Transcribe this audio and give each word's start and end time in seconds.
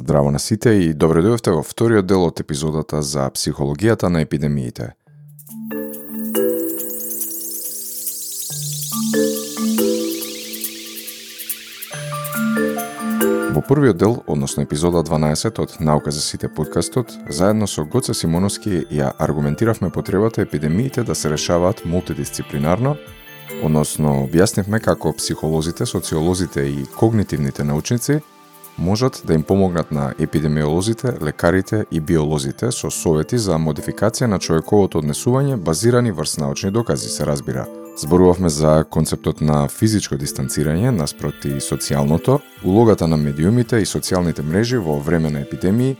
Здраво 0.00 0.30
на 0.30 0.38
сите 0.38 0.70
и 0.80 0.92
добро 0.96 1.20
дојдовте 1.20 1.52
во 1.52 1.60
вториот 1.60 2.06
дел 2.08 2.22
од 2.24 2.38
епизодата 2.40 3.02
за 3.04 3.26
психологијата 3.36 4.08
на 4.08 4.22
епидемиите. 4.24 4.94
Во 13.52 13.60
првиот 13.60 14.00
дел, 14.00 14.16
односно 14.24 14.64
епизода 14.64 15.04
12 15.04 15.60
од 15.60 15.76
Наука 15.84 16.10
за 16.10 16.24
сите 16.24 16.48
подкастот, 16.48 17.12
заедно 17.28 17.68
со 17.68 17.84
Гоце 17.84 18.16
Симоновски 18.16 18.86
ја 18.88 19.12
аргументиравме 19.18 19.92
потребата 19.92 20.40
епидемиите 20.40 21.04
да 21.04 21.14
се 21.14 21.28
решаваат 21.28 21.84
мултидисциплинарно, 21.84 22.96
односно 23.62 24.16
објаснивме 24.24 24.80
како 24.80 25.12
психолозите, 25.12 25.84
социолозите 25.84 26.64
и 26.72 26.86
когнитивните 26.96 27.64
научници 27.64 28.22
можат 28.80 29.22
да 29.26 29.34
им 29.34 29.42
помогнат 29.42 29.92
на 29.92 30.14
епидемиолозите, 30.18 31.12
лекарите 31.22 31.84
и 31.90 32.00
биолозите 32.00 32.72
со 32.72 32.90
совети 32.90 33.38
за 33.38 33.58
модификација 33.58 34.26
на 34.26 34.38
човековото 34.38 34.98
однесување 35.02 35.56
базирани 35.56 36.12
врз 36.12 36.38
научни 36.38 36.70
докази, 36.70 37.08
се 37.08 37.26
разбира. 37.26 37.66
Зборувавме 37.96 38.48
за 38.48 38.84
концептот 38.90 39.40
на 39.40 39.68
физичко 39.68 40.16
дистанцирање 40.16 40.90
наспроти 40.90 41.60
социјалното, 41.60 42.40
улогата 42.64 43.06
на 43.06 43.16
медиумите 43.16 43.82
и 43.82 43.86
социјалните 43.86 44.42
мрежи 44.42 44.78
во 44.78 44.98
време 44.98 45.30
на 45.30 45.40
епидемии, 45.40 45.96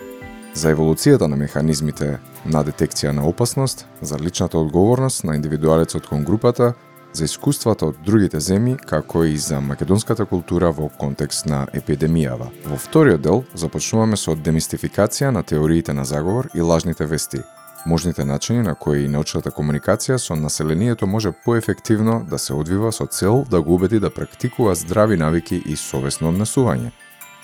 за 0.55 0.73
еволуцијата 0.75 1.29
на 1.29 1.37
механизмите 1.37 2.19
на 2.47 2.65
детекција 2.65 3.13
на 3.13 3.27
опасност, 3.29 3.87
за 4.03 4.19
личната 4.19 4.59
одговорност 4.59 5.25
на 5.25 5.37
индивидуалецот 5.37 6.07
кон 6.07 6.25
групата, 6.25 6.75
за 7.13 7.25
искуствата 7.25 7.87
од 7.87 7.97
другите 8.07 8.41
земји, 8.41 8.77
како 8.87 9.25
и 9.25 9.37
за 9.37 9.61
македонската 9.61 10.25
култура 10.27 10.71
во 10.71 10.89
контекст 10.89 11.47
на 11.47 11.67
епидемијава. 11.75 12.51
Во 12.67 12.77
вториот 12.77 13.23
дел 13.23 13.45
започнуваме 13.55 14.17
со 14.17 14.37
демистификација 14.37 15.31
на 15.31 15.43
теориите 15.43 15.93
на 15.93 16.05
заговор 16.05 16.49
и 16.55 16.61
лажните 16.61 17.07
вести, 17.07 17.43
можните 17.87 18.25
начини 18.25 18.63
на 18.63 18.75
кои 18.75 19.09
научната 19.09 19.51
комуникација 19.51 20.19
со 20.19 20.37
населението 20.37 21.07
може 21.07 21.33
поефективно 21.45 22.27
да 22.31 22.39
се 22.39 22.55
одвива 22.55 22.93
со 22.93 23.07
цел 23.07 23.45
да 23.51 23.63
го 23.63 23.75
убеди 23.75 24.01
да 24.01 24.11
практикува 24.11 24.75
здрави 24.75 25.17
навики 25.17 25.63
и 25.67 25.77
совесно 25.77 26.33
однесување. 26.33 26.91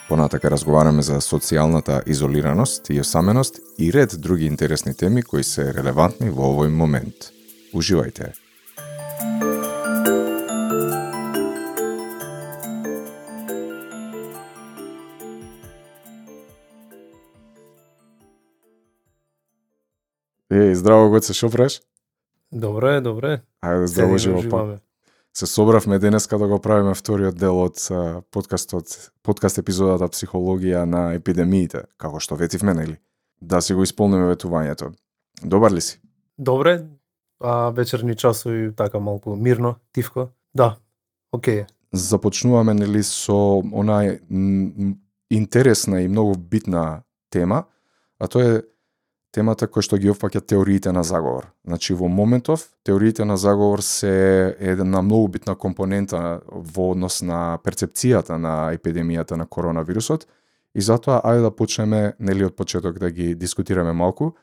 Понатака 0.08 0.50
разговараме 0.50 1.02
за 1.02 1.18
социјалната 1.20 2.02
изолираност 2.06 2.90
и 2.90 3.00
осаменост 3.00 3.58
и 3.78 3.92
ред 3.92 4.20
други 4.20 4.46
интересни 4.46 4.94
теми 4.94 5.22
кои 5.22 5.44
се 5.44 5.72
релевантни 5.74 6.30
во 6.30 6.54
овој 6.54 6.70
момент. 6.70 7.32
Уживајте! 7.74 8.45
Е, 20.50 20.74
здраво 20.74 21.10
Гоце, 21.10 21.34
шо 21.34 21.50
правиш? 21.50 21.80
Добре, 22.52 23.00
добре. 23.00 23.42
Ајде, 23.64 23.84
здраво 23.84 24.18
живо 24.18 24.42
па. 24.50 24.78
Се 25.34 25.46
собравме 25.46 25.98
денеска 25.98 26.38
да 26.38 26.46
го 26.48 26.60
правиме 26.62 26.94
вториот 26.94 27.34
дел 27.34 27.58
од 27.58 27.82
подкастот, 28.30 29.10
подкаст 29.26 29.58
епизодата 29.58 30.06
Психологија 30.06 30.84
на 30.86 31.18
епидемиите, 31.18 31.82
како 31.98 32.22
што 32.22 32.38
ветивме, 32.38 32.74
нели? 32.78 32.94
Да 33.42 33.60
си 33.60 33.74
го 33.74 33.82
исполниме 33.82 34.30
ветувањето. 34.30 34.92
Добар 35.42 35.74
ли 35.74 35.80
си? 35.80 35.98
Добре, 36.38 36.86
а 37.42 37.70
вечерни 37.70 38.14
часови 38.14 38.70
така 38.76 38.98
малку 38.98 39.36
мирно, 39.36 39.74
тивко. 39.92 40.28
Да, 40.54 40.76
окей. 41.32 41.64
Започнуваме 41.92 42.74
нели 42.74 43.02
со 43.02 43.58
онаа 43.74 44.14
интересна 45.30 46.00
и 46.02 46.08
многу 46.08 46.38
битна 46.38 47.02
тема, 47.30 47.64
а 48.20 48.28
тоа 48.28 48.44
е 48.46 48.62
темата 49.36 49.68
која 49.68 49.84
што 49.84 49.98
ги 50.00 50.08
опфаќа 50.12 50.40
теориите 50.48 50.92
на 50.96 51.02
заговор. 51.04 51.50
Значи 51.68 51.94
во 51.94 52.08
моментов 52.08 52.64
теориите 52.88 53.24
на 53.24 53.36
заговор 53.36 53.82
се 53.84 54.56
една 54.60 55.02
многу 55.02 55.28
битна 55.28 55.54
компонента 55.54 56.40
во 56.48 56.90
однос 56.94 57.20
на 57.22 57.58
перцепцијата 57.64 58.40
на 58.40 58.72
епидемијата 58.76 59.36
на 59.36 59.46
коронавирусот 59.46 60.26
и 60.74 60.80
затоа 60.80 61.20
ајде 61.24 61.46
да 61.48 61.50
почнеме 61.50 62.14
нели 62.18 62.48
од 62.48 62.56
почеток 62.56 62.98
да 62.98 63.10
ги 63.10 63.34
дискутираме 63.34 63.92
малку. 63.92 64.34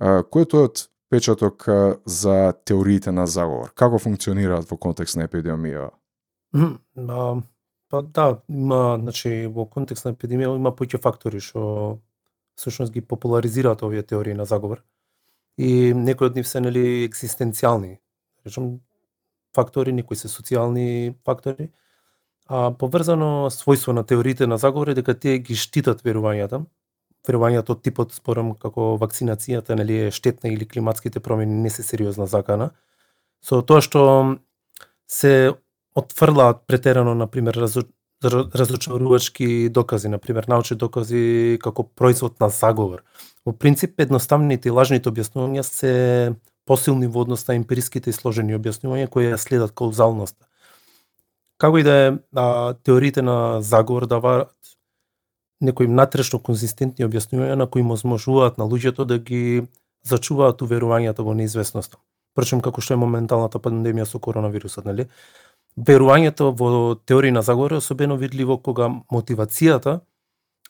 кој 0.00 0.42
е 0.42 0.50
тојот 0.50 0.88
печаток 1.10 1.68
за 2.06 2.52
теориите 2.64 3.12
на 3.12 3.26
заговор? 3.26 3.72
Како 3.74 3.98
функционираат 3.98 4.70
во 4.70 4.76
контекст 4.76 5.16
на 5.16 5.28
епидемија? 5.28 5.90
Па 7.90 8.02
да, 8.02 8.40
има, 8.48 8.98
значи 9.00 9.46
во 9.46 9.68
контекст 9.70 10.08
на 10.08 10.14
епидемија 10.16 10.56
има 10.56 10.72
поќе 10.72 10.98
фактори 10.98 11.40
што 11.40 12.00
всушност 12.56 12.92
ги 12.92 13.00
популаризираат 13.00 13.82
овие 13.82 14.02
теории 14.02 14.34
на 14.34 14.44
заговор. 14.44 14.82
И 15.58 15.94
некои 15.94 16.26
од 16.26 16.36
нив 16.36 16.48
се 16.48 16.60
нели 16.60 17.06
екзистенцијални, 17.08 17.98
да 18.42 18.50
речем 18.50 18.80
фактори, 19.54 19.92
некои 19.92 20.16
се 20.16 20.28
социјални 20.28 21.14
фактори. 21.24 21.70
А 22.48 22.70
поврзано 22.76 23.50
својство 23.50 23.92
на 23.92 24.04
теориите 24.04 24.46
на 24.46 24.58
заговор 24.58 24.88
е 24.88 24.94
дека 24.94 25.14
тие 25.14 25.38
ги 25.38 25.54
штитат 25.56 26.02
верувањата. 26.04 26.64
Верувањата 27.24 27.72
од 27.72 27.82
типот 27.82 28.12
спорам 28.12 28.52
како 28.58 28.98
вакцинацијата 29.00 29.78
нели 29.78 30.08
е 30.08 30.10
штетна 30.10 30.50
или 30.52 30.68
климатските 30.68 31.20
промени 31.20 31.54
не 31.54 31.70
се 31.70 31.82
сериозна 31.82 32.26
закана. 32.26 32.70
Со 33.40 33.62
тоа 33.62 33.80
што 33.80 34.36
се 35.08 35.54
отфрлаат 35.94 36.66
претерано 36.66 37.14
на 37.14 37.26
пример 37.26 37.54
разочарувачки 38.24 39.68
докази, 39.68 40.08
на 40.08 40.18
пример 40.18 40.46
научни 40.48 40.76
докази 40.76 41.58
како 41.62 41.84
производ 41.84 42.40
на 42.40 42.48
заговор. 42.48 43.02
Во 43.46 43.52
принцип, 43.52 44.00
едноставните 44.00 44.68
и 44.68 44.72
лажните 44.72 45.10
објаснувања 45.10 45.62
се 45.62 45.92
посилни 46.66 47.06
во 47.06 47.24
однос 47.24 47.46
на 47.48 47.54
емпириските 47.54 48.10
и 48.10 48.16
сложени 48.16 48.56
објаснувања 48.56 49.08
кои 49.08 49.28
ја 49.28 49.38
следат 49.40 49.74
каузалноста. 49.76 50.46
Како 51.58 51.78
и 51.78 51.84
да 51.86 51.94
е, 52.06 52.12
а, 52.34 52.74
теориите 52.82 53.22
на 53.22 53.62
заговор 53.62 54.06
даваат 54.06 54.54
некои 55.60 55.86
натрешно 55.88 56.40
конзистентни 56.40 57.06
објаснувања 57.06 57.54
на 57.60 57.66
кои 57.66 57.82
можуваат 57.82 58.58
на 58.58 58.64
луѓето 58.64 59.04
да 59.04 59.18
ги 59.18 59.66
зачуваат 60.04 60.62
уверувањата 60.62 61.22
во 61.22 61.34
неизвестноста. 61.34 61.98
Причем 62.34 62.60
како 62.60 62.82
што 62.82 62.96
е 62.96 63.00
моменталната 63.00 63.60
пандемија 63.62 64.06
со 64.10 64.18
коронавирусот, 64.18 64.84
нели? 64.84 65.06
Верувањето 65.76 66.52
во 66.54 66.94
теорија 67.06 67.38
на 67.38 67.42
заговори 67.42 67.76
особено 67.76 68.16
видливо 68.16 68.58
кога 68.62 68.88
мотивацијата 69.12 70.00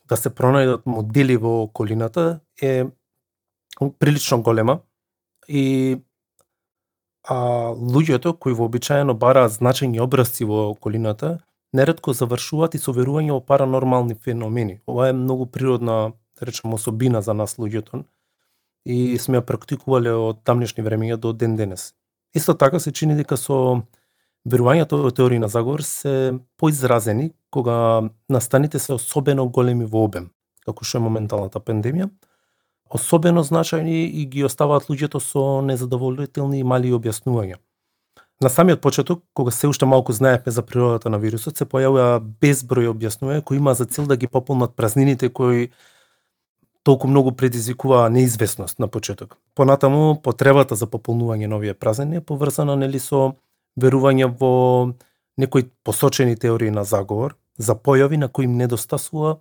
да 0.08 0.16
се 0.16 0.30
пронајдат 0.30 0.86
модели 0.86 1.36
во 1.36 1.62
околината 1.62 2.40
е 2.62 2.84
прилично 3.98 4.42
голема 4.42 4.80
и 5.48 5.96
а 7.28 7.36
луѓето 7.72 8.38
кои 8.38 8.52
вообичаено 8.52 9.14
бараат 9.14 9.52
значајни 9.52 10.00
образци 10.00 10.44
во 10.44 10.68
околината 10.70 11.38
нередко 11.72 12.12
завршуваат 12.12 12.74
и 12.74 12.78
со 12.78 12.92
верување 12.92 13.32
во 13.32 13.40
паранормални 13.40 14.14
феномени. 14.14 14.80
Ова 14.86 15.08
е 15.08 15.16
многу 15.16 15.46
природна, 15.46 16.12
да 16.38 16.46
речем, 16.46 16.74
особина 16.74 17.22
за 17.22 17.34
нас 17.34 17.56
луѓето 17.56 18.04
и 18.84 19.18
сме 19.18 19.40
ја 19.40 19.46
практикувале 19.48 20.12
од 20.12 20.44
тамнешни 20.44 20.84
времења 20.84 21.16
до 21.16 21.32
ден 21.32 21.56
денес. 21.56 21.94
Исто 22.34 22.54
така 22.54 22.78
се 22.78 22.92
чини 22.92 23.16
дека 23.16 23.36
со 23.36 23.82
Верувањето 24.44 24.98
во 25.00 25.08
теорија 25.08 25.40
на 25.40 25.48
заговор 25.48 25.80
се 25.82 26.34
поизразени 26.60 27.30
кога 27.50 28.10
настаните 28.28 28.78
се 28.78 28.92
особено 28.92 29.48
големи 29.48 29.84
во 29.88 30.04
обем, 30.04 30.28
како 30.66 30.84
што 30.84 30.98
е 31.00 31.04
моменталната 31.06 31.62
пандемија, 31.64 32.10
особено 32.90 33.44
значајни 33.44 34.04
и 34.04 34.26
ги 34.28 34.44
оставаат 34.44 34.90
луѓето 34.90 35.20
со 35.20 35.62
незадоволителни 35.64 36.60
и 36.60 36.66
мали 36.66 36.92
објаснувања. 36.92 37.56
На 38.42 38.50
самиот 38.50 38.80
почеток, 38.80 39.22
кога 39.32 39.50
се 39.50 39.68
уште 39.68 39.86
малку 39.86 40.12
знаевме 40.12 40.52
за 40.52 40.62
природата 40.62 41.08
на 41.08 41.18
вирусот, 41.18 41.56
се 41.56 41.64
појавува 41.64 42.20
безброј 42.20 42.90
објаснувања 42.92 43.42
кои 43.42 43.56
има 43.56 43.74
за 43.74 43.86
цел 43.86 44.06
да 44.06 44.16
ги 44.16 44.26
пополнат 44.26 44.76
празнините 44.76 45.28
кои 45.28 45.70
толку 46.82 47.08
многу 47.08 47.32
предизвикува 47.32 48.10
неизвестност 48.10 48.78
на 48.78 48.88
почеток. 48.88 49.38
Понатаму, 49.54 50.20
потребата 50.20 50.76
за 50.76 50.86
пополнување 50.86 51.46
на 51.46 51.56
овие 51.56 51.74
празнини 51.74 52.20
е 52.20 52.20
поврзана 52.20 52.76
нели 52.76 53.00
со 53.00 53.32
верување 53.80 54.28
во 54.40 54.94
некои 55.36 55.70
посочени 55.84 56.36
теории 56.36 56.70
на 56.70 56.84
заговор 56.84 57.36
за 57.58 57.74
појави 57.74 58.16
на 58.16 58.28
кои 58.28 58.44
им 58.44 58.56
недостасува 58.56 59.38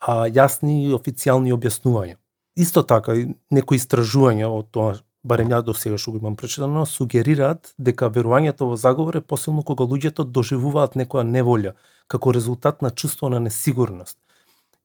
а, 0.00 0.26
јасни 0.28 0.84
и 0.88 0.92
официјални 0.92 1.52
објаснувања. 1.56 2.16
Исто 2.56 2.82
така, 2.82 3.16
некои 3.50 3.80
истражувања 3.80 4.48
од 4.48 4.70
тоа, 4.70 4.94
барем 5.24 5.50
ја 5.50 5.62
до 5.64 5.74
сега 5.74 5.98
што 5.98 6.12
го 6.12 6.20
имам 6.22 6.36
прочитано, 6.36 6.84
сугерираат 6.86 7.72
дека 7.78 8.12
верувањето 8.12 8.68
во 8.70 8.76
заговор 8.76 9.16
е 9.16 9.24
посилно 9.24 9.64
кога 9.64 9.84
луѓето 9.88 10.24
доживуваат 10.24 10.94
некоја 11.00 11.24
неволја, 11.24 11.74
како 12.06 12.32
резултат 12.32 12.82
на 12.82 12.90
чувство 12.90 13.28
на 13.28 13.40
несигурност. 13.40 14.18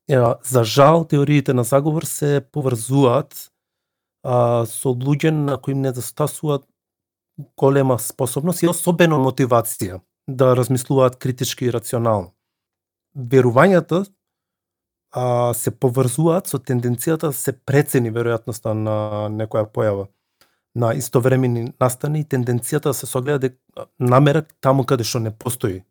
Е, 0.10 0.18
за 0.44 0.64
жал, 0.64 1.06
теориите 1.06 1.54
на 1.54 1.64
заговор 1.64 2.04
се 2.04 2.42
поврзуваат 2.52 3.52
а, 4.24 4.66
со 4.66 4.96
луѓе 4.96 5.32
на 5.32 5.58
кои 5.58 5.76
им 5.76 5.82
недостасуваат 5.82 6.66
голема 7.58 8.00
способност 8.00 8.64
и 8.64 8.68
особено 8.68 9.20
мотивација 9.24 10.00
да 10.28 10.56
размислуваат 10.56 11.16
критички 11.16 11.66
и 11.66 11.74
рационално. 11.74 12.34
Верувањата 13.18 14.06
а, 15.12 15.54
се 15.54 15.72
поврзуваат 15.72 16.48
со 16.48 16.60
тенденцијата 16.60 17.32
да 17.32 17.34
се 17.34 17.54
прецени 17.54 18.12
веројатноста 18.14 18.74
на 18.74 19.30
некоја 19.34 19.66
појава 19.66 20.08
на 20.76 20.94
истовремени 20.94 21.72
настани 21.82 22.22
и 22.22 22.26
тенденцијата 22.26 22.92
да 22.92 22.94
се 22.94 23.06
согледа 23.06 23.40
дека 23.40 23.88
намерак 24.00 24.54
таму 24.62 24.86
каде 24.86 25.04
што 25.04 25.20
не 25.20 25.32
постои. 25.32 25.82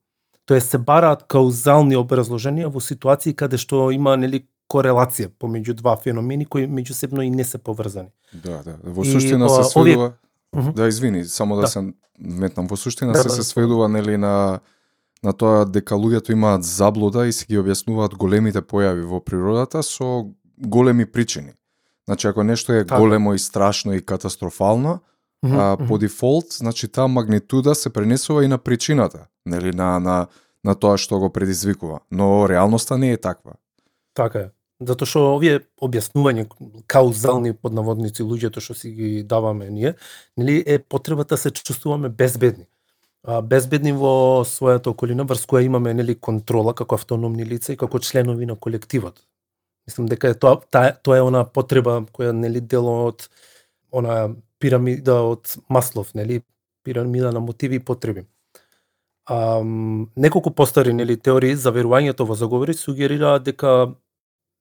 Тоест 0.47 0.71
се 0.71 0.79
бараат 0.79 1.27
каузални 1.29 1.97
образложенија 1.97 2.71
во 2.73 2.81
ситуации 2.81 3.35
каде 3.35 3.59
што 3.59 3.91
има 3.93 4.17
нели 4.17 4.47
корелација 4.71 5.33
помеѓу 5.41 5.75
два 5.81 5.97
феномени 5.97 6.47
кои 6.47 6.69
меѓусебно 6.69 7.25
и 7.25 7.31
не 7.31 7.45
се 7.45 7.59
поврзани. 7.59 8.13
Да, 8.33 8.63
да. 8.63 8.79
Во 8.85 9.05
суштина 9.05 9.49
се 9.49 9.65
сведува 9.65 10.13
Да, 10.57 10.89
извини, 10.89 11.25
само 11.25 11.57
да, 11.57 11.61
да. 11.61 11.69
се 11.69 11.93
метнам 12.19 12.67
во 12.67 12.77
суштина 12.77 13.13
да, 13.13 13.19
се 13.19 13.29
да, 13.29 13.35
се 13.35 13.43
сведува 13.43 13.89
нели 13.89 14.17
на 14.17 14.61
на 15.25 15.33
тоа 15.33 15.65
дека 15.67 15.95
луѓето 15.95 16.33
имаат 16.33 16.65
заблуда 16.65 17.27
и 17.27 17.33
се 17.33 17.47
ги 17.47 17.59
објаснуваат 17.59 18.15
големите 18.15 18.63
појави 18.63 19.03
во 19.03 19.21
природата 19.21 19.83
со 19.83 20.31
големи 20.59 21.07
причини. 21.07 21.53
Значи, 22.09 22.27
ако 22.27 22.45
нешто 22.45 22.73
е 22.73 22.85
така. 22.87 23.01
големо 23.01 23.35
и 23.35 23.39
страшно 23.39 23.95
и 23.95 24.05
катастрофално, 24.05 25.01
mm 25.45 25.51
-hmm, 25.51 25.83
а, 25.83 25.87
по 25.87 25.99
дефолт, 25.99 26.47
значи 26.51 26.89
таа 26.89 27.09
магнитуда 27.09 27.75
се 27.75 27.91
пренесува 27.91 28.45
и 28.45 28.49
на 28.49 28.59
причината, 28.59 29.27
нели 29.47 29.73
на 29.73 30.01
на 30.01 30.27
на 30.65 30.75
тоа 30.75 30.99
што 30.99 31.19
го 31.19 31.31
предизвикува. 31.31 32.01
Но 32.11 32.49
реалноста 32.49 32.99
не 32.99 33.13
е 33.13 33.17
таква. 33.17 33.53
Така 34.15 34.39
е. 34.39 34.51
Затоа 34.81 35.11
што 35.11 35.21
овие 35.35 35.61
објаснување 35.83 36.45
каузални 36.87 37.51
поднаводници 37.53 38.23
луѓето 38.23 38.63
што 38.63 38.77
си 38.79 38.93
ги 38.95 39.09
даваме 39.27 39.71
ние, 39.71 39.95
нели 40.37 40.63
е 40.67 40.79
потребата 40.79 41.35
да 41.35 41.41
се 41.43 41.51
чувствуваме 41.51 42.09
безбедни. 42.09 42.69
А, 43.27 43.43
безбедни 43.43 43.93
во 43.93 44.45
својата 44.47 44.95
околина 44.95 45.27
врз 45.27 45.43
која 45.51 45.65
имаме 45.67 45.95
нели 45.95 46.15
контрола 46.15 46.75
како 46.79 46.95
автономни 46.95 47.45
лица 47.45 47.75
и 47.75 47.77
како 47.77 47.99
членови 47.99 48.47
на 48.47 48.55
колективот. 48.57 49.19
Мислам 49.89 50.07
дека 50.07 50.31
е 50.31 50.39
тоа 50.39 50.61
та, 50.71 50.93
тоа 50.93 51.19
е 51.19 51.27
она 51.27 51.43
потреба 51.45 52.05
која 52.15 52.31
нели 52.33 52.61
дело 52.61 52.95
од 53.11 53.29
она 53.91 54.31
пирамида 54.63 55.23
од 55.27 55.59
Маслов, 55.69 56.15
нели 56.15 56.43
пирамида 56.85 57.33
на 57.33 57.41
мотиви 57.41 57.77
и 57.77 57.85
потреби. 57.85 58.27
А, 59.27 59.61
неколку 60.17 60.51
постари 60.55 60.93
нели 60.93 61.17
теории 61.17 61.57
за 61.57 61.73
верувањето 61.75 62.25
во 62.29 62.35
заговори 62.39 62.75
сугерираат 62.75 63.43
дека 63.43 63.95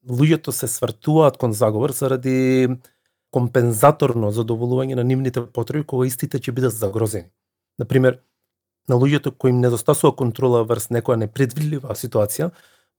луѓето 0.09 0.51
се 0.51 0.67
свртуваат 0.67 1.37
кон 1.37 1.53
заговор 1.53 1.91
заради 1.91 2.67
компензаторно 3.31 4.31
задоволување 4.31 4.95
на 4.95 5.03
нивните 5.03 5.43
потреби 5.45 5.85
кога 5.85 6.07
истите 6.07 6.39
ќе 6.39 6.51
бидат 6.51 6.73
загрозени. 6.73 7.29
Например, 7.79 8.19
на 8.89 8.95
луѓето 8.95 9.31
кои 9.37 9.51
им 9.51 9.59
недостасува 9.61 10.15
контрола 10.15 10.63
врз 10.63 10.89
некоја 10.95 11.19
непредвидлива 11.19 11.95
ситуација, 11.95 12.51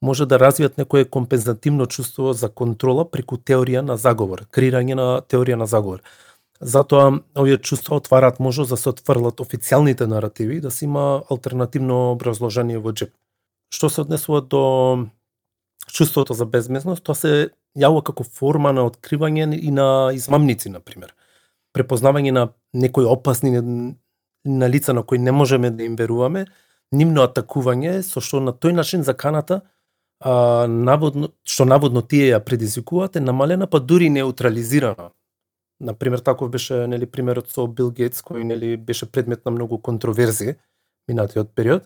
може 0.02 0.26
да 0.26 0.38
развијат 0.38 0.78
некое 0.78 1.05
компензативно 1.05 1.87
чувство 1.87 2.32
за 2.32 2.49
контрола 2.49 3.05
преку 3.11 3.37
теорија 3.37 3.82
на 3.82 3.96
заговор, 3.96 4.44
креирање 4.52 4.94
на 4.94 5.08
теорија 5.22 5.56
на 5.56 5.66
заговор. 5.66 6.02
Затоа 6.61 7.20
овие 7.38 7.58
чувства 7.58 7.96
отвараат 7.96 8.40
можност 8.40 8.70
да 8.70 8.76
се 8.76 8.88
отфрлат 8.90 9.40
официјалните 9.40 10.06
наративи 10.06 10.61
да 10.61 10.70
се 10.70 10.84
има 10.84 11.22
алтернативно 11.31 12.12
образложение 12.12 12.78
во 12.78 12.93
джеп. 12.93 13.14
Што 13.75 13.90
се 13.90 14.00
однесува 14.00 14.40
до 14.43 15.06
чувството 15.93 16.35
за 16.35 16.46
безмезност, 16.46 17.02
тоа 17.05 17.14
се 17.14 17.32
јавува 17.79 18.05
како 18.11 18.25
форма 18.25 18.73
на 18.73 18.87
откривање 18.88 19.49
и 19.56 19.70
на 19.70 20.11
измамници, 20.14 20.70
на 20.70 20.81
пример. 20.81 21.14
Препознавање 21.76 22.32
на 22.32 22.49
некои 22.73 23.05
опасни 23.05 23.61
на 24.44 24.69
лица 24.69 24.94
на 24.94 25.02
кои 25.02 25.19
не 25.19 25.32
можеме 25.32 25.70
да 25.70 25.85
им 25.85 25.96
веруваме, 25.96 26.46
нивно 26.93 27.25
атакување 27.26 28.00
со 28.02 28.20
што 28.25 28.40
на 28.40 28.52
тој 28.52 28.73
начин 28.73 29.05
заканата 29.05 29.61
а, 30.20 30.67
наводно, 30.69 31.32
што 31.44 31.64
наводно 31.69 32.02
тие 32.02 32.32
ја 32.32 32.40
предизвикуваат 32.44 33.17
е 33.17 33.25
намалена, 33.25 33.67
па 33.67 33.81
дури 33.81 34.11
неутрализирана. 34.11 35.11
Например, 35.81 36.19
таков 36.19 36.50
беше 36.50 36.87
нели 36.87 37.06
примерот 37.06 37.50
со 37.50 37.67
Бил 37.67 37.90
Гейтс 37.90 38.23
кој 38.23 38.43
нели 38.43 38.76
беше 38.76 39.06
предмет 39.06 39.44
на 39.44 39.50
многу 39.50 39.79
контроверзи 39.79 40.56
минатиот 41.08 41.55
период. 41.55 41.85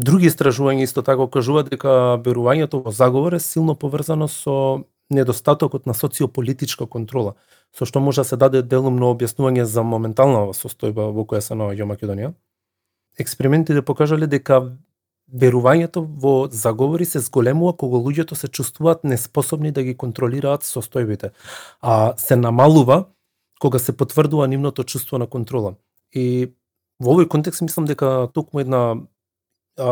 Други 0.00 0.30
истражувања 0.30 0.86
исто 0.86 1.02
така 1.04 1.26
кажуваат 1.28 1.68
дека 1.68 1.92
верувањето 2.24 2.78
во 2.84 2.92
заговор 2.94 3.34
е 3.36 3.40
силно 3.44 3.74
поврзано 3.74 4.28
со 4.32 4.84
недостатокот 5.10 5.86
на 5.86 5.94
социополитичка 5.94 6.86
контрола, 6.86 7.34
со 7.76 7.84
што 7.84 8.00
може 8.00 8.22
да 8.22 8.28
се 8.28 8.38
даде 8.40 8.62
делумно 8.62 9.10
објаснување 9.12 9.66
за 9.68 9.82
моменталната 9.82 10.56
состојба 10.56 11.10
во 11.12 11.26
која 11.28 11.42
се 11.44 11.58
наоѓа 11.58 11.88
Македонија. 11.90 12.32
Експериментите 13.18 13.82
покажале 13.82 14.30
дека 14.30 14.62
верувањето 15.28 16.06
во 16.22 16.48
заговори 16.48 17.04
се 17.04 17.20
зголемува 17.20 17.76
кога 17.76 18.00
луѓето 18.00 18.34
се 18.34 18.48
чувствуваат 18.48 19.04
неспособни 19.04 19.72
да 19.72 19.82
ги 19.82 19.94
контролираат 19.94 20.64
состојбите, 20.64 21.34
а 21.82 22.14
се 22.16 22.36
намалува 22.36 23.04
кога 23.60 23.78
се 23.78 23.92
потврдува 23.92 24.48
нивното 24.48 24.84
чувство 24.84 25.18
на 25.18 25.26
контрола. 25.26 25.74
И 26.14 26.54
во 27.00 27.12
овој 27.16 27.28
контекст 27.28 27.60
мислам 27.60 27.84
дека 27.84 28.28
токму 28.32 28.60
една 28.60 28.96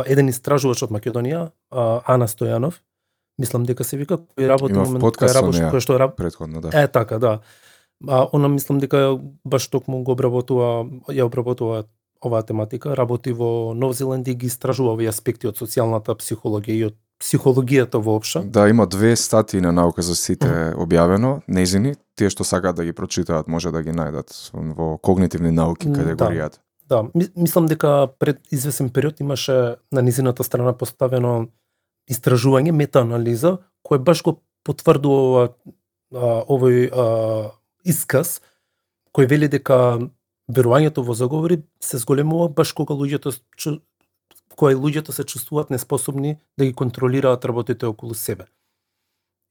еден 0.06 0.28
истражувач 0.32 0.84
од 0.86 0.92
Македонија, 0.94 1.48
Ана 1.70 2.28
Стојанов, 2.28 2.80
мислам 3.38 3.64
дека 3.68 3.84
се 3.84 3.98
вика, 4.00 4.18
кој 4.36 4.48
работи 4.50 4.76
Има 4.76 4.86
момент, 4.86 5.04
кој 5.04 5.34
работи, 5.34 5.62
кој 5.62 5.84
што 5.84 5.98
работи 5.98 6.22
предходно, 6.22 6.60
да. 6.64 6.72
Е 6.74 6.88
така, 6.88 7.18
да. 7.18 7.38
А 8.06 8.26
она 8.32 8.48
мислам 8.48 8.78
дека 8.78 9.18
баш 9.44 9.68
токму 9.68 10.02
го 10.06 10.14
обработува, 10.14 10.86
ја 11.10 11.26
обработува 11.26 11.84
оваа 12.24 12.42
тематика, 12.42 12.96
работи 12.96 13.32
во 13.32 13.74
Нов 13.74 13.94
Зеланд 13.96 14.28
и 14.28 14.34
ги 14.34 14.46
истражува 14.46 14.94
овие 14.94 15.10
аспекти 15.10 15.46
од 15.50 15.58
социјалната 15.58 16.16
психологија 16.18 16.74
и 16.74 16.88
од 16.90 16.96
психологијата 17.18 17.98
воопшто. 17.98 18.42
Да, 18.46 18.68
има 18.68 18.86
две 18.86 19.16
статии 19.16 19.60
на 19.60 19.72
наука 19.72 20.02
за 20.02 20.14
сите 20.14 20.46
mm. 20.46 20.78
објавено, 20.78 21.40
незини, 21.48 21.94
тие 22.14 22.30
што 22.30 22.46
сакаат 22.46 22.78
да 22.78 22.86
ги 22.86 22.92
прочитаат 22.92 23.48
може 23.48 23.72
да 23.74 23.82
ги 23.82 23.94
најдат 23.94 24.34
во 24.52 24.96
когнитивни 24.98 25.50
науки 25.50 25.90
категоријата. 25.90 26.58
Да, 26.58 26.67
да. 26.88 27.04
мислам 27.36 27.66
дека 27.66 28.08
пред 28.18 28.40
извесен 28.52 28.90
период 28.90 29.20
имаше 29.20 29.76
на 29.92 30.02
низината 30.02 30.44
страна 30.44 30.72
поставено 30.72 31.48
истражување, 32.08 32.72
метаанализа, 32.72 33.58
кој 33.84 34.00
баш 34.00 34.22
го 34.24 34.38
потврдува 34.64 35.52
овој 36.12 36.88
а, 36.88 37.50
исказ, 37.84 38.40
кој 39.12 39.28
вели 39.28 39.48
дека 39.48 39.98
верувањето 40.48 41.04
во 41.04 41.14
заговори 41.14 41.60
се 41.80 42.00
зголемува 42.00 42.48
баш 42.48 42.72
кога 42.72 42.96
луѓето 42.96 43.36
кои 44.58 44.74
луѓето 44.74 45.12
се 45.14 45.22
чувствуваат 45.24 45.70
неспособни 45.70 46.38
да 46.58 46.64
ги 46.64 46.72
контролираат 46.72 47.44
работите 47.44 47.86
околу 47.86 48.14
себе. 48.14 48.48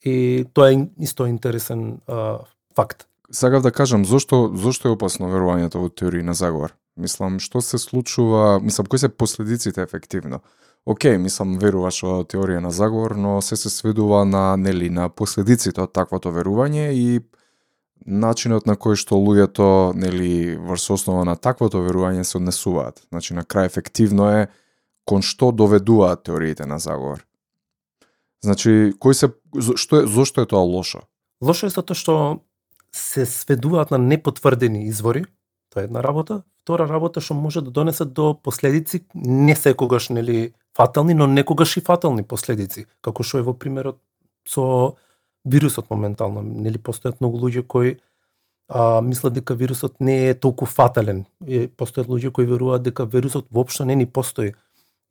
И 0.04 0.45
тоа 0.54 0.74
е 0.74 0.88
исто 1.00 1.25
интересен 1.25 2.01
а, 2.07 2.40
факт. 2.76 3.07
Сакав 3.31 3.64
да 3.64 3.71
кажам 3.71 4.06
зошто 4.06 4.52
зошто 4.56 4.88
е 4.88 4.97
опасно 4.97 5.31
верувањето 5.31 5.80
во 5.80 5.90
теории 5.90 6.23
на 6.23 6.33
заговор. 6.33 6.76
Мислам 6.97 7.39
што 7.39 7.61
се 7.61 7.77
случува, 7.77 8.59
мислам 8.59 8.87
кои 8.89 8.99
се 8.99 9.09
последиците 9.09 9.81
ефективно. 9.81 10.42
Океј, 10.87 11.18
мислам 11.19 11.57
веруваш 11.61 11.99
во 12.04 12.21
теорија 12.23 12.61
на 12.63 12.71
заговор, 12.71 13.16
но 13.16 13.42
се 13.42 13.56
се 13.56 13.69
сведува 13.69 14.23
на 14.25 14.56
нели 14.57 14.89
на 14.89 15.09
последиците 15.09 15.81
од 15.83 15.94
таквото 15.94 16.31
верување 16.31 16.89
и 16.95 17.19
начинот 18.07 18.66
на 18.66 18.77
кој 18.80 18.95
што 18.95 19.19
луѓето 19.19 19.94
нели 19.99 20.56
врз 20.56 20.89
основа 20.95 21.25
на 21.27 21.35
таквото 21.35 21.83
верување 21.83 22.23
се 22.23 22.37
однесуваат. 22.39 23.04
Значи 23.11 23.35
на 23.35 23.44
крај 23.44 23.68
ефективно 23.68 24.30
е 24.31 24.47
кон 25.06 25.21
што 25.21 25.51
доведуваат 25.51 26.23
теориите 26.23 26.66
на 26.66 26.80
заговор. 26.80 27.25
Значи, 28.44 28.94
кој 28.95 29.13
се 29.13 29.31
што 29.75 30.04
е 30.04 30.07
зошто 30.07 30.42
е 30.42 30.49
тоа 30.49 30.63
лошо? 30.63 31.04
Лошо 31.42 31.68
е 31.68 31.73
затоа 31.73 31.97
што 31.97 32.16
се 32.95 33.25
сведуваат 33.25 33.92
на 33.92 33.97
непотврдени 33.97 34.87
извори, 34.87 35.25
тоа 35.78 35.81
е 35.81 35.86
една 35.86 36.04
работа. 36.04 36.42
Втора 36.62 36.88
работа 36.90 37.22
што 37.22 37.34
може 37.34 37.62
да 37.62 37.72
донесе 37.72 38.06
до 38.06 38.34
последици 38.44 39.06
не 39.16 39.56
секогаш 39.56 40.10
нели 40.10 40.54
фатални, 40.76 41.14
но 41.14 41.28
некогаш 41.28 41.78
и 41.78 41.81
фатални 41.81 42.24
последици, 42.24 42.86
како 43.02 43.24
што 43.24 43.38
е 43.38 43.46
во 43.46 43.54
примерот 43.54 44.00
со 44.48 44.96
вирусот 45.46 45.90
моментално. 45.90 46.42
Нели 46.42 46.78
постојат 46.78 47.22
многу 47.22 47.38
луѓе 47.38 47.64
кои 47.68 47.98
а, 48.68 49.02
мислат 49.02 49.34
дека 49.34 49.56
вирусот 49.56 50.00
не 50.00 50.30
е 50.30 50.34
толку 50.34 50.66
фатален. 50.66 51.26
И 51.46 51.68
постојат 51.68 52.10
луѓе 52.10 52.31
кои 52.31 52.46
веруваат 52.46 52.84
дека 52.84 53.06
вирусот 53.06 53.48
воопшто 53.52 53.86
не 53.86 53.96
ни 53.96 54.06
постои. 54.06 54.54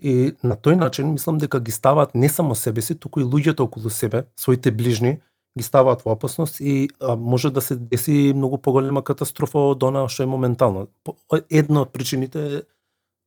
И 0.00 0.34
на 0.42 0.56
тој 0.56 0.76
начин 0.76 1.14
мислам 1.14 1.38
дека 1.38 1.60
ги 1.60 1.72
ставаат 1.72 2.14
не 2.14 2.28
само 2.28 2.54
себе 2.54 2.82
си, 2.82 2.98
туку 2.98 3.20
и 3.20 3.24
луѓето 3.24 3.64
околу 3.64 3.90
себе, 3.90 4.26
своите 4.36 4.70
ближни, 4.70 5.20
ги 5.56 5.64
ставаат 5.64 6.02
во 6.02 6.12
опасност 6.12 6.60
и 6.60 6.88
а, 7.00 7.16
може 7.16 7.50
да 7.50 7.60
се 7.60 7.76
деси 7.76 8.32
многу 8.36 8.58
поголема 8.58 9.02
катастрофа 9.02 9.58
од 9.72 9.82
она 9.82 10.08
што 10.08 10.22
е 10.22 10.30
моментално. 10.30 10.86
Една 11.50 11.86
од 11.86 11.92
причините 11.92 12.40
е 12.46 12.62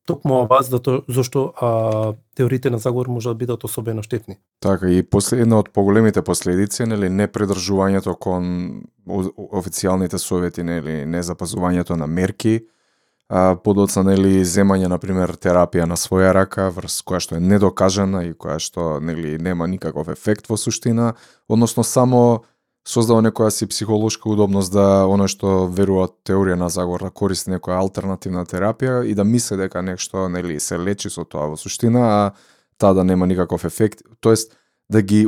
токму 0.10 0.42
ова 0.44 0.62
затоа 0.66 1.02
зашто 1.08 1.54
а, 1.62 2.14
теориите 2.36 2.70
на 2.70 2.78
заговор 2.78 3.08
може 3.08 3.30
да 3.30 3.36
бидат 3.36 3.64
особено 3.64 4.04
штетни. 4.04 4.38
Така 4.60 4.90
и 4.90 5.04
после 5.04 5.42
една 5.42 5.60
од 5.60 5.70
поголемите 5.74 6.22
последици 6.22 6.86
нели 6.86 7.10
не 7.10 7.28
придржувањето 7.28 8.16
кон 8.18 8.84
официјалните 9.08 10.18
совети 10.18 10.64
нели 10.64 11.06
не 11.06 11.24
запазувањето 11.24 11.98
на 11.98 12.08
мерки 12.08 12.62
подоцна 13.30 14.04
нели 14.04 14.42
земање 14.42 14.88
на 14.90 14.98
пример 14.98 15.36
терапија 15.38 15.86
на 15.86 15.96
своја 15.96 16.32
рака 16.34 16.70
врз 16.74 17.02
која 17.06 17.20
што 17.22 17.36
е 17.38 17.40
недокажана 17.40 18.24
и 18.26 18.34
која 18.34 18.58
што 18.60 19.00
нели 19.00 19.38
нема 19.38 19.68
никаков 19.68 20.10
ефект 20.10 20.50
во 20.50 20.58
суштина, 20.58 21.14
односно 21.48 21.84
само 21.84 22.44
создава 22.88 23.22
некоја 23.22 23.50
си 23.54 23.68
психолошка 23.70 24.30
удобност 24.30 24.74
да 24.74 25.06
оно 25.06 25.28
што 25.30 25.68
верува 25.68 26.08
теорија 26.26 26.58
на 26.58 26.70
заговор 26.74 27.06
да 27.06 27.12
користи 27.12 27.54
некоја 27.54 27.78
алтернативна 27.78 28.46
терапија 28.50 29.04
и 29.06 29.14
да 29.14 29.24
мисли 29.24 29.58
дека 29.58 29.82
нешто 29.82 30.28
нели 30.30 30.60
се 30.60 30.80
лечи 30.80 31.10
со 31.10 31.24
тоа 31.24 31.52
во 31.54 31.58
суштина, 31.58 32.02
а 32.02 32.32
таа 32.78 32.94
да 32.94 33.04
нема 33.04 33.28
никаков 33.28 33.66
ефект. 33.66 34.02
Тоест 34.20 34.58
да 34.92 35.02
ги 35.02 35.28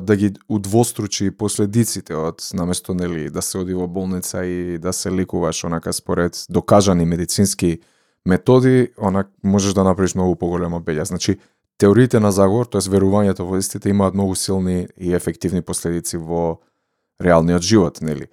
да 0.00 0.16
ги 0.16 0.32
удвостручи 0.48 1.30
последиците 1.30 2.14
од 2.14 2.44
наместо 2.54 2.94
нели 2.94 3.30
да 3.30 3.42
се 3.42 3.58
оди 3.58 3.74
во 3.74 3.88
болница 3.88 4.44
и 4.44 4.78
да 4.78 4.92
се 4.92 5.10
лекуваш 5.10 5.64
онака 5.64 5.92
според 5.92 6.44
докажани 6.50 7.04
медицински 7.04 7.80
методи, 8.26 8.88
онак 9.02 9.30
можеш 9.44 9.74
да 9.74 9.84
направиш 9.84 10.14
многу 10.14 10.36
поголема 10.36 10.80
белја. 10.80 11.04
Значи, 11.04 11.38
теориите 11.78 12.20
на 12.20 12.32
заговор, 12.32 12.66
тоест 12.66 12.88
верувањето 12.88 13.48
во 13.48 13.58
истите 13.58 13.90
имаат 13.90 14.14
многу 14.14 14.34
силни 14.34 14.86
и 14.96 15.14
ефективни 15.14 15.62
последици 15.62 16.16
во 16.16 16.60
реалниот 17.20 17.62
живот, 17.62 18.00
нели? 18.00 18.28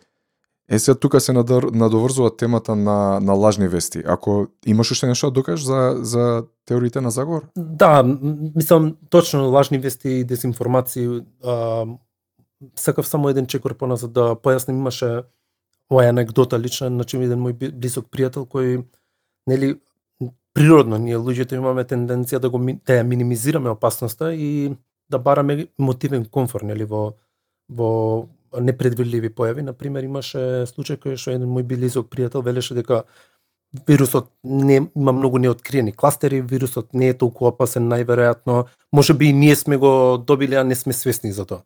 Е 0.71 0.79
сега 0.79 0.95
тука 0.95 1.19
се 1.19 1.33
надоврзува 1.33 2.37
темата 2.37 2.75
на, 2.75 3.19
на 3.19 3.33
лажни 3.33 3.67
вести. 3.67 4.03
Ако 4.05 4.47
имаш 4.65 4.91
уште 4.91 5.07
нешто 5.07 5.27
да 5.27 5.31
докажеш 5.31 5.65
за, 5.65 5.97
за 6.01 6.43
теориите 6.65 7.01
на 7.01 7.11
заговор? 7.11 7.47
Да, 7.57 8.03
мислам 8.55 8.95
точно 9.09 9.49
лажни 9.49 9.77
вести 9.77 10.09
и 10.09 10.23
дезинформации. 10.23 11.21
А, 11.45 11.85
сакав 12.75 13.07
само 13.07 13.29
еден 13.29 13.47
чекор 13.47 13.77
поназад 13.77 14.11
да 14.11 14.35
појасним 14.35 14.81
имаше 14.81 15.23
моја 15.91 16.09
анекдота 16.09 16.59
лична, 16.59 16.89
значи 16.89 17.17
еден 17.17 17.39
мој 17.39 17.53
близок 17.71 18.09
пријател 18.11 18.47
кој 18.49 18.83
нели 19.47 19.77
природно 20.57 20.97
ние 20.97 21.19
луѓето 21.21 21.55
имаме 21.55 21.85
тенденција 21.85 22.39
да 22.41 22.49
го 22.49 22.59
да 22.59 22.99
ја 22.99 23.03
минимизираме 23.03 23.69
опасноста 23.69 24.33
и 24.33 24.75
да 25.09 25.19
бараме 25.19 25.67
мотивен 25.77 26.25
комфор, 26.25 26.61
нели 26.61 26.83
во 26.83 27.13
во 27.69 28.27
непредвидливи 28.53 29.29
појави. 29.29 29.61
На 29.61 29.73
пример 29.73 30.03
имаше 30.03 30.65
случај 30.69 30.99
кој 31.03 31.17
што 31.17 31.33
еден 31.35 31.49
мој 31.49 31.65
близок 31.67 32.09
пријател 32.13 32.43
велеше 32.45 32.77
дека 32.77 33.03
вирусот 33.87 34.29
не 34.43 34.81
има 34.95 35.11
многу 35.11 35.37
неоткриени 35.37 35.91
кластери, 35.91 36.41
вирусот 36.41 36.93
не 36.93 37.09
е 37.09 37.17
толку 37.17 37.47
опасен 37.47 37.89
најверојатно, 37.91 38.65
може 38.91 39.13
би 39.13 39.29
и 39.29 39.33
ние 39.33 39.55
сме 39.55 39.77
го 39.77 40.17
добили, 40.17 40.55
а 40.55 40.63
не 40.63 40.75
сме 40.75 40.93
свесни 40.93 41.31
за 41.31 41.45
тоа. 41.45 41.63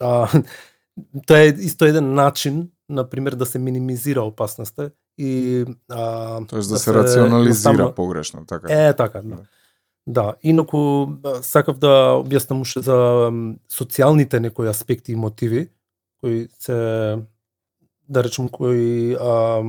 А, 0.00 0.28
тоа 1.26 1.38
е 1.38 1.48
исто 1.48 1.84
еден 1.84 2.14
начин, 2.14 2.70
на 2.88 3.10
пример, 3.10 3.34
да 3.34 3.46
се 3.46 3.58
минимизира 3.58 4.22
опасноста 4.22 4.90
и 5.18 5.64
а, 5.90 6.40
Тоест 6.46 6.68
да, 6.68 6.74
да 6.74 6.78
се, 6.78 6.84
се 6.84 6.94
рационализира 6.94 7.72
наставно... 7.72 7.94
погрешно, 7.94 8.46
така. 8.46 8.86
Е, 8.86 8.96
така, 8.96 9.22
да. 9.22 9.36
Да, 10.06 10.34
инаку 10.42 11.08
сакав 11.42 11.78
да 11.80 12.20
објаснам 12.20 12.60
уште 12.60 12.82
за 12.84 13.32
социјалните 13.72 14.36
некои 14.36 14.68
аспекти 14.68 15.12
и 15.12 15.16
мотиви 15.16 15.70
кои 16.24 16.48
се 16.58 16.72
да 18.08 18.24
речем 18.24 18.48
кои 18.48 19.14
а, 19.20 19.62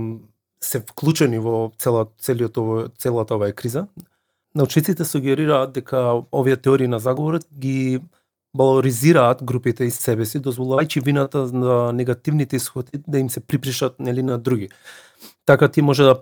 се 0.64 0.80
вклучени 0.80 1.40
во 1.40 1.72
цела 1.78 2.06
целиот 2.16 2.58
ово, 2.58 2.76
целата 2.96 3.36
оваа 3.36 3.52
криза. 3.52 3.88
Научниците 4.56 5.04
сугерираат 5.04 5.74
дека 5.76 6.24
овие 6.32 6.56
теории 6.56 6.88
на 6.88 7.00
заговорот 7.00 7.44
ги 7.52 8.00
балоризираат 8.56 9.44
групите 9.44 9.84
из 9.84 10.00
себе 10.00 10.24
си, 10.26 10.40
дозволувајќи 10.40 11.04
вината 11.04 11.44
на 11.52 11.92
негативните 11.92 12.56
исходи 12.56 13.04
да 13.08 13.20
им 13.20 13.30
се 13.30 13.44
припришат 13.44 14.00
нели 14.00 14.24
на 14.24 14.38
други. 14.40 14.70
Така 15.46 15.68
ти 15.68 15.82
може 15.82 16.04
да, 16.04 16.16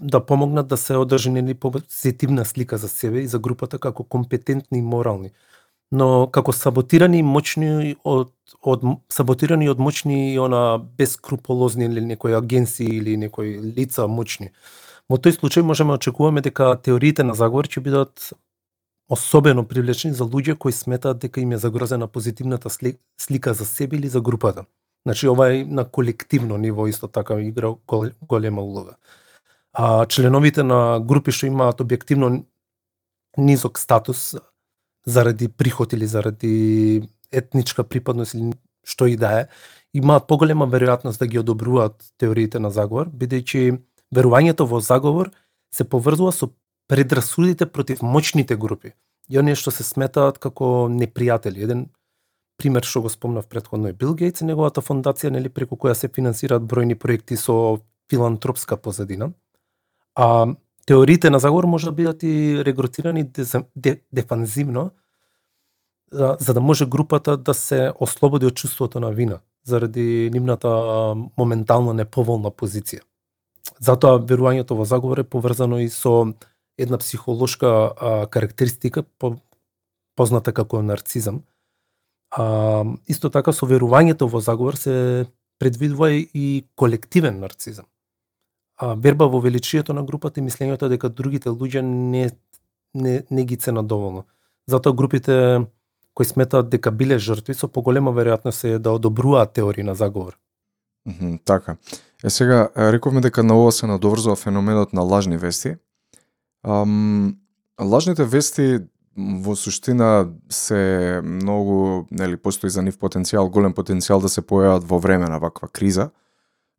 да 0.00 0.26
помогнат 0.26 0.68
да 0.68 0.76
се 0.76 0.96
одржи 0.96 1.30
нели 1.30 1.54
позитивна 1.54 2.44
слика 2.44 2.78
за 2.78 2.88
себе 2.88 3.20
и 3.20 3.30
за 3.30 3.38
групата 3.38 3.78
како 3.78 4.04
компетентни 4.04 4.78
и 4.78 4.82
морални. 4.82 5.30
Но 5.90 6.28
како 6.28 6.52
саботирани 6.52 7.22
мочни 7.22 7.94
од 8.04 8.32
од 8.62 8.82
саботирани 9.12 9.68
од 9.68 9.78
мочни 9.78 10.34
и 10.34 10.38
она 10.38 10.78
бескруполозни 10.78 11.84
или 11.84 12.00
некои 12.00 12.32
агенции 12.32 12.86
или 12.86 13.16
некои 13.16 13.58
лица 13.58 14.06
мочни. 14.08 14.50
Во 15.08 15.16
тој 15.16 15.38
случај 15.38 15.62
можеме 15.62 15.94
да 15.94 16.00
очекуваме 16.00 16.40
дека 16.40 16.76
теориите 16.76 17.24
на 17.24 17.34
заговор 17.34 17.68
ќе 17.68 17.80
бидат 17.80 18.32
особено 19.08 19.64
привлечени 19.64 20.14
за 20.14 20.24
луѓе 20.24 20.58
кои 20.58 20.72
сметаат 20.72 21.18
дека 21.18 21.40
им 21.40 21.52
е 21.52 21.58
загрозена 21.58 22.06
позитивната 22.06 22.70
слика 23.20 23.54
за 23.54 23.64
себе 23.64 23.96
или 23.96 24.08
за 24.08 24.20
групата. 24.20 24.64
Значи 25.06 25.28
ова 25.28 25.52
е 25.52 25.64
на 25.64 25.84
колективно 25.84 26.58
ниво 26.58 26.86
исто 26.86 27.08
така 27.08 27.40
игра 27.40 27.74
голема 28.22 28.62
улога. 28.62 28.96
А 29.72 30.06
членовите 30.06 30.62
на 30.62 31.00
групи 31.00 31.32
што 31.32 31.46
имаат 31.46 31.80
објективно 31.80 32.44
низок 33.38 33.78
статус 33.78 34.34
заради 35.08 35.48
приход 35.48 35.92
или 35.92 36.06
заради 36.06 37.08
етничка 37.32 37.84
припадност 37.84 38.34
или 38.34 38.52
што 38.84 39.06
и 39.06 39.16
да 39.16 39.40
е, 39.40 39.46
имаат 39.94 40.28
поголема 40.28 40.68
веројатност 40.68 41.18
да 41.18 41.26
ги 41.26 41.38
одобруваат 41.38 42.12
теориите 42.18 42.60
на 42.60 42.70
заговор, 42.70 43.08
бидејќи 43.08 43.78
верувањето 44.14 44.68
во 44.68 44.80
заговор 44.80 45.30
се 45.74 45.84
поврзува 45.84 46.32
со 46.32 46.50
предрасудите 46.88 47.66
против 47.66 48.00
моќните 48.00 48.56
групи 48.56 48.92
и 49.28 49.38
оние 49.38 49.56
што 49.56 49.70
се 49.70 49.84
сметаат 49.84 50.38
како 50.38 50.88
непријатели. 50.92 51.64
Еден 51.64 51.88
пример 52.60 52.84
што 52.84 53.04
го 53.04 53.12
спомнав 53.12 53.48
предходно 53.48 53.88
е 53.88 53.96
Бил 53.96 54.14
Гейтс 54.14 54.40
и 54.40 54.48
неговата 54.48 54.80
фондација 54.80 55.30
нели 55.30 55.48
преку 55.48 55.76
која 55.76 55.94
се 55.94 56.08
финансираат 56.08 56.64
бројни 56.64 56.96
проекти 56.96 57.36
со 57.36 57.80
филантропска 58.10 58.76
позадина. 58.76 59.32
А 60.16 60.46
теориите 60.88 61.30
на 61.30 61.38
заговор 61.38 61.64
може 61.64 61.86
да 61.86 61.92
бидат 61.92 62.22
и 62.22 62.64
регрутирани 62.64 63.30
дефанзивно 64.12 64.90
за, 66.12 66.36
за 66.40 66.54
да 66.54 66.60
може 66.60 66.86
групата 66.86 67.36
да 67.36 67.54
се 67.54 67.92
ослободи 68.00 68.46
од 68.46 68.56
чувството 68.56 69.00
на 69.00 69.10
вина 69.10 69.40
заради 69.64 70.30
нивната 70.32 70.70
моментално 71.36 71.92
неповолна 71.92 72.48
позиција. 72.48 73.04
Затоа 73.84 74.16
верувањето 74.16 74.78
во 74.78 74.86
заговор 74.88 75.20
е 75.20 75.28
поврзано 75.28 75.76
и 75.84 75.90
со 75.92 76.32
една 76.78 76.96
психолошка 76.98 77.68
а, 77.68 78.26
карактеристика 78.26 79.02
по, 79.18 79.36
позната 80.16 80.56
како 80.56 80.80
нарцизам. 80.82 81.42
А, 82.30 82.84
исто 83.06 83.28
така 83.28 83.52
со 83.52 83.68
верувањето 83.68 84.24
во 84.24 84.40
заговор 84.40 84.80
се 84.80 85.26
предвидува 85.60 86.12
и 86.16 86.64
колективен 86.76 87.44
нарцизам. 87.44 87.84
А, 88.78 88.94
верба 88.94 89.28
во 89.28 89.40
величието 89.40 89.92
на 89.92 90.02
групата 90.02 90.40
и 90.40 90.42
мислењето 90.42 90.88
дека 90.88 91.08
другите 91.08 91.48
луѓе 91.48 91.80
не, 91.82 92.30
не, 92.94 93.22
не 93.30 93.44
ги 93.44 93.56
ценат 93.56 93.86
доволно. 93.86 94.24
Затоа 94.66 94.92
групите 94.92 95.66
кои 96.14 96.26
сметаат 96.26 96.70
дека 96.70 96.90
биле 96.90 97.18
жртви 97.18 97.54
со 97.54 97.68
поголема 97.68 98.12
веројатност 98.12 98.64
е 98.64 98.78
да 98.78 98.90
одобруваат 98.90 99.52
теории 99.52 99.82
на 99.82 99.94
заговор. 99.94 100.38
Mm 101.08 101.20
-hmm, 101.20 101.40
така. 101.44 101.76
Е 102.24 102.30
сега 102.30 102.68
рековме 102.76 103.20
дека 103.20 103.42
на 103.42 103.60
ова 103.60 103.72
се 103.72 103.86
надоврзува 103.86 104.36
феноменот 104.36 104.92
на 104.92 105.02
лажни 105.02 105.36
вести, 105.36 105.76
Ам, 106.62 107.36
лажните 107.80 108.24
вести 108.24 108.78
во 109.16 109.56
суштина 109.56 110.28
се 110.50 111.20
многу, 111.24 112.06
нели, 112.10 112.36
постои 112.36 112.70
за 112.70 112.82
нив 112.82 112.98
потенцијал, 112.98 113.50
голем 113.50 113.74
потенцијал 113.74 114.22
да 114.22 114.28
се 114.28 114.42
појават 114.42 114.86
во 114.86 114.98
време 114.98 115.28
на 115.28 115.38
ваква 115.38 115.68
криза, 115.68 116.10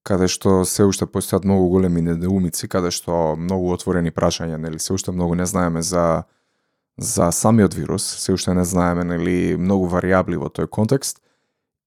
каде 0.10 0.28
што 0.32 0.64
се 0.66 0.88
уште 0.90 1.06
постојат 1.06 1.46
многу 1.46 1.70
големи 1.70 2.02
недоумици, 2.02 2.68
каде 2.68 2.90
што 2.92 3.36
многу 3.38 3.70
отворени 3.76 4.10
прашања, 4.12 4.58
нели, 4.58 4.82
се 4.82 4.96
уште 4.98 5.14
многу 5.14 5.38
не 5.38 5.46
знаеме 5.46 5.86
за 5.86 6.26
за 7.00 7.30
самиот 7.32 7.74
вирус, 7.74 8.04
се 8.04 8.34
уште 8.36 8.54
не 8.54 8.66
знаеме, 8.68 9.06
нели, 9.08 9.56
многу 9.56 9.88
варијабли 9.88 10.36
во 10.36 10.50
тој 10.52 10.68
контекст 10.68 11.22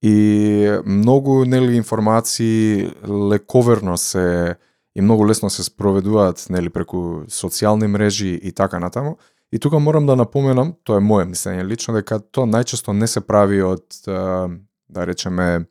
и 0.02 0.80
многу, 0.86 1.44
нели, 1.44 1.76
информации 1.76 2.88
лековерно 3.04 3.98
се 3.98 4.56
и 4.94 5.00
многу 5.00 5.26
лесно 5.28 5.50
се 5.50 5.64
спроведуваат 5.64 6.46
нели 6.50 6.68
преку 6.68 7.24
социјални 7.28 7.86
мрежи 7.86 8.34
и 8.34 8.52
така 8.52 8.78
натаму. 8.78 9.18
И 9.52 9.58
тука 9.58 9.78
морам 9.78 10.06
да 10.06 10.16
напоменам, 10.16 10.74
тоа 10.84 10.96
е 10.96 11.04
моје 11.04 11.28
мислење 11.28 11.64
лично, 11.64 11.94
дека 11.94 12.18
тоа 12.20 12.48
најчесто 12.48 12.92
не 12.92 13.06
се 13.06 13.20
прави 13.20 13.62
од, 13.62 13.84
да 14.06 15.06
речеме, 15.06 15.66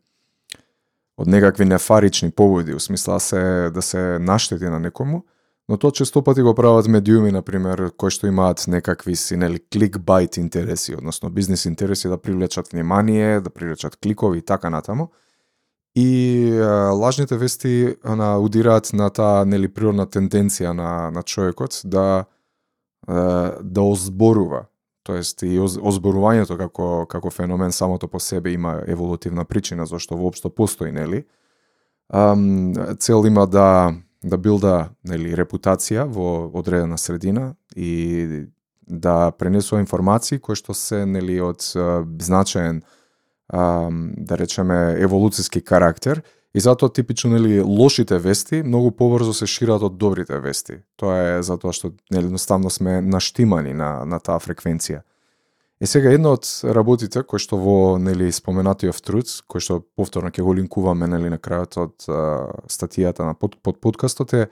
од 1.22 1.28
некакви 1.28 1.66
нефарични 1.66 2.32
поводи, 2.32 2.74
у 2.74 2.80
смисла 2.80 3.14
да 3.14 3.20
се, 3.20 3.70
да 3.74 3.82
се 3.82 4.20
наштети 4.20 4.66
на 4.66 4.80
некому, 4.80 5.24
но 5.70 5.78
тоа 5.78 5.92
често 5.92 6.24
пати 6.24 6.42
го 6.42 6.56
прават 6.56 6.88
медиуми, 6.88 7.32
например, 7.32 7.92
кои 7.98 8.12
што 8.12 8.28
имаат 8.28 8.66
некакви 8.68 9.16
си, 9.16 9.38
нели, 9.38 9.62
кликбайт 9.74 10.38
интереси, 10.38 10.96
односно 10.98 11.30
бизнес 11.30 11.66
интереси 11.66 12.10
да 12.10 12.18
привлечат 12.18 12.68
внимание, 12.74 13.42
да 13.42 13.50
привлечат 13.50 13.96
кликови 13.96 14.40
и 14.40 14.42
така 14.42 14.70
натаму. 14.70 15.12
И 15.96 16.52
лажните 16.92 17.38
вести 17.38 17.96
на 18.04 18.38
удираат 18.40 18.94
на 18.94 19.10
таа 19.10 19.46
нели 19.46 19.68
природна 19.68 20.08
тенденција 20.08 20.74
на 20.74 21.12
на 21.12 21.24
човекот 21.24 21.82
да 21.86 22.26
да 23.08 23.82
озборува 23.82 24.66
тоест 25.04 25.44
и 25.44 25.60
озборувањето 25.60 26.58
како 26.58 27.06
како 27.10 27.30
феномен 27.30 27.72
самото 27.72 28.08
по 28.08 28.20
себе 28.20 28.54
има 28.54 28.82
еволутивна 28.88 29.46
причина 29.46 29.86
зашто 29.86 30.18
воопшто 30.18 30.50
постои 30.50 30.92
нели? 30.92 31.26
Ам, 32.14 32.74
цел 33.00 33.24
има 33.26 33.48
да 33.48 33.94
да 34.24 34.38
билда 34.38 34.92
нели 35.04 35.34
репутација 35.36 36.06
во 36.06 36.52
одредена 36.54 36.98
средина 36.98 37.56
и 37.76 38.46
да 38.82 39.32
пренесува 39.32 39.82
информации 39.82 40.40
кои 40.40 40.56
што 40.56 40.74
се 40.78 41.06
нели 41.06 41.40
од 41.42 41.66
значаен 42.22 42.84
да 43.52 44.38
речеме 44.38 44.96
еволуциски 45.00 45.62
карактер 45.62 46.22
и 46.54 46.60
затоа 46.60 46.90
типично 46.90 47.32
нели 47.32 47.62
лошите 47.62 48.20
вести 48.20 48.64
многу 48.64 48.92
побрзо 48.92 49.34
се 49.34 49.48
шират 49.48 49.84
од 49.84 49.98
добрите 49.98 50.40
вести. 50.40 50.82
Тоа 51.00 51.38
е 51.38 51.44
затоа 51.44 51.72
што 51.72 51.94
нели 52.12 52.28
едноставно 52.28 52.70
сме 52.70 53.02
наштимани 53.02 53.74
на 53.74 54.06
на 54.06 54.20
таа 54.20 54.40
фреквенција. 54.40 55.02
Е 55.82 55.88
сега 55.88 56.12
една 56.14 56.36
од 56.36 56.46
работите 56.78 57.24
кој 57.26 57.42
што 57.42 57.58
во 57.58 57.98
нели 57.98 58.28
споменатиот 58.32 59.00
труд, 59.02 59.32
кој 59.50 59.64
што 59.66 59.80
повторно 59.98 60.30
ќе 60.30 60.44
го 60.46 60.54
линкуваме 60.54 61.08
нели 61.08 61.32
на 61.34 61.40
крајот 61.42 61.78
од 61.82 62.06
а, 62.06 62.52
статијата 62.70 63.26
на 63.26 63.34
под, 63.34 63.58
под 63.64 63.82
подкастот 63.82 64.34
е 64.34 64.44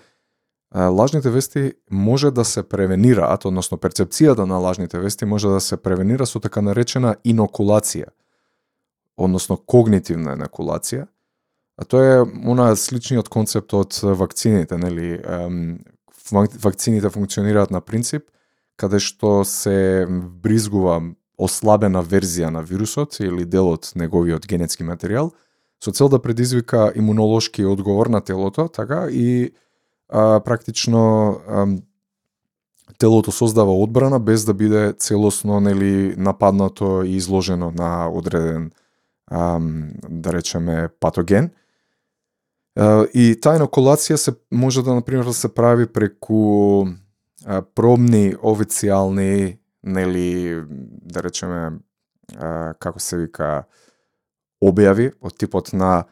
а, 0.71 0.89
лажните 0.89 1.29
вести 1.29 1.73
може 1.91 2.31
да 2.31 2.45
се 2.45 2.63
превенираат, 2.63 3.45
односно 3.45 3.77
перцепцијата 3.77 4.47
на 4.49 4.57
лажните 4.57 4.99
вести 4.99 5.25
може 5.25 5.47
да 5.47 5.59
се 5.59 5.77
превенира 5.77 6.25
со 6.25 6.39
така 6.39 6.61
наречена 6.61 7.15
инокулација, 7.23 8.09
односно 9.17 9.57
когнитивна 9.57 10.33
инокулација. 10.33 11.05
А 11.79 11.85
тоа 11.87 12.03
е 12.03 12.23
она 12.43 12.75
сличниот 12.75 13.29
концепт 13.31 13.73
од 13.73 13.95
вакцините, 14.03 14.75
нели? 14.77 15.15
Вакцините 16.59 17.09
функционираат 17.09 17.71
на 17.71 17.79
принцип 17.81 18.27
каде 18.79 18.99
што 19.03 19.43
се 19.47 20.07
бризгува 20.09 20.99
ослабена 21.39 22.03
верзија 22.03 22.51
на 22.51 22.63
вирусот 22.63 23.19
или 23.23 23.45
дел 23.47 23.71
од 23.73 23.91
неговиот 23.95 24.47
генетски 24.47 24.83
материјал, 24.87 25.31
со 25.79 25.91
цел 25.95 26.09
да 26.11 26.19
предизвика 26.19 26.91
имунолошки 26.95 27.63
одговор 27.63 28.07
на 28.07 28.21
телото, 28.21 28.67
така 28.67 29.07
и 29.11 29.51
а, 30.09 30.39
практично 30.39 31.39
а, 31.47 31.67
телото 32.97 33.31
создава 33.31 33.71
одбрана 33.83 34.19
без 34.19 34.45
да 34.45 34.53
биде 34.53 34.93
целосно 34.99 35.59
нели 35.59 36.15
нападнато 36.17 37.03
и 37.03 37.15
изложено 37.15 37.71
на 37.71 38.09
одреден 38.11 38.71
а, 39.27 39.59
да 40.09 40.33
речеме 40.33 40.89
патоген. 40.99 41.51
И 43.13 43.33
таа 43.41 43.57
инокулација 43.59 44.15
се 44.15 44.33
може 44.51 44.83
да 44.83 44.93
например 44.95 45.25
да 45.27 45.33
се 45.33 45.49
прави 45.51 45.87
преку 45.87 46.87
а, 47.45 47.61
пробни 47.61 48.35
официјални 48.35 49.57
нели, 49.83 50.63
да 51.11 51.23
речеме, 51.23 51.79
а, 52.37 52.73
како 52.79 52.99
се 52.99 53.17
вика, 53.25 53.65
објави 54.63 55.11
од 55.23 55.37
типот 55.39 55.73
на 55.73 56.05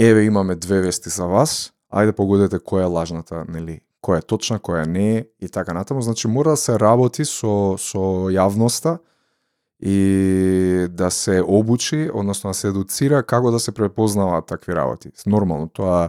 еве 0.00 0.24
имаме 0.24 0.56
две 0.56 0.80
вести 0.80 1.10
за 1.12 1.26
вас, 1.28 1.72
ајде 1.92 2.12
погодете 2.16 2.60
која 2.60 2.88
е 2.88 2.92
лажната, 2.92 3.44
нели, 3.48 3.80
која 4.04 4.20
е 4.20 4.26
точна, 4.26 4.58
која 4.58 4.86
не 4.88 5.18
е 5.18 5.24
и 5.40 5.48
така 5.48 5.72
натаму. 5.76 6.00
Значи 6.02 6.28
мора 6.28 6.56
да 6.56 6.56
се 6.56 6.78
работи 6.80 7.24
со 7.24 7.76
со 7.78 8.28
јавноста 8.32 8.98
и 9.82 10.86
да 10.90 11.10
се 11.10 11.42
обучи, 11.46 12.10
односно 12.14 12.50
да 12.50 12.54
се 12.54 12.68
едуцира 12.68 13.22
како 13.22 13.50
да 13.50 13.60
се 13.60 13.72
препознаваат 13.72 14.46
такви 14.46 14.74
работи. 14.74 15.10
Нормално, 15.26 15.68
тоа 15.68 16.08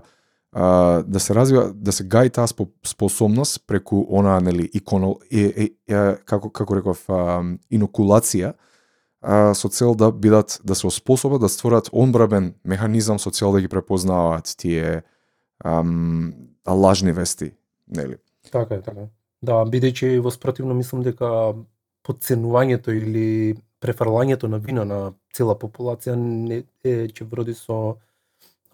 а, 0.52 1.04
да 1.04 1.20
се 1.20 1.36
развива, 1.36 1.72
да 1.76 1.92
се 1.92 2.04
гаи 2.04 2.30
таа 2.30 2.48
способност 2.88 3.64
преку 3.68 4.06
она 4.10 4.40
нели 4.40 4.70
иконо 4.74 5.20
е, 5.32 5.54
е, 5.56 5.70
е, 5.88 6.16
како 6.26 6.50
како 6.50 6.76
реков 6.76 7.06
а, 7.10 7.44
инокулација 7.72 8.54
а, 9.22 9.54
со 9.56 9.70
цел 9.70 9.96
да 9.96 10.12
бидат 10.12 10.60
да 10.64 10.76
се 10.76 10.88
оспособат 10.88 11.42
да 11.42 11.50
створат 11.50 11.90
онбрабен 11.94 12.54
механизам 12.66 13.20
со 13.20 13.32
цел 13.32 13.52
да 13.52 13.62
ги 13.62 13.68
препознаваат 13.68 14.54
тие 14.58 15.04
ам, 15.64 16.34
лажни 16.68 17.12
вести, 17.12 17.52
нели? 17.88 18.18
Така 18.52 18.76
е, 18.76 18.82
така. 18.82 19.08
Да, 19.42 19.64
бидејќи 19.66 20.20
во 20.20 20.32
спротивно 20.32 20.74
мислам 20.74 21.02
дека 21.02 21.56
подценувањето 22.04 22.94
или 22.96 23.58
префрлањето 23.82 24.48
на 24.48 24.58
вина 24.58 24.86
на 24.86 25.00
цела 25.34 25.56
популација 25.58 26.16
не 26.16 26.64
е 26.84 27.08
ќе 27.10 27.26
вроди 27.30 27.54
со 27.58 27.98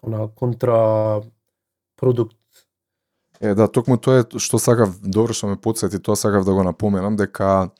она 0.02 0.28
контра 0.28 1.22
продукт. 1.96 2.36
Е, 3.40 3.54
да, 3.54 3.68
токму 3.68 3.96
тоа 3.96 4.22
е 4.22 4.40
што 4.42 4.58
сакав, 4.58 4.98
добро 5.02 5.34
што 5.34 5.48
ме 5.50 5.56
подсети, 5.56 6.00
тоа 6.02 6.16
сакав 6.16 6.44
да 6.44 6.54
го 6.54 6.62
напоменам, 6.66 7.16
дека 7.16 7.70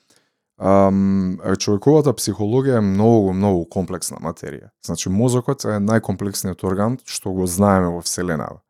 ам, 0.59 1.39
човековата 1.59 2.15
психологија 2.15 2.79
е 2.79 2.85
многу, 2.85 3.33
многу 3.35 3.65
комплексна 3.67 4.19
материја. 4.23 4.71
Значи, 4.87 5.11
мозокот 5.11 5.65
е 5.65 5.79
најкомплексниот 5.83 6.65
орган 6.65 6.99
што 7.05 7.35
го 7.35 7.47
знаеме 7.47 7.93
во 7.95 8.03
Вселенава. 8.03 8.63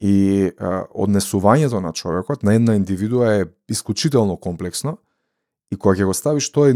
И 0.00 0.52
а, 0.58 0.84
однесувањето 0.92 1.80
на 1.80 1.92
човекот 1.92 2.42
на 2.42 2.54
една 2.54 2.74
индивидуа 2.76 3.32
е 3.40 3.46
исклучително 3.68 4.36
комплексно 4.36 4.98
и 5.72 5.76
кога 5.76 5.94
ќе 5.96 6.06
го 6.06 6.14
ставиш 6.14 6.50
тоа, 6.52 6.72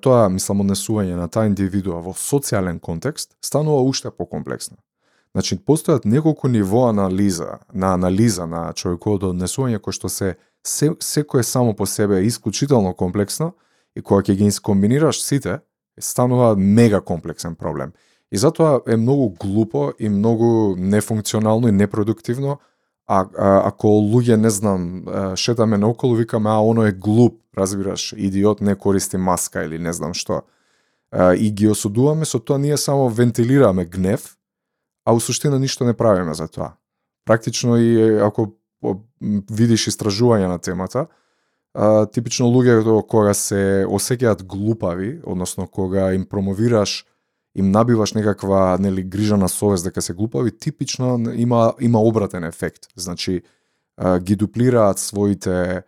тоа 0.00 0.28
мислам, 0.28 0.62
однесување 0.64 1.16
на 1.16 1.28
таа 1.28 1.48
индивидуа 1.48 2.00
во 2.04 2.14
социјален 2.16 2.80
контекст, 2.80 3.36
станува 3.44 3.82
уште 3.82 4.10
покомплексно. 4.10 4.76
Значи, 5.32 5.56
постојат 5.56 6.04
неколку 6.04 6.48
ниво 6.48 6.86
анализа, 6.88 7.58
на 7.72 7.94
анализа 7.94 8.46
на 8.46 8.72
човековото 8.76 9.32
однесување, 9.32 9.80
кој 9.80 9.96
што 9.96 10.08
се, 10.12 10.34
се 10.66 10.92
секое 11.00 11.42
само 11.42 11.74
по 11.74 11.86
себе 11.86 12.20
е 12.20 12.26
исклучително 12.28 12.92
комплексно 12.94 13.54
и 13.96 14.02
кога 14.02 14.22
ќе 14.22 14.36
ги 14.36 14.50
скомбинираш 14.50 15.22
сите, 15.22 15.60
станува 16.00 16.56
мега 16.56 17.00
комплексен 17.00 17.54
проблем. 17.54 17.92
И 18.32 18.36
затоа 18.36 18.80
е 18.88 18.96
многу 18.96 19.30
глупо 19.40 19.92
и 19.98 20.08
многу 20.08 20.76
нефункционално 20.76 21.68
и 21.68 21.72
непродуктивно 21.72 22.58
а, 23.06 23.26
а 23.38 23.68
ако 23.68 23.86
луѓе 23.86 24.36
не 24.36 24.50
знам 24.50 25.04
шетаме 25.36 25.78
наоколу 25.78 26.14
викаме 26.14 26.50
а 26.50 26.60
оно 26.60 26.86
е 26.86 26.92
глуп, 26.92 27.41
разбираш, 27.56 28.12
идиот 28.16 28.60
не 28.60 28.74
користи 28.74 29.16
маска 29.16 29.64
или 29.64 29.78
не 29.78 29.92
знам 29.92 30.14
што. 30.14 30.42
И 31.12 31.50
ги 31.50 31.68
осудуваме 31.68 32.24
со 32.24 32.38
тоа 32.38 32.58
ние 32.58 32.76
само 32.76 33.08
вентилираме 33.08 33.84
гнев 33.84 34.36
а 35.04 35.12
у 35.14 35.20
суштина 35.20 35.58
ништо 35.58 35.84
не 35.84 35.94
правиме 35.94 36.34
за 36.34 36.48
тоа. 36.48 36.76
Практично 37.24 37.76
и 37.76 38.18
ако 38.18 38.54
видиш 39.50 39.86
истражување 39.90 40.48
на 40.50 40.58
темата, 40.58 41.06
типично 42.12 42.50
луѓето 42.50 43.02
кога 43.06 43.34
се 43.34 43.86
осеќаат 43.86 44.42
глупави, 44.42 45.20
односно 45.24 45.66
кога 45.66 46.12
им 46.14 46.26
промовираш 46.26 47.06
им 47.54 47.70
набиваш 47.70 48.14
некаква 48.14 48.78
нели 48.80 49.02
грижа 49.02 49.36
на 49.36 49.48
совест 49.48 49.84
дека 49.84 50.02
се 50.02 50.14
глупави, 50.14 50.58
типично 50.58 51.18
има 51.34 51.74
има 51.80 52.00
обратен 52.00 52.44
ефект. 52.44 52.86
Значи 52.96 53.42
ги 54.20 54.36
дуплираат 54.36 54.98
своите 54.98 55.82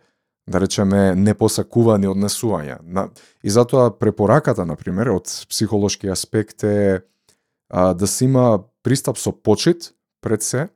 да 0.47 0.61
речеме 0.61 1.15
непосакувани 1.15 2.07
однесувања. 2.07 2.77
На, 2.83 3.09
и 3.43 3.49
затоа 3.49 3.89
препораката 3.89 4.65
на 4.65 4.75
пример 4.75 5.09
од 5.15 5.31
психолошки 5.49 6.07
аспект 6.13 6.63
е 6.63 7.01
а, 7.69 7.93
да 7.93 8.07
се 8.07 8.25
има 8.25 8.63
пристап 8.83 9.17
со 9.17 9.31
почит 9.31 9.93
пред 10.21 10.43
се, 10.43 10.69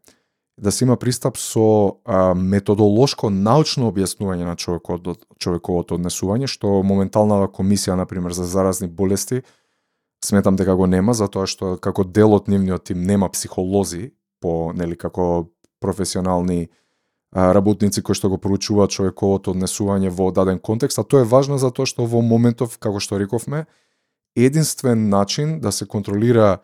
да 0.58 0.72
се 0.72 0.84
има 0.86 0.98
пристап 0.98 1.38
со 1.38 2.02
а, 2.06 2.34
методолошко 2.34 3.30
научно 3.30 3.92
објаснување 3.94 4.50
на 4.50 4.56
човекот, 4.56 5.06
човековото 5.40 5.96
однесување, 6.02 6.50
што 6.50 6.82
моменталната 6.84 7.52
комисија, 7.54 7.96
на 7.96 8.06
пример 8.10 8.34
за 8.34 8.50
заразни 8.50 8.88
болести, 8.88 9.44
сметам 10.26 10.56
дека 10.56 10.76
го 10.76 10.88
нема, 10.88 11.14
затоа 11.14 11.46
што 11.48 11.78
како 11.78 12.04
дел 12.04 12.34
од 12.34 12.50
нивниот 12.50 12.90
тим 12.90 13.06
нема 13.06 13.30
психолози, 13.30 14.12
по, 14.42 14.74
нели, 14.74 14.98
како 14.98 15.52
професионални 15.80 16.66
а, 16.66 16.68
работници 17.36 18.02
кои 18.02 18.16
што 18.16 18.30
го 18.30 18.38
проучуваат 18.38 18.92
човековото 18.92 19.54
однесување 19.54 20.10
во 20.10 20.32
даден 20.32 20.60
контекст, 20.60 21.00
а 21.00 21.04
тоа 21.04 21.22
е 21.22 21.30
важно 21.30 21.58
затоа 21.58 21.86
што 21.86 22.06
во 22.06 22.22
моментов, 22.22 22.80
како 22.80 23.00
што 23.00 23.20
рековме, 23.20 23.66
единствен 24.36 25.10
начин 25.10 25.60
да 25.60 25.72
се 25.72 25.86
контролира 25.86 26.60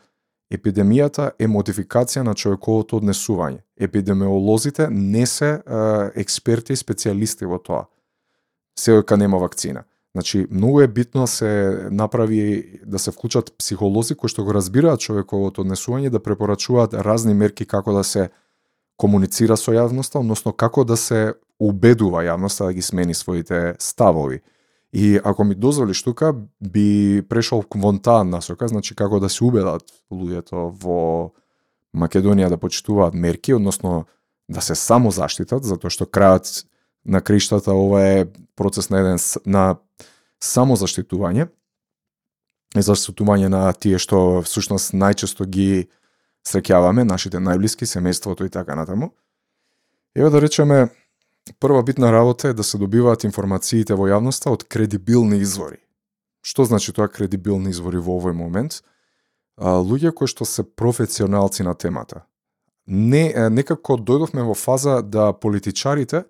Епидемијата 0.54 1.32
е 1.42 1.48
модификација 1.50 2.22
на 2.24 2.36
човековото 2.38 3.00
однесување. 3.00 3.64
Епидемиолозите 3.82 4.90
не 4.92 5.26
се 5.26 5.50
е, 5.58 5.62
експерти 6.22 6.74
и 6.74 6.78
специјалисти 6.78 7.50
во 7.50 7.58
тоа. 7.58 7.88
Се 8.80 9.00
ока 9.00 9.18
нема 9.18 9.40
вакцина. 9.42 9.84
Значи, 10.14 10.46
многу 10.52 10.82
е 10.82 10.88
битно 10.88 11.22
да 11.22 11.28
се 11.28 11.88
направи 11.92 12.80
да 12.86 13.00
се 13.00 13.12
вклучат 13.12 13.52
психолози 13.58 14.16
кои 14.16 14.30
што 14.30 14.46
го 14.46 14.54
разбираат 14.54 15.02
човековото 15.02 15.66
однесување 15.66 16.10
да 16.10 16.22
препорачуваат 16.24 16.94
разни 16.94 17.34
мерки 17.34 17.66
како 17.66 17.94
да 17.94 18.04
се 18.04 18.30
комуницира 18.98 19.58
со 19.58 19.74
јавноста, 19.76 20.20
односно 20.20 20.54
како 20.54 20.84
да 20.84 20.98
се 20.98 21.34
убедува 21.60 22.24
јавноста 22.26 22.70
да 22.70 22.74
ги 22.74 22.82
смени 22.82 23.14
своите 23.14 23.76
ставови. 23.80 24.42
И 24.94 25.20
ако 25.24 25.44
ми 25.44 25.56
дозволиш 25.56 26.04
тука, 26.04 26.34
би 26.62 27.22
прешол 27.30 27.64
вон 27.76 28.00
таа 28.00 28.24
насока, 28.24 28.68
значи 28.68 28.96
како 28.96 29.20
да 29.20 29.30
се 29.30 29.44
убедат 29.44 29.84
луѓето 30.12 30.70
во 30.84 31.32
Македонија 31.96 32.50
да 32.50 32.58
почитуваат 32.58 33.14
мерки, 33.14 33.54
односно 33.54 34.06
да 34.50 34.62
се 34.62 34.76
само 34.76 35.12
заштитат, 35.12 35.64
затоа 35.64 35.92
што 35.92 36.06
крајот 36.06 36.66
на 37.06 37.22
криштата 37.22 37.74
ова 37.74 38.02
е 38.04 38.26
процес 38.56 38.90
на 38.90 39.00
еден 39.00 39.20
на 39.46 39.76
само 40.40 40.76
заштитување, 40.76 41.48
и 42.76 42.82
заштитување 42.84 43.50
на 43.52 43.72
тие 43.74 44.00
што 44.00 44.42
всушност 44.46 44.94
најчесто 44.94 45.48
ги 45.48 45.88
среќаваме, 46.46 47.04
нашите 47.04 47.42
најблиски, 47.42 47.88
семејството 47.90 48.46
и 48.46 48.50
така 48.50 48.76
натаму. 48.76 49.12
Еве 50.16 50.30
да 50.30 50.42
речеме, 50.42 50.90
прва 51.60 51.84
битна 51.84 52.12
работа 52.12 52.50
е 52.50 52.54
да 52.54 52.64
се 52.64 52.78
добиваат 52.78 53.24
информациите 53.24 53.94
во 53.94 54.08
јавноста 54.08 54.52
од 54.54 54.64
кредибилни 54.64 55.42
извори. 55.42 55.82
Што 56.46 56.66
значи 56.66 56.94
тоа 56.94 57.10
кредибилни 57.10 57.74
извори 57.74 57.98
во 57.98 58.20
овој 58.20 58.38
момент? 58.38 58.84
А, 59.58 59.80
луѓе 59.82 60.14
кои 60.14 60.28
што 60.28 60.46
се 60.46 60.64
професионалци 60.64 61.64
на 61.64 61.74
темата. 61.74 62.26
Не, 62.88 63.34
некако 63.50 63.98
дојдовме 63.98 64.44
во 64.46 64.54
фаза 64.54 65.02
да 65.02 65.32
политичарите 65.34 66.26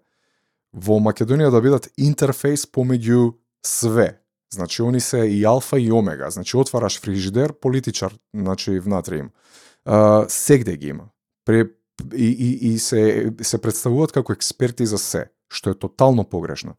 во 0.72 1.00
Македонија 1.04 1.52
да 1.52 1.62
бидат 1.62 1.90
интерфейс 1.98 2.66
помеѓу 2.66 3.34
све. 3.66 4.22
Значи, 4.54 4.84
они 4.84 5.00
се 5.00 5.26
и 5.28 5.44
алфа 5.44 5.80
и 5.80 5.92
омега. 5.92 6.30
Значи, 6.30 6.58
отвараш 6.58 7.02
фрижидер, 7.02 7.54
политичар, 7.54 8.14
значи, 8.34 8.80
внатре 8.80 9.18
им. 9.18 9.32
А, 9.86 10.26
сегде 10.30 10.78
ги 10.78 10.88
има. 10.88 11.04
Пре, 11.46 11.66
и, 12.16 12.26
и, 12.26 12.74
и 12.74 12.80
се, 12.80 13.32
се 13.42 13.62
представуваат 13.62 14.12
како 14.12 14.34
експерти 14.34 14.86
за 14.86 14.98
се, 14.98 15.30
што 15.50 15.72
е 15.72 15.80
тотално 15.80 16.26
погрешно. 16.26 16.76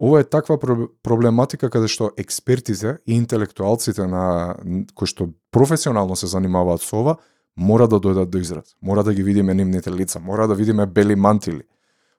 Ова 0.00 0.20
е 0.20 0.24
таква 0.24 0.58
проблематика 1.02 1.70
каде 1.70 1.88
што 1.90 2.12
експертите 2.16 2.98
и 3.06 3.16
интелектуалците 3.18 4.06
на 4.06 4.54
кои 4.94 5.10
што 5.10 5.32
професионално 5.50 6.16
се 6.16 6.30
занимаваат 6.30 6.82
со 6.82 7.02
ова, 7.02 7.16
мора 7.56 7.88
да 7.90 7.98
дојдат 7.98 8.30
до 8.30 8.38
израз. 8.38 8.76
Мора 8.82 9.02
да 9.02 9.14
ги 9.14 9.22
видиме 9.22 9.54
нивните 9.54 9.90
лица, 9.90 10.20
мора 10.20 10.46
да 10.48 10.54
видиме 10.54 10.86
бели 10.86 11.16
мантили. 11.16 11.62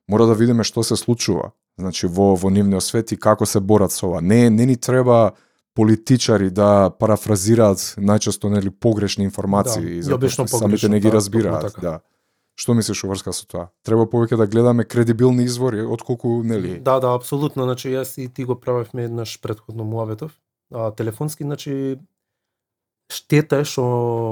Мора 0.10 0.26
да 0.28 0.36
видиме 0.36 0.64
што 0.64 0.84
се 0.84 1.00
случува 1.00 1.52
значи 1.80 2.08
во 2.08 2.36
во 2.36 2.52
нивниот 2.52 2.84
свет 2.84 3.12
и 3.12 3.18
како 3.18 3.46
се 3.46 3.60
борат 3.60 3.96
со 3.96 4.08
ова. 4.08 4.22
Не 4.22 4.50
не 4.50 4.66
ни 4.66 4.76
треба 4.76 5.32
политичари 5.76 6.50
да 6.50 6.90
парафразираат 6.90 7.96
најчесто 7.98 8.50
нели 8.50 8.70
погрешни 8.70 9.24
информации 9.24 10.02
да, 10.02 10.18
затоа 10.18 10.48
самите 10.48 10.90
не 10.90 11.00
ги 11.00 11.08
да, 11.08 11.14
разбираат, 11.14 11.74
така. 11.74 11.82
да. 11.82 12.00
Што 12.60 12.76
мислиш 12.76 13.06
врска 13.08 13.32
со 13.32 13.46
тоа? 13.48 13.70
Треба 13.88 14.04
повеќе 14.04 14.36
да 14.36 14.48
гледаме 14.48 14.84
кредибилни 14.84 15.46
извори 15.48 15.86
отколку 15.86 16.42
нели? 16.44 16.80
Да, 16.84 17.00
да, 17.00 17.14
апсолутно, 17.16 17.64
значи 17.64 17.94
јас 17.94 18.18
и 18.20 18.28
ти 18.28 18.44
го 18.44 18.60
правевме 18.60 19.08
еднаш 19.08 19.40
претходно 19.42 19.86
муаветов. 19.88 20.36
А 20.74 20.92
телефонски 20.92 21.44
значи 21.48 22.00
штета 23.10 23.64
е 23.64 23.66
што 23.66 23.84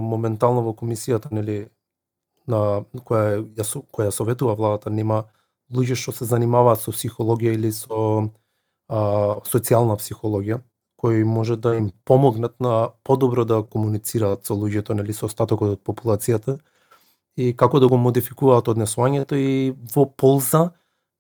моментално 0.04 0.66
во 0.68 0.76
комисијата 0.76 1.32
нели 1.32 1.70
на 2.48 2.84
која 2.94 3.48
ја 3.56 3.66
која 3.96 4.12
советува 4.12 4.56
владата 4.60 4.92
нема 4.92 5.24
луѓе 5.72 5.96
што 5.96 6.12
се 6.12 6.28
занимаваат 6.28 6.84
со 6.84 6.92
психологија 6.92 7.56
или 7.56 7.72
со 7.72 8.28
а, 8.88 9.00
социјална 9.48 9.98
психологија, 10.00 10.62
кои 10.98 11.24
може 11.24 11.58
да 11.58 11.76
им 11.76 11.92
помогнат 12.06 12.60
на 12.60 12.90
подобро 13.04 13.46
да 13.46 13.64
комуницираат 13.64 14.46
со 14.46 14.54
луѓето, 14.54 14.94
нели 14.98 15.14
со 15.14 15.26
остатокот 15.30 15.78
од 15.78 15.82
популацијата 15.86 16.58
и 17.38 17.54
како 17.56 17.80
да 17.80 17.88
го 17.88 17.98
модификуваат 17.98 18.68
однесувањето 18.68 19.38
и 19.38 19.76
во 19.96 20.08
полза 20.10 20.72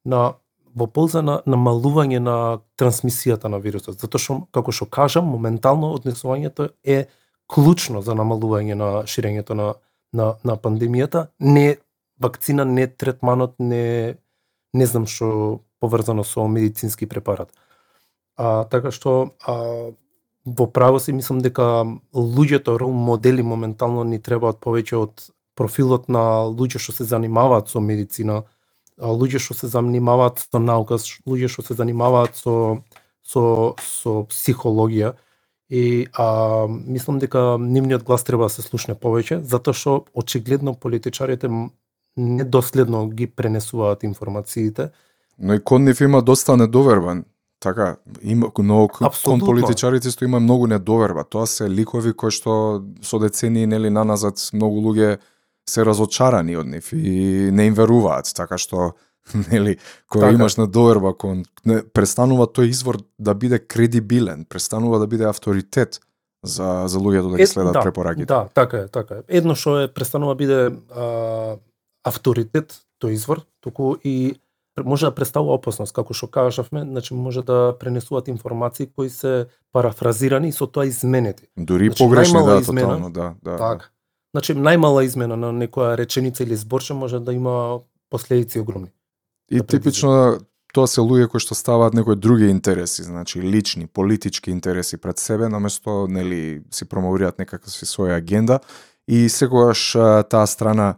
на 0.05 0.33
во 0.77 0.87
полза 0.87 1.21
на 1.25 1.39
намалување 1.45 2.19
на 2.21 2.37
трансмисијата 2.77 3.49
на 3.49 3.57
вирусот, 3.61 3.97
затоа 4.01 4.21
што 4.21 4.35
како 4.53 4.71
што 4.71 4.85
кажам, 4.85 5.25
моментално 5.33 5.93
однесувањето 5.97 6.69
е 6.83 7.05
клучно 7.47 8.01
за 8.01 8.13
намалување 8.17 8.75
на 8.75 8.89
ширењето 9.05 9.53
на 9.57 9.73
на 10.13 10.35
на 10.43 10.55
пандемијата, 10.57 11.27
не 11.39 11.77
вакцина, 12.19 12.65
не 12.65 12.87
третманот, 12.87 13.55
не 13.59 14.17
не 14.73 14.85
знам 14.85 15.05
што 15.07 15.61
поврзано 15.79 16.23
со 16.23 16.47
медицински 16.47 17.05
препарат. 17.05 17.51
А, 18.37 18.65
така 18.69 18.91
што 18.91 19.33
а, 19.41 19.91
во 20.45 20.67
право 20.71 20.99
си 20.99 21.11
мислам 21.11 21.41
дека 21.41 21.83
луѓето 22.13 22.77
рол 22.79 22.93
модели 22.93 23.41
моментално 23.41 24.03
ни 24.03 24.19
требаат 24.21 24.61
повеќе 24.63 24.95
од 24.95 25.29
профилот 25.57 26.07
на 26.07 26.45
луѓе 26.47 26.79
што 26.79 26.93
се 26.93 27.07
занимаваат 27.09 27.69
со 27.73 27.81
медицина, 27.81 28.43
луѓе 28.97 29.41
што 29.41 29.57
се 29.57 29.67
занимаваат 29.73 30.45
со 30.45 30.61
наука, 30.61 31.01
луѓе 31.27 31.49
што 31.49 31.65
се 31.65 31.73
занимаваат 31.73 32.37
со 32.37 32.83
со 33.27 33.73
со 33.83 34.23
психологија 34.29 35.15
и 35.69 36.07
а, 36.13 36.67
мислам 36.67 37.19
дека 37.19 37.57
нивниот 37.59 38.03
глас 38.03 38.23
треба 38.23 38.47
да 38.47 38.49
се 38.49 38.61
слушне 38.61 38.95
повеќе, 38.95 39.41
затоа 39.43 39.73
што 39.73 40.05
очигледно 40.13 40.73
политичарите 40.73 41.49
недоследно 42.17 43.07
ги 43.09 43.27
пренесуваат 43.27 44.03
информациите. 44.03 44.91
Но 45.37 45.53
и 45.53 45.59
кон 45.59 45.83
нив 45.83 46.01
има 46.01 46.21
доста 46.21 46.57
недоверба. 46.57 47.23
Така, 47.59 47.95
има, 48.21 48.51
но 48.59 48.87
кон 48.87 49.39
политичарите 49.39 50.11
што 50.13 50.25
има 50.25 50.39
многу 50.39 50.67
недоверба. 50.69 51.23
Тоа 51.25 51.47
се 51.49 51.65
ликови 51.65 52.13
кои 52.13 52.29
што 52.29 52.83
со 53.01 53.17
децении 53.17 53.65
нели 53.65 53.89
наназад 53.89 54.37
многу 54.53 54.83
луѓе 54.85 55.17
се 55.65 55.85
разочарани 55.85 56.55
од 56.57 56.69
нив 56.69 56.93
и 56.93 57.49
не 57.51 57.67
им 57.67 57.73
веруваат, 57.73 58.29
така 58.37 58.61
што 58.61 58.93
нели 59.51 59.77
кога 60.05 60.29
така. 60.29 60.37
имаш 60.37 60.57
недоверба 60.61 61.15
кон 61.17 61.43
не, 61.65 61.81
престанува 61.81 62.45
тој 62.45 62.69
извор 62.69 63.01
да 63.17 63.33
биде 63.33 63.59
кредибилен, 63.59 64.45
престанува 64.45 64.99
да 64.99 65.07
биде 65.07 65.25
авторитет 65.25 65.99
за 66.43 66.85
за 66.85 67.01
луѓето 67.01 67.31
да 67.31 67.37
ги 67.37 67.47
следат 67.47 67.73
да, 67.73 67.81
препораките. 67.81 68.25
Да, 68.25 68.47
така 68.53 68.85
е, 68.85 68.87
така 68.87 69.15
е. 69.15 69.41
Едно 69.41 69.55
што 69.55 69.79
е 69.81 69.87
престанува 69.89 70.37
биде 70.37 70.77
а, 70.93 71.57
авторитет 72.05 72.77
тој 73.01 73.17
извор, 73.17 73.41
туку 73.61 73.95
и 74.03 74.37
може 74.85 75.05
да 75.05 75.15
представува 75.15 75.57
опасност, 75.57 75.93
како 75.93 76.13
што 76.13 76.27
кажавме, 76.27 76.83
значи 76.83 77.13
може 77.13 77.41
да 77.41 77.75
пренесуваат 77.79 78.27
информации 78.27 78.87
кои 78.95 79.09
се 79.09 79.47
парафразирани 79.73 80.49
и 80.49 80.51
со 80.51 80.67
тоа 80.67 80.85
изменети. 80.85 81.47
Дури 81.57 81.85
значи, 81.85 82.03
погрешни, 82.03 82.43
да, 82.45 82.59
измена, 82.61 82.87
тотално, 82.87 83.09
да, 83.09 83.33
да. 83.43 83.57
Така. 83.57 83.75
Да. 83.75 83.89
Значи, 84.35 84.53
најмала 84.53 85.05
измена 85.05 85.37
на 85.37 85.49
некоја 85.53 85.97
реченица 85.97 86.43
или 86.43 86.55
зборче 86.55 86.93
може 86.93 87.19
да 87.19 87.33
има 87.33 87.79
последици 88.09 88.59
огромни. 88.59 88.91
И 89.51 89.57
да 89.57 89.65
типично 89.65 90.37
тоа 90.73 90.87
се 90.87 91.01
луѓе 91.01 91.29
кои 91.31 91.41
што 91.41 91.55
ставаат 91.57 91.95
некои 91.97 92.15
други 92.15 92.49
интереси, 92.51 93.03
значи 93.03 93.41
лични, 93.41 93.87
политички 93.87 94.51
интереси 94.51 94.97
пред 94.97 95.19
себе, 95.19 95.49
наместо 95.49 96.07
нели 96.07 96.61
си 96.71 96.85
промовираат 96.85 97.39
некаква 97.39 97.71
си 97.71 97.87
своја 97.89 98.17
агенда 98.17 98.59
и 99.07 99.29
секогаш 99.29 99.95
таа 100.29 100.45
страна 100.45 100.95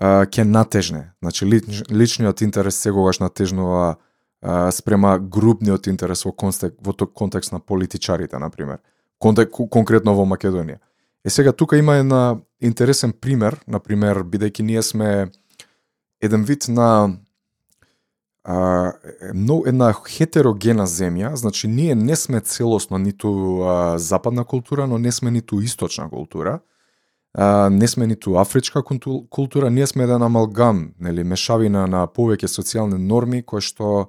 ќе 0.00 0.44
натежне. 0.44 1.12
Значи 1.22 1.46
лич, 1.46 1.82
личниот 1.90 2.42
интерес 2.42 2.76
секогаш 2.76 3.18
натежнува 3.18 3.96
а, 4.42 4.70
спрема 4.72 5.18
групниот 5.18 5.86
интерес 5.86 6.24
во 6.24 6.32
контекст 6.32 6.76
во 6.80 6.92
контекст 6.92 7.52
на 7.52 7.60
политичарите 7.60 8.38
на 8.38 8.50
пример. 8.50 8.78
Контек, 9.18 9.50
конкретно 9.50 10.14
во 10.14 10.26
Македонија. 10.26 10.78
Е 11.24 11.30
сега 11.30 11.52
тука 11.52 11.76
има 11.76 11.96
една 11.96 12.36
интересен 12.60 13.12
пример, 13.12 13.60
на 13.66 13.80
пример 13.80 14.22
бидејќи 14.22 14.62
ние 14.62 14.82
сме 14.82 15.30
еден 16.20 16.44
вид 16.44 16.68
на 16.68 17.16
а, 18.44 18.92
но 19.34 19.62
една 19.66 19.92
хетерогена 19.92 20.86
земја, 20.86 21.34
значи 21.34 21.68
ние 21.68 21.94
не 21.94 22.16
сме 22.16 22.40
целосно 22.40 22.98
ниту 22.98 23.62
а, 23.64 23.98
западна 23.98 24.44
култура, 24.44 24.86
но 24.86 24.98
не 24.98 25.12
сме 25.12 25.30
ниту 25.30 25.60
источна 25.60 26.10
култура 26.10 26.60
а, 27.38 27.70
не 27.70 27.88
сме 27.88 28.06
ниту 28.06 28.36
афричка 28.36 28.82
култура, 29.30 29.70
ние 29.70 29.86
сме 29.86 30.04
еден 30.04 30.22
амалгам, 30.22 30.94
нели, 31.00 31.24
мешавина 31.24 31.84
на 31.86 32.06
повеќе 32.08 32.48
социјални 32.48 32.96
норми 32.96 33.42
кои 33.44 33.60
што 33.60 34.08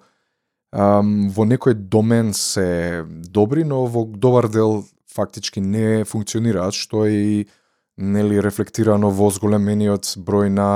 ам, 0.71 1.27
во 1.35 1.43
некој 1.43 1.75
домен 1.75 2.31
се 2.33 3.03
добри, 3.07 3.65
но 3.67 3.83
во 3.85 4.05
добар 4.07 4.47
дел 4.47 4.85
фактички 5.11 5.59
не 5.59 6.05
функционираат, 6.07 6.73
што 6.73 7.03
е 7.03 7.19
и 7.19 7.47
нели 7.97 8.39
рефлектирано 8.39 9.11
во 9.11 9.27
зголемениот 9.27 10.15
број 10.23 10.47
на 10.47 10.71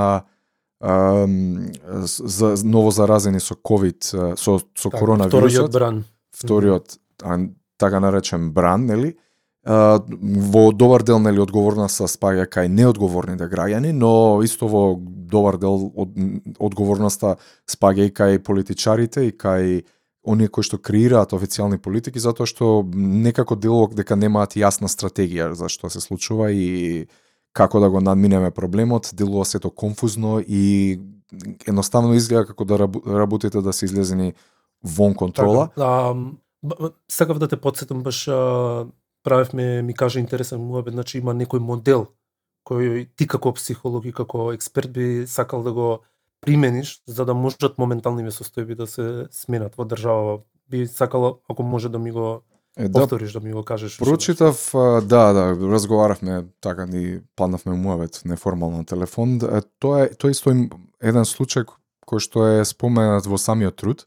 ам, 0.84 1.72
за 2.04 2.52
ново 2.68 2.92
заразени 2.92 3.40
со 3.40 3.56
ковид, 3.56 4.04
со 4.04 4.36
со 4.36 4.58
так, 4.60 5.00
коронавирусот. 5.00 5.48
Вториот 5.48 5.72
бран. 5.72 6.04
Вториот, 6.36 6.98
а, 7.22 7.38
така 7.78 8.00
наречен 8.00 8.52
бран, 8.52 8.84
нели? 8.84 9.16
Во 9.64 10.72
добар 10.72 11.04
дел 11.06 11.20
нели 11.22 11.38
одговорноста 11.38 12.08
спаѓа 12.10 12.48
кај 12.50 12.68
неодговорните 12.68 13.44
да 13.44 13.50
граѓани, 13.50 13.92
но 13.94 14.42
исто 14.42 14.66
во 14.66 14.82
добар 14.98 15.58
дел 15.62 15.92
од, 15.94 16.16
одговорноста 16.58 17.36
спаѓа 17.70 18.08
и 18.08 18.14
кај 18.14 18.38
политичарите 18.42 19.28
и 19.28 19.32
кај 19.32 19.84
оние 20.26 20.48
кои 20.48 20.66
што 20.66 20.78
креираат 20.78 21.34
официјални 21.34 21.78
политики 21.78 22.18
затоа 22.18 22.46
што 22.46 22.82
некако 22.94 23.54
делок 23.54 23.94
дека 23.94 24.18
немаат 24.18 24.58
јасна 24.58 24.90
стратегија 24.90 25.52
за 25.54 25.70
што 25.70 25.90
се 25.90 26.02
случува 26.02 26.50
и 26.50 27.06
како 27.52 27.80
да 27.80 27.90
го 27.90 28.00
надминеме 28.00 28.50
проблемот, 28.50 29.10
делува 29.12 29.44
сето 29.44 29.70
конфузно 29.70 30.40
и 30.40 30.98
едноставно 31.66 32.14
изгледа 32.14 32.46
како 32.46 32.64
да 32.64 32.78
работите 33.06 33.60
да 33.60 33.72
се 33.72 33.84
излезени 33.84 34.32
вон 34.82 35.14
контрола. 35.14 35.68
Така, 35.68 35.80
да, 35.80 36.14
а, 36.80 36.90
сакав 37.08 37.38
да 37.38 37.48
те 37.48 37.56
подсетам 37.56 38.02
баш 38.02 38.28
правевме, 39.22 39.82
ми 39.82 39.94
кажа 39.94 40.20
интересен 40.20 40.60
муабет, 40.60 40.94
значи 40.94 41.18
има 41.18 41.34
некој 41.34 41.60
модел 41.60 42.08
кој 42.68 43.08
ти 43.16 43.26
како 43.26 43.52
психолог 43.52 44.06
и 44.06 44.12
како 44.12 44.52
експерт 44.52 44.92
би 44.92 45.26
сакал 45.26 45.62
да 45.62 45.72
го 45.72 45.88
примениш 46.40 47.02
за 47.06 47.24
да 47.24 47.34
можат 47.34 47.78
моментални 47.78 48.24
состојби 48.30 48.74
да 48.74 48.86
се 48.86 49.26
сменат 49.30 49.74
во 49.76 49.84
држава. 49.84 50.40
Би 50.70 50.86
сакал 50.86 51.40
ако 51.48 51.62
може 51.62 51.88
да 51.88 51.98
ми 51.98 52.10
го 52.10 52.42
Е, 52.76 52.88
да, 52.88 53.00
повториш 53.00 53.32
да 53.32 53.40
ми 53.40 53.52
го 53.52 53.62
кажеш. 53.64 53.98
Прочитав, 53.98 54.70
да, 55.04 55.32
да, 55.32 55.56
разговаравме, 55.60 56.44
така 56.60 56.86
ни 56.86 57.20
паднавме 57.36 57.76
муавет 57.76 58.22
неформално 58.24 58.76
на 58.76 58.84
телефон. 58.84 59.38
Тоа 59.78 60.04
е 60.04 60.14
тоа 60.16 60.32
исто 60.32 60.54
еден 61.02 61.28
случај 61.28 61.68
кој 62.08 62.18
што 62.24 62.46
е 62.48 62.64
споменат 62.64 63.28
во 63.28 63.36
самиот 63.36 63.76
труд, 63.76 64.06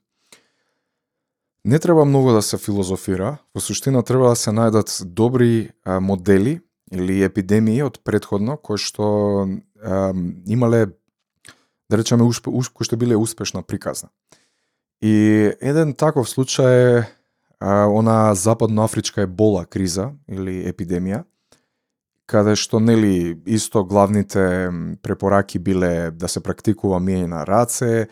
не 1.66 1.80
треба 1.80 2.06
многу 2.06 2.32
да 2.32 2.42
се 2.42 2.58
филозофира, 2.58 3.38
во 3.56 3.62
суштина 3.62 4.04
треба 4.06 4.30
да 4.30 4.36
се 4.38 4.54
најдат 4.54 4.92
добри 5.04 5.72
а, 5.84 6.00
модели 6.00 6.62
или 6.94 7.24
епидемии 7.26 7.82
од 7.82 7.98
предходно 8.06 8.58
кои 8.58 8.78
што 8.78 9.50
а, 9.82 10.14
имале 10.46 10.94
да 11.90 11.98
речеме 11.98 12.24
успе, 12.24 12.54
кои 12.54 12.86
што 12.86 12.98
биле 12.98 13.18
успешно 13.18 13.64
приказна. 13.64 14.14
И 15.02 15.58
еден 15.62 15.94
таков 15.98 16.30
случај 16.30 16.70
е 16.70 17.08
а, 17.60 17.90
она 17.90 18.36
западноафричка 18.36 19.26
ебола 19.26 19.66
криза 19.66 20.14
или 20.30 20.62
епидемија, 20.70 21.26
каде 22.30 22.54
што 22.56 22.80
нели 22.80 23.42
исто 23.46 23.84
главните 23.84 24.70
препораки 25.02 25.58
биле 25.58 26.12
да 26.12 26.30
се 26.30 26.46
практикува 26.46 27.02
миење 27.02 27.26
на 27.34 27.42
раце, 27.46 28.06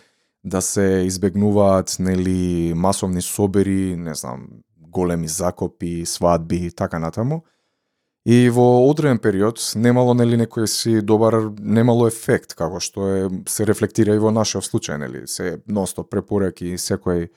да 0.44 0.62
се 0.62 1.04
избегнуваат 1.08 1.96
нели 2.00 2.74
масовни 2.76 3.22
собери, 3.22 3.96
не 3.96 4.16
знам, 4.16 4.48
големи 4.78 5.28
закопи, 5.28 6.06
свадби 6.06 6.56
и 6.56 6.72
така 6.72 7.00
натаму. 7.00 7.44
И 8.26 8.50
во 8.50 8.88
одреден 8.88 9.20
период 9.20 9.60
немало 9.76 10.14
нели 10.16 10.38
некој 10.40 10.68
си 10.72 11.02
добар 11.04 11.52
немало 11.60 12.08
ефект 12.08 12.54
како 12.56 12.80
што 12.80 13.08
е 13.12 13.24
се 13.52 13.66
рефлектира 13.68 14.16
и 14.16 14.22
во 14.22 14.32
нашиот 14.32 14.64
случај 14.64 14.96
нели 15.02 15.26
се 15.28 15.58
носто 15.68 16.06
препораки 16.08 16.78
секој 16.80 17.28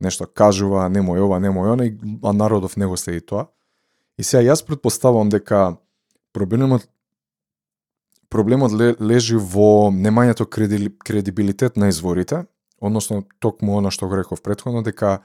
нешто 0.00 0.28
кажува 0.30 0.86
немој 0.86 1.26
ова 1.26 1.40
немој 1.42 1.72
она 1.74 1.88
а 2.22 2.32
народов 2.32 2.76
него 2.76 2.96
следи 2.96 3.26
тоа. 3.26 3.48
И 4.18 4.22
сега 4.22 4.52
јас 4.52 4.62
предпоставувам 4.62 5.34
дека 5.34 5.76
проблемот 6.32 6.86
проблемот 8.30 8.72
лежи 9.00 9.36
во 9.36 9.90
немањето 9.90 10.46
кредибилитет 10.46 11.76
на 11.76 11.90
изворите, 11.90 12.44
односно 12.80 13.24
токму 13.38 13.78
она 13.78 13.90
што 13.90 14.08
го 14.08 14.16
реков 14.16 14.42
претходно 14.42 14.82
дека 14.82 15.20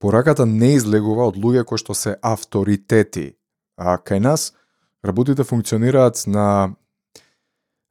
пораката 0.00 0.46
не 0.46 0.74
излегува 0.78 1.28
од 1.28 1.36
луѓе 1.36 1.64
кои 1.64 1.78
што 1.78 1.94
се 1.94 2.16
авторитети. 2.22 3.34
А 3.76 3.98
кај 3.98 4.22
нас 4.22 4.52
работите 5.04 5.44
функционираат 5.44 6.24
на 6.26 6.76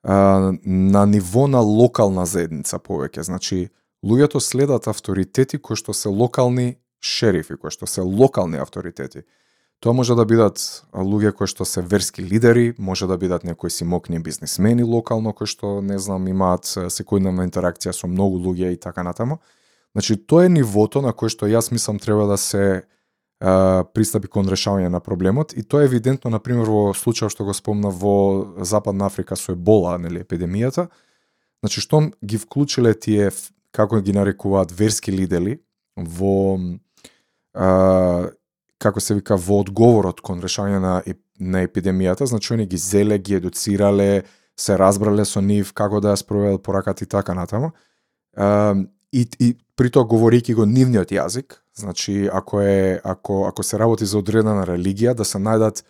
а, 0.03 0.53
на 0.65 1.05
ниво 1.05 1.47
на 1.47 1.59
локална 1.59 2.25
заедница 2.25 2.79
повеќе. 2.79 3.23
Значи, 3.23 3.69
луѓето 4.03 4.39
следат 4.39 4.87
авторитети 4.87 5.57
кои 5.57 5.75
што 5.75 5.93
се 5.93 6.09
локални 6.09 6.77
шерифи, 6.99 7.55
кои 7.55 7.71
што 7.71 7.87
се 7.87 8.01
локални 8.01 8.57
авторитети. 8.57 9.23
Тоа 9.83 9.91
може 9.91 10.15
да 10.15 10.23
бидат 10.23 10.61
луѓе 10.95 11.33
кои 11.35 11.49
што 11.51 11.65
се 11.67 11.81
верски 11.83 12.23
лидери, 12.23 12.71
може 12.79 13.03
да 13.03 13.17
бидат 13.19 13.43
некои 13.43 13.67
си 13.67 13.83
мокни 13.83 14.15
бизнисмени 14.23 14.83
локално 14.87 15.33
кои 15.35 15.43
што 15.43 15.81
не 15.83 15.97
знам 15.99 16.29
имаат 16.31 16.63
секојдневна 16.87 17.43
интеракција 17.43 17.91
со 17.91 18.07
многу 18.07 18.39
луѓе 18.39 18.71
и 18.71 18.77
така 18.79 19.03
натаму. 19.03 19.41
Значи 19.91 20.15
тоа 20.15 20.45
е 20.45 20.53
нивото 20.55 21.01
на 21.03 21.11
кое 21.11 21.27
што 21.27 21.49
јас 21.51 21.67
мислам 21.75 21.99
треба 21.99 22.29
да 22.31 22.37
се 22.39 22.63
е, 22.63 22.83
пристапи 23.91 24.31
кон 24.31 24.47
решавање 24.47 24.87
на 24.87 25.01
проблемот 25.03 25.51
и 25.51 25.63
тоа 25.67 25.83
е 25.83 25.89
евидентно 25.91 26.31
на 26.31 26.39
пример 26.39 26.71
во 26.71 26.93
случајот 26.95 27.35
што 27.35 27.43
го 27.43 27.51
спомна 27.51 27.91
во 27.91 28.55
Западна 28.63 29.11
Африка 29.11 29.35
со 29.35 29.51
ебола, 29.51 29.97
нели 29.99 30.23
епидемијата. 30.23 30.87
Значи 31.59 31.83
што 31.83 32.05
ги 32.23 32.39
вклучиле 32.39 32.95
тие 32.95 33.33
како 33.75 33.99
ги 33.99 34.15
нарекуваат 34.15 34.71
верски 34.71 35.11
лидери 35.11 35.59
во 35.99 36.55
е, 37.51 38.31
како 38.83 38.99
се 38.99 39.15
вика 39.15 39.37
во 39.39 39.61
одговорот 39.63 40.19
кон 40.21 40.43
решање 40.43 40.81
на 40.83 40.97
на 41.39 41.63
епидемијата, 41.65 42.25
значи 42.29 42.53
они 42.53 42.65
ги 42.69 42.77
зеле, 42.77 43.17
ги 43.17 43.35
едуцирале, 43.35 44.23
се 44.55 44.77
разбрале 44.77 45.25
со 45.25 45.41
нив 45.41 45.73
како 45.73 45.99
да 45.99 46.13
ја 46.13 46.21
спроведат 46.21 46.63
пораката 46.63 47.03
и 47.03 47.07
така 47.07 47.33
натаму. 47.33 47.71
И, 49.13 49.27
и 49.39 49.57
при 49.75 49.89
тоа 49.89 50.05
говорики 50.05 50.53
го 50.53 50.65
нивниот 50.65 51.11
јазик, 51.13 51.61
значи 51.77 52.29
ако 52.31 52.61
е 52.61 53.01
ако 53.03 53.45
ако 53.47 53.63
се 53.63 53.79
работи 53.79 54.05
за 54.05 54.17
одредена 54.17 54.65
религија 54.65 55.13
да 55.13 55.25
се 55.25 55.37
најдат 55.37 55.83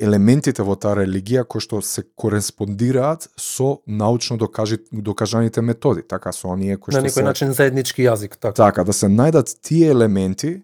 елементите 0.00 0.62
во 0.62 0.76
таа 0.78 0.94
религија 1.02 1.44
кои 1.44 1.60
што 1.60 1.82
се 1.82 2.02
кореспондираат 2.14 3.28
со 3.36 3.80
научно 3.86 4.36
докажи, 4.38 4.78
докажаните 4.92 5.60
методи, 5.60 6.02
така 6.02 6.32
со 6.32 6.48
оние 6.54 6.76
кои 6.78 6.94
што 6.94 7.02
на 7.02 7.08
некој 7.08 7.18
се 7.18 7.26
начин 7.26 7.52
заеднички 7.52 8.06
јазик, 8.06 8.38
така. 8.38 8.54
Така, 8.54 8.84
да 8.84 8.92
се 8.92 9.10
најдат 9.10 9.58
тие 9.62 9.90
елементи 9.90 10.62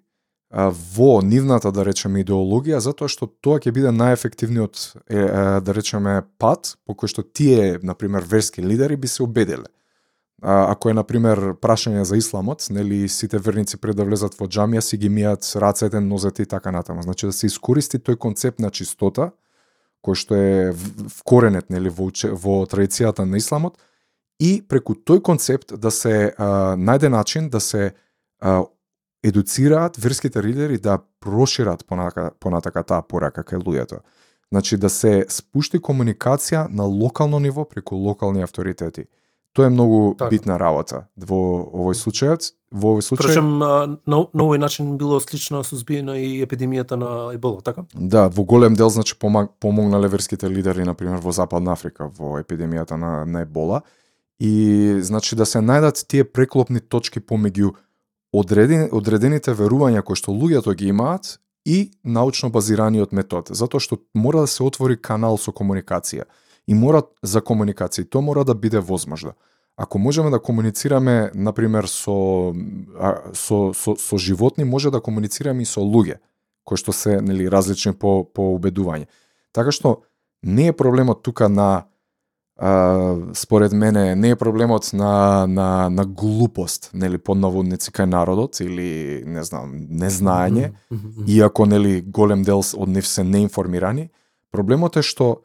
во 0.53 1.23
нивната, 1.25 1.73
да 1.73 1.85
речеме, 1.85 2.21
идеологија, 2.21 2.83
затоа 2.85 3.09
што 3.09 3.27
тоа 3.41 3.61
ќе 3.63 3.73
биде 3.73 3.93
најефективниот, 3.93 4.81
е, 5.09 5.23
да 5.65 5.73
речеме, 5.73 6.23
пат 6.39 6.77
по 6.85 6.93
кој 6.93 7.09
што 7.09 7.25
тие, 7.25 7.79
например, 7.83 8.27
верски 8.29 8.63
лидери 8.63 8.97
би 8.97 9.09
се 9.09 9.23
убедиле. 9.23 9.71
Ако 10.43 10.91
е, 10.91 10.97
например, 10.99 11.55
прашање 11.63 12.03
за 12.03 12.19
исламот, 12.19 12.67
нели 12.71 13.09
сите 13.09 13.39
верници 13.39 13.79
пред 13.79 13.97
да 13.97 14.05
влезат 14.05 14.35
во 14.37 14.49
джамија 14.51 14.83
си 14.83 14.99
ги 14.99 15.09
мијат 15.09 15.47
рацете, 15.57 16.01
нозете 16.01 16.43
и 16.43 16.47
така 16.47 16.73
натаму. 16.75 17.03
Значи 17.03 17.27
да 17.27 17.33
се 17.33 17.47
искористи 17.47 18.03
тој 18.03 18.19
концепт 18.19 18.61
на 18.61 18.71
чистота, 18.71 19.31
кој 20.03 20.19
што 20.19 20.35
е 20.35 20.75
вкоренет 21.23 21.71
нели 21.71 21.89
во 21.89 22.11
во 22.35 22.67
традицијата 22.67 23.25
на 23.25 23.39
исламот 23.39 23.79
и 24.43 24.61
преку 24.69 24.99
тој 24.99 25.23
концепт 25.23 25.79
да 25.79 25.91
се 25.91 26.35
а, 26.37 26.75
најде 26.75 27.09
начин 27.09 27.49
да 27.49 27.61
се 27.61 27.95
а, 28.41 28.65
едуцираат 29.23 29.97
верските 29.97 30.43
лидери 30.43 30.79
да 30.79 30.99
прошират 31.21 31.87
понатака, 31.87 32.31
понатака 32.41 32.83
таа 32.83 33.03
порака 33.03 33.43
кај 33.43 33.63
луѓето. 33.63 34.01
Значи 34.53 34.77
да 34.77 34.91
се 34.91 35.25
спушти 35.29 35.79
комуникација 35.79 36.67
на 36.69 36.85
локално 36.85 37.39
ниво 37.41 37.65
преку 37.65 37.97
локални 37.97 38.43
авторитети. 38.43 39.07
Тоа 39.53 39.67
е 39.67 39.71
многу 39.71 40.15
так. 40.17 40.31
битна 40.33 40.59
работа 40.59 41.07
во 41.17 41.39
овој 41.69 41.97
случај. 41.97 42.53
Во 42.73 42.95
овој 42.97 43.05
случај 43.05 43.29
Прашам, 43.29 43.59
на, 43.61 43.99
на 44.09 44.45
овој 44.45 44.59
начин 44.59 44.97
било 44.97 45.21
слично 45.21 45.61
сузбиено 45.65 46.17
и 46.17 46.41
епидемијата 46.41 46.97
на 46.97 47.33
ебола, 47.37 47.61
така? 47.61 47.85
Да, 47.95 48.29
во 48.29 48.45
голем 48.45 48.75
дел 48.75 48.89
значи 48.89 49.15
помогнале 49.17 50.09
верските 50.09 50.49
лидери 50.51 50.85
на 50.85 50.95
пример 50.95 51.21
во 51.21 51.33
Западна 51.33 51.73
Африка 51.73 52.09
во 52.19 52.41
епидемијата 52.41 52.97
на, 52.97 53.25
на 53.25 53.45
ебола 53.45 53.83
и 54.41 54.99
значи 55.01 55.37
да 55.37 55.47
се 55.47 55.61
најдат 55.61 56.01
тие 56.09 56.25
преклопни 56.25 56.81
точки 56.81 57.21
помеѓу 57.21 57.77
одредени, 58.33 58.89
одредените 58.93 59.55
верувања 59.55 60.03
кои 60.03 60.17
што 60.17 60.33
луѓето 60.33 60.75
ги 60.75 60.89
имаат 60.89 61.39
и 61.65 61.93
научно 62.05 62.51
базираниот 62.51 63.13
метод, 63.13 63.55
затоа 63.55 63.81
што 63.81 64.01
мора 64.15 64.47
да 64.47 64.51
се 64.51 64.63
отвори 64.63 64.97
канал 64.97 65.39
со 65.39 65.53
комуникација 65.53 66.27
и 66.67 66.75
мора 66.75 67.05
за 67.23 67.43
комуникација, 67.43 68.09
тоа 68.09 68.23
мора 68.23 68.45
да 68.45 68.55
биде 68.55 68.79
возможно. 68.79 69.35
Ако 69.77 69.99
можеме 69.99 70.31
да 70.31 70.39
комуницираме, 70.39 71.31
например, 71.35 71.85
со, 71.89 72.53
со, 73.33 73.73
со, 73.75 73.97
со 73.97 74.19
животни, 74.19 74.65
може 74.65 74.91
да 74.91 75.01
комуницираме 75.01 75.63
и 75.63 75.67
со 75.67 75.81
луѓе, 75.81 76.21
кои 76.65 76.77
што 76.77 76.93
се 76.93 77.21
нели, 77.21 77.51
различни 77.51 77.93
по, 77.93 78.25
по 78.25 78.53
убедување. 78.57 79.09
Така 79.53 79.73
што 79.73 80.03
не 80.43 80.69
е 80.69 80.77
проблемот 80.77 81.23
тука 81.23 81.49
на 81.49 81.85
а, 82.65 83.17
според 83.35 83.73
мене 83.73 84.17
не 84.17 84.31
е 84.31 84.37
проблемот 84.37 84.91
на, 84.93 85.47
на, 85.47 85.91
на 85.91 86.05
глупост, 86.07 86.91
нели, 86.95 87.19
под 87.19 87.39
наводници 87.43 87.91
кај 87.91 88.07
народот 88.07 88.61
или, 88.63 89.25
не 89.27 89.43
знам, 89.43 89.73
незнаење, 89.91 90.71
mm 90.71 90.99
-hmm. 90.99 91.25
иако, 91.27 91.67
нели, 91.67 92.03
голем 92.07 92.43
дел 92.43 92.63
од 92.77 92.89
нив 92.89 93.07
се 93.07 93.25
неинформирани. 93.25 94.11
Проблемот 94.53 94.97
е 94.97 95.03
што 95.03 95.43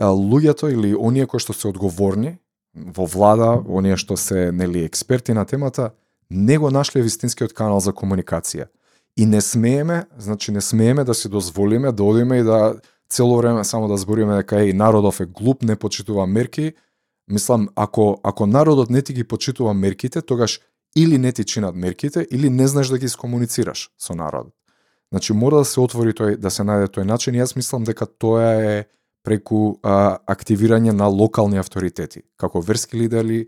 а, 0.00 0.06
луѓето 0.06 0.72
или 0.72 0.96
оние 0.96 1.26
кои 1.26 1.40
што 1.40 1.52
се 1.52 1.68
одговорни 1.68 2.38
во 2.74 3.04
влада, 3.06 3.60
оние 3.68 3.96
што 3.96 4.16
се, 4.16 4.52
нели, 4.52 4.84
експерти 4.84 5.34
на 5.34 5.44
темата, 5.44 5.90
не 6.30 6.58
го 6.58 6.70
нашле 6.70 7.02
вистинскиот 7.02 7.52
канал 7.52 7.80
за 7.80 7.92
комуникација. 7.92 8.66
И 9.16 9.26
не 9.26 9.40
смееме, 9.40 10.06
значи 10.18 10.52
не 10.52 10.60
смееме 10.60 11.04
да 11.04 11.14
си 11.14 11.28
дозволиме 11.28 11.92
да 11.92 12.04
одиме 12.04 12.38
и 12.38 12.42
да 12.42 12.74
цело 13.14 13.36
време 13.36 13.64
само 13.64 13.88
да 13.88 13.96
збориме 13.96 14.36
дека 14.36 14.68
е 14.68 14.72
народов 14.72 15.20
е 15.20 15.26
глуп, 15.26 15.62
не 15.62 15.76
почитува 15.76 16.26
мерки, 16.26 16.72
мислам 17.30 17.68
ако 17.76 18.20
ако 18.22 18.46
народот 18.46 18.90
не 18.90 19.02
ти 19.02 19.12
ги 19.12 19.24
почитува 19.24 19.74
мерките, 19.74 20.22
тогаш 20.22 20.60
или 20.96 21.18
не 21.18 21.32
ти 21.32 21.44
чинат 21.44 21.74
мерките 21.74 22.26
или 22.30 22.50
не 22.50 22.68
знаеш 22.68 22.88
да 22.88 22.98
ги 22.98 23.08
скомуницираш 23.08 23.90
со 23.98 24.14
народот. 24.14 24.54
Значи 25.12 25.32
мора 25.32 25.56
да 25.56 25.64
се 25.64 25.80
отвори 25.80 26.10
тој 26.10 26.36
да 26.42 26.50
се 26.50 26.66
најде 26.66 26.90
тој 26.90 27.06
начин. 27.06 27.34
Јас 27.38 27.54
мислам 27.56 27.84
дека 27.84 28.06
тоа 28.06 28.42
е 28.58 28.84
преку 29.22 29.78
а, 29.82 30.18
активирање 30.26 30.92
на 30.92 31.06
локални 31.06 31.58
авторитети, 31.58 32.22
како 32.36 32.60
верски 32.60 32.98
лидери, 32.98 33.46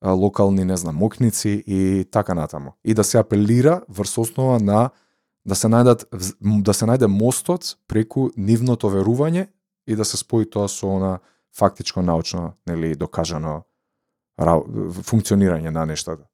а, 0.00 0.10
локални, 0.10 0.64
не 0.64 0.76
знам, 0.76 0.96
мокници 0.96 1.62
и 1.66 2.04
така 2.10 2.34
натаму. 2.34 2.74
И 2.84 2.94
да 2.94 3.04
се 3.04 3.18
апелира 3.18 3.82
врз 3.88 4.18
основа 4.18 4.58
на 4.60 4.90
да 5.44 5.54
се 5.54 5.68
најдат 5.68 6.06
да 6.40 6.74
се 6.74 6.86
најде 6.88 7.06
мостот 7.06 7.76
преку 7.88 8.30
нивното 8.36 8.90
верување 8.90 9.48
и 9.86 9.96
да 9.96 10.04
се 10.04 10.16
спои 10.16 10.48
тоа 10.50 10.68
со 10.68 10.88
она 10.88 11.18
фактичко 11.54 12.02
научно, 12.02 12.54
нели, 12.66 12.94
докажано 12.94 13.62
функционирање 14.38 15.70
на 15.70 15.84
нештата. 15.86 16.26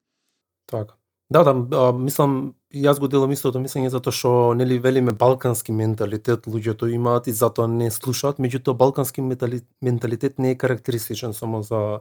Така. 0.66 0.94
Да, 1.30 1.44
да, 1.44 1.52
а, 1.78 1.92
мислам, 1.92 2.54
јас 2.74 2.98
го 2.98 3.06
делам 3.06 3.30
истото 3.30 3.60
мислење 3.62 3.90
затоа 3.92 4.14
што 4.14 4.30
нели 4.58 4.80
велиме 4.82 5.12
балкански 5.14 5.70
менталитет 5.72 6.48
луѓето 6.50 6.88
имаат 6.90 7.28
и 7.30 7.32
затоа 7.32 7.68
не 7.70 7.90
слушаат, 7.90 8.40
меѓутоа 8.42 8.74
балкански 8.74 9.22
менталитет 9.22 10.38
не 10.38 10.50
е 10.50 10.58
карактеристичен 10.58 11.34
само 11.34 11.62
за 11.62 12.00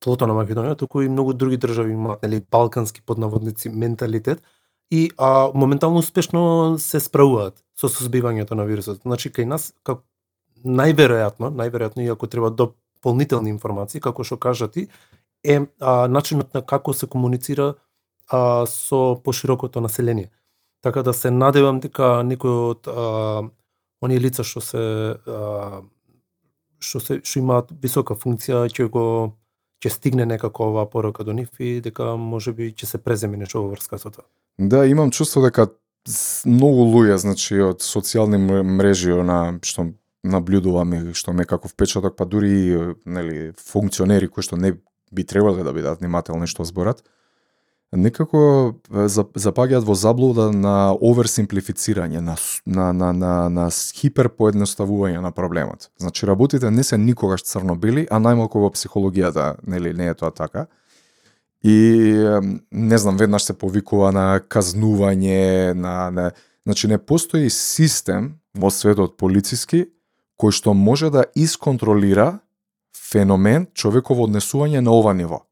тлото 0.00 0.26
на 0.26 0.36
Македонија, 0.38 0.78
туку 0.78 1.02
и 1.02 1.08
многу 1.08 1.34
други 1.34 1.58
држави 1.60 1.92
имаат 1.92 2.22
нели 2.22 2.40
балкански 2.50 3.02
поднаводници 3.02 3.68
менталитет 3.68 4.40
и 4.90 5.10
а, 5.18 5.50
моментално 5.54 5.98
успешно 5.98 6.76
се 6.78 7.00
справуваат 7.00 7.62
со 7.76 7.88
созбивањето 7.88 8.54
на 8.54 8.64
вирусот. 8.64 9.02
Значи 9.02 9.30
кај 9.30 9.48
нас 9.50 9.72
како 9.82 10.04
најверојатно, 10.64 11.50
најверојатно 11.50 12.04
иако 12.04 12.26
треба 12.26 12.50
дополнителни 12.50 13.50
информации, 13.50 14.00
како 14.00 14.24
што 14.24 14.36
кажа 14.36 14.68
ти, 14.68 14.88
е 15.44 15.66
а, 15.80 16.06
начинот 16.08 16.54
на 16.54 16.62
како 16.62 16.92
се 16.92 17.06
комуницира 17.06 17.74
а, 18.28 18.66
со 18.66 19.20
поширокото 19.24 19.80
население. 19.80 20.30
Така 20.80 21.02
да 21.02 21.12
се 21.12 21.30
надевам 21.30 21.80
дека 21.80 22.22
некој 22.24 22.56
од 22.70 22.88
а, 22.88 23.42
оние 24.02 24.20
лица 24.20 24.44
што 24.44 24.60
се 24.60 24.84
а, 25.26 25.82
што 26.80 27.00
се 27.00 27.20
што 27.24 27.40
имаат 27.40 27.72
висока 27.82 28.14
функција 28.14 28.66
ќе 28.68 28.88
го 28.88 29.04
ќе 29.84 29.92
стигне 29.92 30.24
некако 30.26 30.70
оваа 30.70 30.88
порака 30.88 31.24
до 31.24 31.36
нив 31.36 31.52
и 31.60 31.80
дека 31.84 32.16
можеби 32.16 32.72
ќе 32.72 32.88
се 32.88 32.98
преземе 32.98 33.36
нешто 33.36 33.62
во 33.62 33.74
врска 33.74 33.98
со 34.00 34.10
тоа. 34.10 34.24
Да, 34.58 34.86
имам 34.88 35.12
чувство 35.12 35.44
дека 35.44 35.68
многу 36.44 36.88
луѓе, 36.88 37.18
значи 37.20 37.60
од 37.60 37.84
социјални 37.84 38.40
мрежи 38.64 39.12
на 39.24 39.58
што 39.62 39.92
наблюдувам 40.24 40.94
и 40.96 41.00
што 41.12 41.32
ме 41.36 41.44
како 41.44 41.68
впечаток, 41.68 42.16
па 42.16 42.24
дури 42.24 42.96
нели 43.04 43.52
функционери 43.60 44.28
кои 44.28 44.44
што 44.44 44.56
не 44.56 44.74
би 45.12 45.24
требале 45.24 45.64
да 45.64 45.72
бидат 45.72 46.00
внимателни 46.00 46.48
што 46.48 46.64
зборат, 46.64 47.04
некако 47.96 48.74
запаѓаат 48.90 49.84
во 49.86 49.94
заблуда 49.94 50.50
на 50.52 50.92
оверсимплифицирање, 50.94 52.20
на, 52.20 52.36
на, 52.66 52.92
на, 52.92 53.12
на, 53.12 53.34
на 53.48 53.66
хиперпоедноставување 53.70 55.20
на 55.22 55.32
проблемот. 55.32 55.90
Значи, 55.98 56.26
работите 56.26 56.70
не 56.70 56.84
се 56.84 56.98
никогаш 56.98 57.44
црно-бели, 57.48 58.06
а 58.10 58.20
најмалку 58.22 58.64
во 58.64 58.72
психологијата, 58.74 59.54
нели, 59.66 59.94
не 59.94 60.10
е 60.12 60.14
тоа 60.14 60.30
така. 60.30 60.66
И, 61.64 62.20
не 62.70 62.98
знам, 62.98 63.16
веднаш 63.16 63.48
се 63.48 63.54
повикува 63.56 64.12
на 64.12 64.40
казнување, 64.40 65.72
на, 65.72 66.10
на... 66.10 66.30
Значи, 66.64 66.88
не 66.88 66.98
постои 66.98 67.50
систем 67.50 68.34
во 68.54 68.70
светот 68.70 69.16
полициски 69.16 69.86
кој 70.40 70.52
што 70.52 70.74
може 70.74 71.10
да 71.10 71.24
исконтролира 71.34 72.40
феномен 72.94 73.68
човеково 73.74 74.26
однесување 74.26 74.80
на 74.80 74.92
ова 74.92 75.14
ниво. 75.14 75.44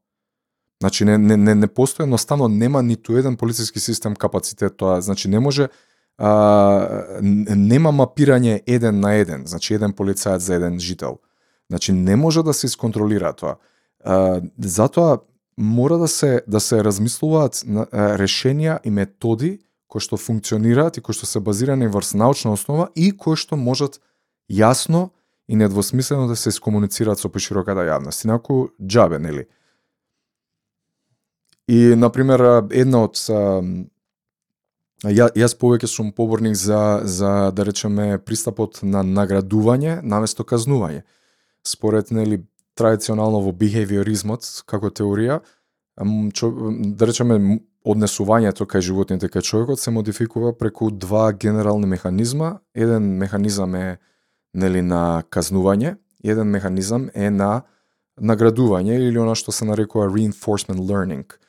Значи 0.83 1.05
не 1.05 1.17
не 1.17 1.37
не, 1.37 1.55
не 1.55 1.67
постои 1.67 2.03
едноставно 2.03 2.47
нема 2.47 2.83
ниту 2.83 3.15
еден 3.17 3.37
полициски 3.37 3.79
систем 3.79 4.15
капацитет 4.15 4.77
тоа. 4.77 5.01
Значи 5.01 5.29
не 5.29 5.39
може 5.39 5.69
а, 6.17 7.23
нема 7.55 7.93
мапирање 7.95 8.59
еден 8.67 8.99
на 8.99 9.13
еден, 9.15 9.45
значи 9.47 9.73
еден 9.73 9.93
полицаец 9.93 10.43
за 10.43 10.55
еден 10.55 10.79
жител. 10.79 11.19
Значи 11.69 11.93
не 11.93 12.15
може 12.15 12.43
да 12.43 12.53
се 12.53 12.67
исконтролира 12.67 13.31
тоа. 13.33 13.55
А, 14.03 14.41
затоа 14.59 15.21
мора 15.57 15.97
да 15.97 16.07
се 16.07 16.41
да 16.47 16.59
се 16.59 16.83
размислуваат 16.83 17.63
на, 17.65 17.87
а, 17.91 18.17
решенија 18.19 18.81
и 18.83 18.91
методи 18.91 19.59
кои 19.87 20.03
што 20.03 20.19
функционираат 20.19 20.99
и 20.99 21.01
кои 21.01 21.15
што 21.15 21.31
се 21.31 21.39
базирани 21.39 21.87
врз 21.87 22.11
научна 22.13 22.51
основа 22.51 22.91
и 22.95 23.13
кои 23.15 23.39
што 23.39 23.55
можат 23.55 24.01
јасно 24.51 25.09
и 25.47 25.55
недвосмислено 25.55 26.27
да 26.27 26.35
се 26.35 26.49
искомуницираат 26.51 27.23
со 27.23 27.31
пошироката 27.31 27.87
јавност. 27.87 28.27
Инаку 28.27 28.73
џабе, 28.83 29.23
нели? 29.23 29.47
И, 31.67 31.95
например, 31.95 32.41
една 32.71 33.05
од 33.07 33.19
ја, 35.07 35.29
јас 35.35 35.55
повеќе 35.59 35.87
сум 35.87 36.11
поборник 36.15 36.55
за, 36.59 37.01
за 37.03 37.51
да 37.55 37.65
речеме, 37.67 38.17
пристапот 38.19 38.81
на 38.83 39.03
наградување 39.03 40.01
наместо 40.03 40.43
казнување. 40.43 41.03
Според, 41.63 42.11
нели, 42.11 42.43
традиционално 42.75 43.39
во 43.45 43.53
бихевиоризмот, 43.55 44.47
како 44.67 44.89
теорија, 44.89 45.39
чо, 46.33 46.51
да 46.99 47.07
речеме, 47.07 47.59
однесувањето 47.83 48.65
кај 48.67 48.81
животните 48.81 49.27
кај 49.27 49.43
човекот 49.43 49.79
се 49.79 49.91
модификува 49.91 50.53
преку 50.57 50.89
два 50.91 51.31
генерални 51.31 51.87
механизма. 51.87 52.59
Еден 52.75 53.17
механизам 53.19 53.75
е 53.75 53.97
нели 54.53 54.81
на 54.81 55.23
казнување, 55.29 55.97
еден 56.23 56.47
механизам 56.47 57.09
е 57.13 57.29
на 57.29 57.63
наградување 58.21 58.99
или 58.99 59.19
она 59.19 59.35
што 59.35 59.51
се 59.51 59.65
нарекува 59.65 60.11
reinforcement 60.11 60.83
learning– 60.83 61.27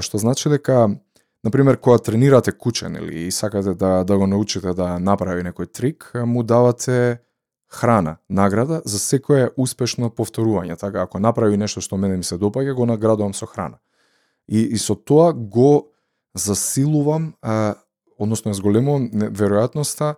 што 0.00 0.18
значи 0.18 0.48
дека 0.48 0.88
на 1.44 1.50
пример 1.50 1.76
кога 1.80 1.98
тренирате 1.98 2.52
куче 2.52 2.88
нели 2.88 3.26
и 3.26 3.30
сакате 3.30 3.74
да 3.74 4.04
да 4.04 4.18
го 4.18 4.26
научите 4.26 4.74
да 4.74 4.98
направи 4.98 5.42
некој 5.42 5.72
трик, 5.72 6.10
му 6.14 6.42
давате 6.42 7.18
храна, 7.72 8.16
награда 8.28 8.82
за 8.84 8.98
секое 8.98 9.50
успешно 9.56 10.10
повторување. 10.10 10.76
Така 10.78 11.02
ако 11.02 11.18
направи 11.18 11.56
нешто 11.56 11.80
што 11.80 11.96
мене 11.96 12.16
ми 12.16 12.24
се 12.24 12.38
допаѓа, 12.38 12.74
го 12.74 12.86
наградувам 12.86 13.34
со 13.34 13.46
храна. 13.46 13.80
И, 14.48 14.60
и 14.60 14.78
со 14.78 14.94
тоа 14.94 15.32
го 15.32 15.88
засилувам, 16.34 17.34
а, 17.42 17.74
односно 18.18 18.54
зголемувам 18.54 19.08
веројатноста 19.10 20.14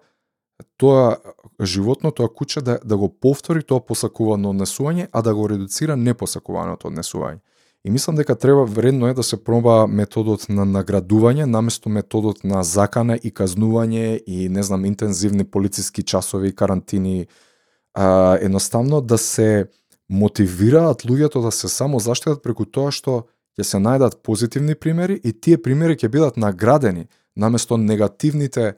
тоа 0.76 1.16
животно, 1.60 2.10
тоа 2.10 2.28
куче 2.28 2.60
да, 2.60 2.78
да 2.84 2.96
го 2.96 3.08
повтори 3.08 3.62
тоа 3.62 3.80
посакувано 3.80 4.52
однесување, 4.52 5.08
а 5.12 5.22
да 5.22 5.34
го 5.34 5.48
редуцира 5.48 5.96
непосакуваното 5.96 6.88
однесување. 6.90 7.40
И 7.86 7.90
мислам 7.90 8.16
дека 8.16 8.34
треба 8.34 8.64
вредно 8.64 9.08
е 9.08 9.14
да 9.14 9.22
се 9.22 9.36
проба 9.36 9.84
методот 9.86 10.46
на 10.48 10.64
наградување 10.64 11.44
наместо 11.44 11.88
методот 11.92 12.40
на 12.44 12.62
закана 12.64 13.16
и 13.16 13.28
казнување 13.30 14.22
и 14.26 14.48
не 14.48 14.62
знам 14.62 14.84
интензивни 14.84 15.44
полициски 15.44 16.02
часови, 16.02 16.54
карантини, 16.54 17.26
а, 17.94 18.38
едноставно 18.40 19.00
да 19.00 19.18
се 19.18 19.66
мотивираат 20.08 21.02
луѓето 21.02 21.42
да 21.42 21.52
се 21.52 21.68
само 21.68 22.00
заштитат 22.00 22.42
преку 22.42 22.64
тоа 22.64 22.90
што 22.90 23.26
ќе 23.58 23.68
се 23.68 23.78
најдат 23.78 24.16
позитивни 24.24 24.74
примери 24.74 25.20
и 25.22 25.32
тие 25.32 25.60
примери 25.60 25.96
ќе 25.96 26.08
бидат 26.08 26.40
наградени 26.40 27.06
наместо 27.36 27.76
негативните 27.76 28.74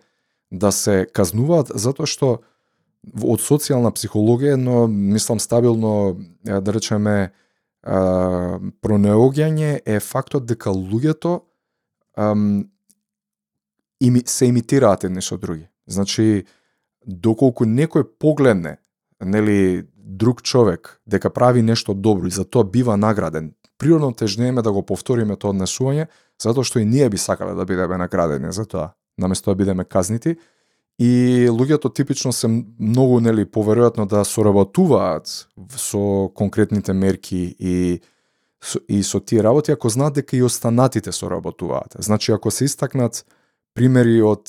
да 0.51 0.73
се 0.73 1.07
казнуваат 1.13 1.71
затоа 1.75 2.07
што 2.07 2.43
од 3.23 3.39
социјална 3.39 3.93
психологија, 3.95 4.57
но 4.59 4.87
мислам 4.91 5.39
стабилно 5.39 6.19
да 6.43 6.73
речеме 6.73 7.31
пронеоѓање 7.87 9.81
е 9.87 10.01
фактот 10.01 10.47
дека 10.47 10.71
луѓето 10.75 11.41
ам, 12.19 12.67
ими, 14.01 14.23
се 14.27 14.47
имитираат 14.51 15.05
едни 15.05 15.23
со 15.23 15.39
други. 15.39 15.69
Значи, 15.87 16.47
доколку 17.07 17.65
некој 17.65 18.05
погледне, 18.19 18.79
нели, 19.21 19.87
друг 19.95 20.43
човек 20.43 21.01
дека 21.07 21.31
прави 21.31 21.63
нешто 21.63 21.95
добро 21.95 22.27
и 22.27 22.31
за 22.31 22.45
тоа 22.45 22.65
бива 22.65 22.97
награден, 22.97 23.55
природно 23.79 24.13
тежнееме 24.13 24.63
да 24.63 24.73
го 24.73 24.83
повториме 24.83 25.37
тоа 25.37 25.55
однесување, 25.55 26.07
затоа 26.43 26.65
што 26.65 26.81
и 26.81 26.85
ние 26.85 27.09
би 27.11 27.19
сакале 27.19 27.55
да 27.55 27.65
бидеме 27.65 27.99
наградени 27.99 28.53
за 28.53 28.67
тоа, 28.67 28.95
наместо 29.19 29.51
да 29.51 29.57
бидеме 29.57 29.85
казнити, 29.85 30.37
и 30.99 31.47
луѓето 31.53 31.93
типично 31.95 32.33
се 32.33 32.49
многу 32.49 33.21
нели 33.21 33.45
поверојатно 33.45 34.07
да 34.09 34.25
соработуваат 34.25 35.29
со 35.77 36.31
конкретните 36.35 36.93
мерки 36.93 37.57
и 37.59 38.01
и 38.89 39.03
со 39.03 39.21
тие 39.21 39.43
работи 39.43 39.71
ако 39.73 39.89
знаат 39.89 40.15
дека 40.15 40.37
и 40.37 40.43
останатите 40.43 41.13
соработуваат. 41.13 41.97
Значи 41.99 42.33
ако 42.33 42.51
се 42.51 42.65
истакнат 42.65 43.25
примери 43.75 44.23
од 44.23 44.49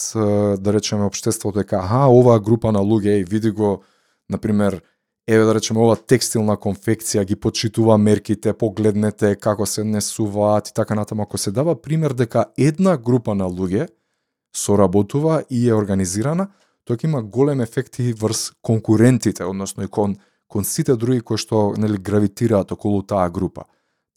да 0.57 0.73
речеме 0.73 1.05
општеството 1.05 1.59
дека 1.59 1.83
аха 1.83 2.07
оваа 2.07 2.39
група 2.39 2.71
на 2.71 2.79
луѓе 2.79 3.19
и 3.21 3.23
види 3.23 3.51
го 3.51 3.83
на 4.29 4.37
пример 4.37 4.81
еве 5.27 5.43
да 5.43 5.55
речеме 5.55 5.83
ова 5.83 5.95
текстилна 5.95 6.55
конфекција 6.55 7.25
ги 7.27 7.35
почитува 7.35 7.97
мерките, 7.97 8.53
погледнете 8.53 9.35
како 9.35 9.65
се 9.65 9.83
несуваат 9.83 10.69
и 10.69 10.73
така 10.73 10.95
натаму 10.95 11.27
ако 11.27 11.37
се 11.37 11.51
дава 11.51 11.75
пример 11.81 12.13
дека 12.13 12.45
една 12.57 12.97
група 12.97 13.35
на 13.35 13.45
луѓе 13.45 13.89
соработува 14.55 15.43
и 15.49 15.69
е 15.69 15.73
организирана, 15.73 16.49
тоа 16.85 16.97
има 17.03 17.23
голем 17.23 17.61
ефект 17.61 17.99
и 17.99 18.13
врз 18.13 18.51
конкурентите, 18.61 19.43
односно 19.43 19.83
и 19.83 19.87
кон, 19.87 20.15
кон 20.47 20.63
сите 20.63 20.95
други 20.95 21.21
кои 21.21 21.37
што 21.37 21.73
нели 21.77 21.97
гравитираат 21.97 22.71
околу 22.71 23.03
таа 23.03 23.29
група. 23.29 23.67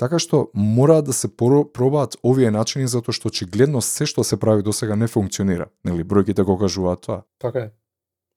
Така 0.00 0.18
што 0.18 0.48
мора 0.54 1.02
да 1.02 1.12
се 1.12 1.28
пробаат 1.28 2.16
овие 2.24 2.50
начини 2.50 2.86
затоа 2.88 3.12
што 3.12 3.28
очигледно 3.28 3.82
се 3.84 4.06
што 4.08 4.24
се 4.24 4.38
прави 4.40 4.62
до 4.62 4.72
сега 4.72 4.96
не 4.96 5.06
функционира. 5.06 5.68
Нели 5.84 6.04
бројките 6.04 6.42
го 6.42 6.56
кажуваат 6.56 7.02
тоа. 7.04 7.22
Така 7.38 7.58
е. 7.58 7.70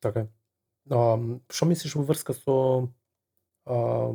Така 0.02 0.20
е. 0.20 0.28
А, 0.92 1.16
што 1.48 1.66
мислиш 1.70 1.96
во 1.96 2.04
врска 2.04 2.36
со 2.36 2.90
а, 3.64 4.12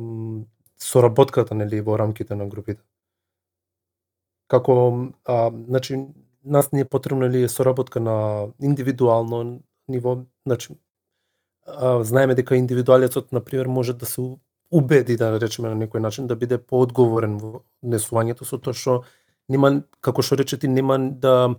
соработката 0.77 1.55
нели 1.55 1.81
во 1.81 1.97
рамките 1.97 2.35
на 2.35 2.45
групите? 2.45 2.83
Како 4.47 5.09
а, 5.25 5.49
значи 5.49 5.97
нас 6.49 6.71
не 6.71 6.79
е 6.79 6.85
потребна 6.85 7.29
ли 7.29 7.49
соработка 7.49 7.99
на 7.99 8.47
индивидуално 8.61 9.61
ниво, 9.87 10.17
значи 10.47 10.73
знаеме 12.01 12.35
дека 12.35 12.55
индивидуалецот 12.55 13.31
на 13.31 13.41
пример 13.41 13.67
може 13.67 13.93
да 13.93 14.05
се 14.05 14.21
убеди 14.71 15.17
да 15.17 15.39
речеме 15.41 15.69
на 15.69 15.75
некој 15.75 15.99
начин 15.99 16.27
да 16.27 16.35
биде 16.35 16.57
поодговорен 16.57 17.37
во 17.41 17.63
несувањето 17.83 18.45
со 18.45 18.57
тоа 18.57 18.73
што 18.73 19.01
нема 19.49 19.81
како 20.01 20.21
што 20.21 20.37
рече 20.37 20.57
ти 20.57 20.67
нема 20.67 20.99
да 20.99 21.55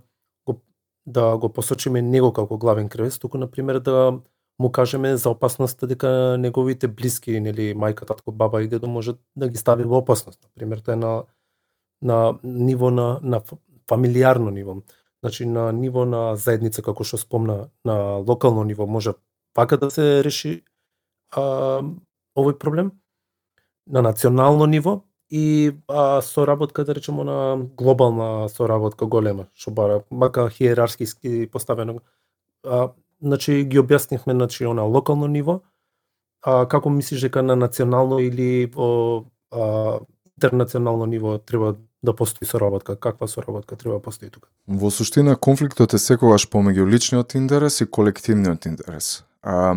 го 0.47 0.61
да 1.05 1.37
го 1.37 1.49
посочиме 1.49 2.01
него 2.01 2.31
како 2.33 2.57
главен 2.57 2.89
кревец, 2.89 3.19
туку 3.19 3.37
на 3.37 3.51
пример 3.51 3.79
да 3.79 4.19
му 4.59 4.71
кажеме 4.71 5.17
за 5.17 5.29
опасноста 5.29 5.87
дека 5.87 6.37
неговите 6.39 6.87
блиски, 6.87 7.39
нели 7.39 7.73
мајка, 7.75 8.05
татко, 8.07 8.31
баба 8.31 8.63
и 8.63 8.67
дедо 8.67 8.87
може 8.87 9.13
да 9.35 9.49
ги 9.49 9.57
стави 9.57 9.83
во 9.83 9.97
опасност. 9.97 10.39
На 10.43 10.49
пример, 10.55 10.79
тоа 10.79 10.93
е 10.93 10.97
на 10.97 11.23
на 12.01 12.39
ниво 12.43 12.91
на 12.91 13.19
на 13.23 13.41
фамилиарно 13.91 14.51
ниво. 14.51 14.75
Значи 15.23 15.45
на 15.45 15.71
ниво 15.71 16.05
на 16.05 16.35
заедница 16.35 16.81
како 16.81 17.03
што 17.03 17.19
спомна 17.19 17.67
на 17.85 17.95
локално 18.23 18.63
ниво 18.63 18.87
може 18.87 19.13
пака 19.53 19.77
да 19.77 19.91
се 19.91 20.23
реши 20.23 20.61
а, 21.35 21.83
овој 22.37 22.57
проблем. 22.57 22.91
На 23.87 24.01
национално 24.01 24.65
ниво 24.65 25.01
и 25.29 25.75
а, 25.87 26.21
соработка 26.21 26.85
да 26.85 26.95
речеме 26.95 27.23
на 27.23 27.57
глобална 27.77 28.49
соработка 28.49 29.05
голема 29.05 29.47
што 29.53 29.75
бара 29.75 30.01
мака 30.11 30.49
хиерархиски 30.49 31.49
поставено. 31.51 31.99
А, 32.63 32.93
значи 33.21 33.63
ги 33.67 33.83
објаснивме 33.83 34.31
значи 34.39 34.65
на 34.65 34.87
локално 34.87 35.27
ниво. 35.27 35.61
А 36.41 36.65
како 36.67 36.89
мислиш 36.89 37.21
дека 37.27 37.43
на 37.43 37.55
национално 37.55 38.19
или 38.19 38.65
во 38.65 39.25
а, 39.51 39.99
интернационално 40.37 41.05
ниво 41.05 41.37
треба 41.37 41.75
да 42.03 42.15
постои 42.15 42.47
соработка, 42.47 42.95
каква 42.95 43.27
соработка 43.27 43.75
треба 43.75 43.95
да 43.95 44.01
постои 44.01 44.29
тука? 44.29 44.49
Во 44.67 44.91
суштина 44.91 45.35
конфликтот 45.35 45.93
е 45.93 45.99
секогаш 46.01 46.47
помеѓу 46.49 46.87
личниот 46.89 47.35
интерес 47.35 47.81
и 47.81 47.85
колективниот 47.85 48.65
интерес. 48.65 49.23
А, 49.41 49.75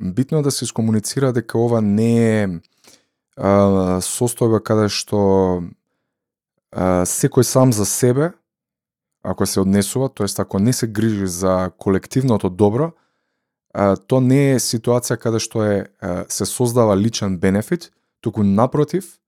битно 0.00 0.38
е 0.38 0.42
да 0.42 0.50
се 0.50 0.64
искомуницира 0.64 1.32
дека 1.32 1.58
ова 1.58 1.80
не 1.80 2.42
е 2.42 2.48
а, 3.36 4.00
состојба 4.02 4.62
каде 4.62 4.88
што 4.90 5.62
а, 6.72 7.06
секој 7.06 7.46
сам 7.46 7.72
за 7.72 7.86
себе, 7.86 8.32
ако 9.22 9.46
се 9.46 9.60
однесува, 9.60 10.08
тоест 10.08 10.40
ако 10.40 10.58
не 10.58 10.72
се 10.72 10.86
грижи 10.86 11.26
за 11.26 11.70
колективното 11.78 12.50
добро, 12.50 12.92
а, 13.74 13.96
то 13.96 14.20
не 14.20 14.52
е 14.52 14.58
ситуација 14.58 15.16
каде 15.16 15.38
што 15.38 15.62
е 15.62 15.86
а, 16.00 16.24
се 16.28 16.46
создава 16.46 16.96
личен 16.96 17.38
бенефит, 17.38 17.92
туку 18.20 18.42
напротив 18.42 19.18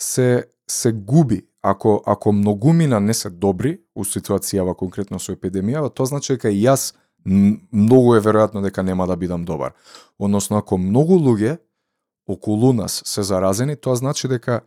се 0.00 0.48
се 0.68 0.92
губи 0.92 1.44
ако 1.62 2.02
ако 2.06 2.32
многумина 2.32 3.00
не 3.00 3.14
се 3.14 3.30
добри 3.30 3.80
у 3.94 4.04
ситуацијава 4.04 4.74
конкретно 4.74 5.18
со 5.18 5.32
епидемијава, 5.32 5.90
тоа 5.94 6.06
значи 6.06 6.34
дека 6.34 6.50
и 6.50 6.62
јас 6.62 6.94
многу 7.24 8.16
е 8.16 8.20
веројатно 8.20 8.62
дека 8.62 8.82
нема 8.82 9.06
да 9.06 9.16
бидам 9.16 9.44
добар. 9.44 9.72
Односно 10.18 10.58
ако 10.58 10.78
многу 10.78 11.18
луѓе 11.18 11.58
околу 12.26 12.72
нас 12.72 13.02
се 13.06 13.22
заразени, 13.22 13.76
тоа 13.76 13.96
значи 13.96 14.28
дека 14.28 14.62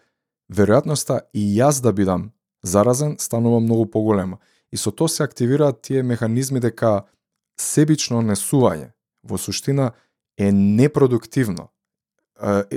веројатноста 0.51 1.19
и 1.33 1.59
јас 1.59 1.81
да 1.81 1.91
бидам 1.91 2.31
заразен 2.63 3.17
станува 3.19 3.59
многу 3.59 3.85
поголема. 3.85 4.37
И 4.71 4.77
со 4.77 4.91
тоа 4.91 5.09
се 5.09 5.23
активираат 5.23 5.81
тие 5.81 6.03
механизми 6.03 6.59
дека 6.59 7.05
себично 7.59 8.19
однесување 8.23 8.91
во 9.23 9.37
суштина 9.37 9.91
е 10.37 10.51
непродуктивно. 10.51 11.69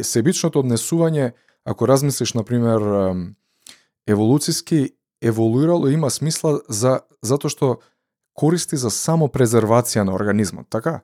Себичното 0.02 0.62
однесување, 0.62 1.32
ако 1.64 1.88
размислиш, 1.88 2.34
например, 2.34 2.80
еволуциски 4.08 4.90
еволуирало 5.22 5.88
има 5.88 6.10
смисла 6.10 6.60
за 6.68 7.00
затоа 7.22 7.50
што 7.52 7.78
користи 8.38 8.78
за 8.78 8.90
само 8.90 9.28
презервација 9.28 10.06
на 10.06 10.14
организмот, 10.14 10.68
така? 10.70 11.00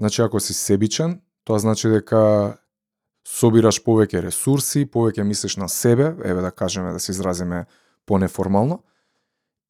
Значи 0.00 0.22
ако 0.22 0.40
си 0.40 0.54
себичен, 0.54 1.20
тоа 1.44 1.58
значи 1.58 1.88
дека 1.88 2.58
собираш 3.24 3.80
повеќе 3.84 4.20
ресурси, 4.26 4.84
повеќе 4.84 5.22
мислиш 5.22 5.56
на 5.56 5.68
себе, 5.68 6.12
еве 6.24 6.40
да 6.42 6.50
кажеме 6.50 6.92
да 6.92 7.00
се 7.00 7.12
изразиме 7.12 7.64
понеформално, 8.06 8.82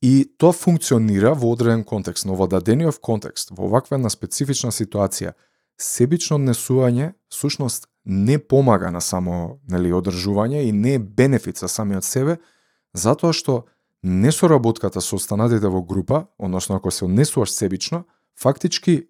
и 0.03 0.33
тоа 0.39 0.53
функционира 0.53 1.35
во 1.35 1.53
одреден 1.53 1.85
контекст, 1.85 2.27
но 2.27 2.35
во 2.35 2.49
дадениот 2.49 2.99
контекст, 3.01 3.53
во 3.53 3.69
ваква 3.69 3.97
една 3.97 4.11
специфична 4.11 4.73
ситуација, 4.73 5.33
себично 5.81 6.37
однесување 6.41 7.15
сушност 7.33 7.87
не 8.05 8.39
помага 8.39 8.91
на 8.91 9.01
само 9.01 9.61
нели 9.71 9.93
одржување 9.93 10.65
и 10.67 10.73
не 10.73 10.95
е 10.95 10.99
бенефит 10.99 11.59
за 11.59 11.69
самиот 11.69 12.05
себе, 12.05 12.37
затоа 12.95 13.33
што 13.33 13.65
несоработката 14.03 15.01
со 15.01 15.17
останатите 15.17 15.69
во 15.69 15.83
група, 15.83 16.27
односно 16.39 16.77
ако 16.77 16.91
се 16.91 17.05
однесуваш 17.05 17.51
себично, 17.51 18.05
фактички 18.39 19.09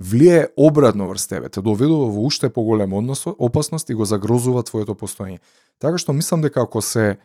влие 0.00 0.48
обратно 0.56 1.08
врз 1.08 1.26
тебе, 1.26 1.48
те 1.48 1.62
доведува 1.62 2.10
во 2.10 2.26
уште 2.26 2.48
поголема 2.48 2.98
однос, 2.98 3.26
опасност 3.26 3.90
и 3.90 3.94
го 3.94 4.04
загрозува 4.04 4.62
твоето 4.62 4.94
постоење. 4.94 5.40
Така 5.78 5.98
што 5.98 6.12
мислам 6.12 6.42
дека 6.42 6.62
ако 6.62 6.82
се 6.82 7.16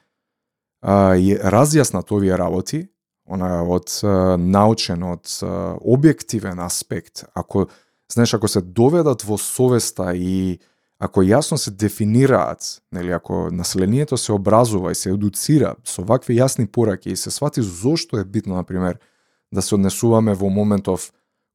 а, 0.82 1.16
разјаснат 1.20 2.12
овие 2.12 2.38
работи, 2.38 2.88
она 3.28 3.64
од 3.64 3.92
а, 4.04 4.38
научен, 4.38 5.04
од 5.04 5.28
а, 5.44 5.78
објективен 5.82 6.62
аспект, 6.64 7.26
ако 7.34 7.68
знаеш 8.12 8.34
ако 8.34 8.48
се 8.48 8.62
доведат 8.62 9.24
во 9.24 9.38
совеста 9.38 10.16
и 10.16 10.60
ако 11.00 11.24
јасно 11.24 11.56
се 11.56 11.72
дефинираат, 11.72 12.82
нели 12.92 13.12
ако 13.12 13.50
населението 13.52 14.18
се 14.18 14.34
образува 14.34 14.92
и 14.92 14.96
се 14.96 15.10
едуцира 15.10 15.76
со 15.88 16.04
вакви 16.04 16.36
јасни 16.36 16.68
пораки 16.68 17.10
и 17.10 17.16
се 17.16 17.32
свати 17.32 17.62
зошто 17.62 18.20
е 18.20 18.26
битно 18.26 18.56
на 18.56 18.64
пример 18.64 19.00
да 19.52 19.62
се 19.62 19.76
однесуваме 19.76 20.36
во 20.36 20.50
моментов 20.50 21.12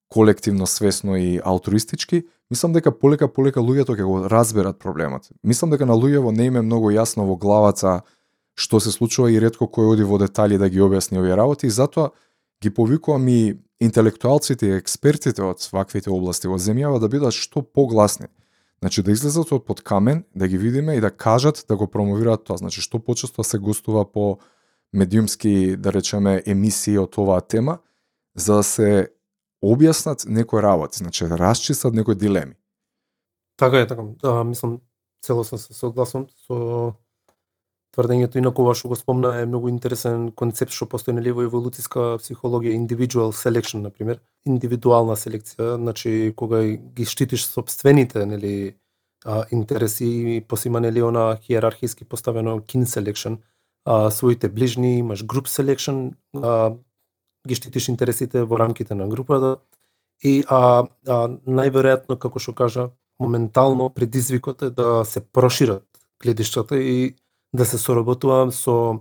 колективно 0.09 0.67
свесно 0.67 1.17
и 1.17 1.41
алтруистички, 1.45 2.25
мислам 2.51 2.73
дека 2.73 2.93
полека 2.93 3.29
полека 3.29 3.61
луѓето 3.61 3.97
ќе 3.99 4.05
го 4.05 4.29
разберат 4.31 4.79
проблемот. 4.79 5.29
Мислам 5.45 5.71
дека 5.71 5.87
на 5.87 5.93
луѓево 5.93 6.33
не 6.33 6.49
име 6.49 6.63
многу 6.63 6.91
јасно 6.91 7.29
во 7.29 7.37
главата 7.37 8.03
што 8.55 8.81
се 8.81 8.93
случува 8.95 9.31
и 9.31 9.41
ретко 9.43 9.67
кој 9.67 9.93
оди 9.93 10.05
во 10.07 10.19
детали 10.19 10.59
да 10.59 10.69
ги 10.71 10.81
објасни 10.81 11.19
овие 11.19 11.37
работи 11.37 11.67
и 11.67 11.75
затоа 11.75 12.11
ги 12.63 12.71
повикувам 12.71 13.29
и 13.29 13.59
интелектуалците 13.81 14.67
и 14.67 14.77
експертите 14.79 15.43
од 15.43 15.69
ваквите 15.73 16.11
области 16.11 16.49
во 16.49 16.57
земјава 16.57 17.01
да 17.03 17.09
бидат 17.09 17.35
што 17.35 17.63
погласни. 17.63 18.31
Значи 18.85 19.03
да 19.03 19.15
излезат 19.17 19.49
од 19.49 19.63
под 19.65 19.81
камен, 19.81 20.27
да 20.37 20.45
ги 20.49 20.59
видиме 20.59 20.95
и 20.95 21.01
да 21.01 21.11
кажат 21.11 21.65
да 21.69 21.77
го 21.77 21.87
промовираат 21.89 22.45
тоа. 22.45 22.61
Значи 22.61 22.83
што 22.85 22.99
почесто 23.01 23.41
се 23.41 23.57
гостува 23.59 24.05
по 24.05 24.37
медиумски, 24.93 25.77
да 25.81 25.89
речеме, 25.93 26.43
емисии 26.45 26.99
од 27.01 27.17
оваа 27.17 27.41
тема, 27.41 27.79
за 28.37 28.61
да 28.61 28.63
се 28.63 28.89
објаснат 29.65 30.29
некои 30.29 30.61
работи, 30.61 31.01
значи 31.01 31.25
да 31.25 31.39
расчистат 31.41 31.95
некои 31.97 32.15
дилеми. 32.15 32.61
Така 33.57 33.81
е, 33.81 33.87
така. 33.87 34.05
Да, 34.21 34.45
мислам, 34.45 34.81
целосно 35.25 35.59
се 35.59 35.73
согласувам 35.73 36.29
со 36.45 36.93
тврдењето, 37.95 38.39
инаку 38.39 38.65
ова 38.65 38.75
што 38.75 38.91
го 38.91 38.99
спомна 38.99 39.37
е 39.41 39.47
многу 39.47 39.71
интересен 39.71 40.31
концепт 40.33 40.75
што 40.75 40.89
постои 40.91 41.15
нели 41.15 41.33
во 41.33 41.47
еволуциска 41.47 42.15
психологија, 42.23 42.75
individual 42.75 43.33
selection 43.33 43.87
на 43.87 43.91
пример, 43.95 44.21
индивидуална 44.45 45.17
селекција, 45.17 45.77
значи 45.79 46.33
кога 46.37 46.65
ги 46.67 47.07
штитиш 47.07 47.47
собствените 47.47 48.27
нели 48.27 48.75
интереси, 49.51 50.05
и 50.37 50.41
посима 50.41 50.81
нели 50.81 51.03
она 51.03 51.37
хиерархиски 51.37 52.05
поставено 52.05 52.61
kin 52.61 52.85
selection, 52.85 53.39
а, 53.85 54.11
своите 54.11 54.49
ближни, 54.49 54.99
имаш 54.99 55.25
group 55.25 55.49
selection, 55.49 56.13
а, 56.43 56.75
ги 57.49 57.55
штитиш 57.55 57.89
интересите 57.89 58.43
во 58.43 58.59
рамките 58.59 58.95
на 58.95 59.09
групата 59.09 59.57
и 60.23 60.45
а, 60.49 60.85
а 61.09 61.17
најверојатно 61.47 62.19
како 62.19 62.39
што 62.39 62.55
кажа 62.55 62.91
моментално 63.21 63.91
предизвикот 63.91 64.63
е 64.63 64.71
да 64.71 65.05
се 65.05 65.21
прошират 65.21 65.85
гледиштата 66.23 66.79
и 66.79 67.15
да 67.55 67.65
се 67.65 67.79
соработувам 67.79 68.53
со 68.53 69.01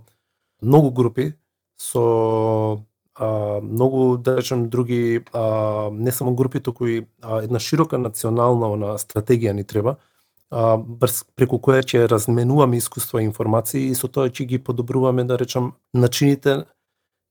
многу 0.62 0.90
групи, 0.90 1.34
со 1.76 2.84
а, 3.14 3.60
многу, 3.60 4.16
да 4.16 4.36
речем, 4.36 4.68
други, 4.68 5.24
а, 5.32 5.90
не 5.92 6.12
само 6.12 6.34
групи, 6.34 6.60
туку 6.60 6.86
и 6.86 7.06
а, 7.22 7.42
една 7.42 7.58
широка 7.58 7.98
национална 7.98 8.72
она, 8.72 8.94
стратегија 8.98 9.52
ни 9.52 9.64
треба, 9.64 9.96
а, 10.50 10.76
брз, 10.78 11.24
преку 11.36 11.58
која 11.58 11.82
ќе 11.82 12.08
разменуваме 12.08 12.78
искуства 12.78 13.22
и 13.22 13.26
информации 13.26 13.90
и 13.90 13.94
со 13.94 14.08
тоа 14.08 14.30
ќе 14.30 14.46
ги 14.46 14.58
подобруваме, 14.58 15.24
да 15.24 15.38
речем, 15.38 15.72
начините 15.94 16.64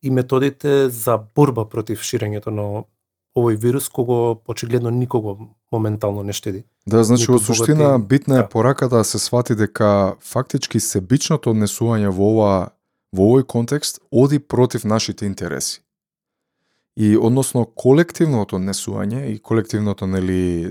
и 0.03 0.11
методите 0.11 0.89
за 0.89 1.17
борба 1.17 1.65
против 1.65 2.03
ширењето 2.03 2.51
на 2.51 2.84
овој 3.36 3.58
вирус 3.58 3.90
кого 3.90 4.42
очигледно 4.48 4.90
никого 4.90 5.56
моментално 5.72 6.24
не 6.24 6.34
штеди. 6.34 6.64
Да, 6.88 7.04
значи 7.04 7.32
во 7.32 7.40
суштина 7.40 8.00
битна 8.00 8.36
е 8.36 8.42
да. 8.42 8.50
пораката 8.50 8.98
да 8.98 9.04
се 9.04 9.20
свати 9.20 9.56
дека 9.56 10.16
фактички 10.22 10.80
себичното 10.80 11.54
однесување 11.54 12.14
во 12.14 12.30
ова 12.34 12.54
во 13.14 13.30
овој 13.30 13.46
контекст 13.46 14.00
оди 14.12 14.40
против 14.40 14.84
нашите 14.84 15.26
интереси. 15.26 15.82
И 16.98 17.18
односно 17.18 17.66
колективното 17.66 18.56
однесување 18.60 19.26
и 19.34 19.40
колективното 19.40 20.08
нели 20.08 20.70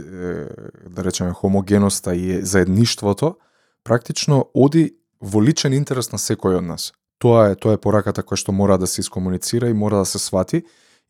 да 0.87 1.05
речеме 1.05 1.33
хомогеноста 1.33 2.15
и 2.15 2.43
заедништвото 2.43 3.37
практично 3.85 4.47
оди 4.55 4.95
во 5.21 5.43
личен 5.43 5.75
интерес 5.75 6.13
на 6.13 6.19
секој 6.19 6.63
од 6.63 6.67
нас. 6.67 6.93
Тоа 7.19 7.51
е 7.51 7.57
тоа 7.59 7.75
е 7.75 7.83
пораката 7.83 8.23
која 8.23 8.39
што 8.39 8.53
мора 8.55 8.79
да 8.79 8.87
се 8.87 9.01
искомуницира 9.01 9.71
и 9.71 9.75
мора 9.75 10.03
да 10.03 10.07
се 10.07 10.19
свати 10.19 10.63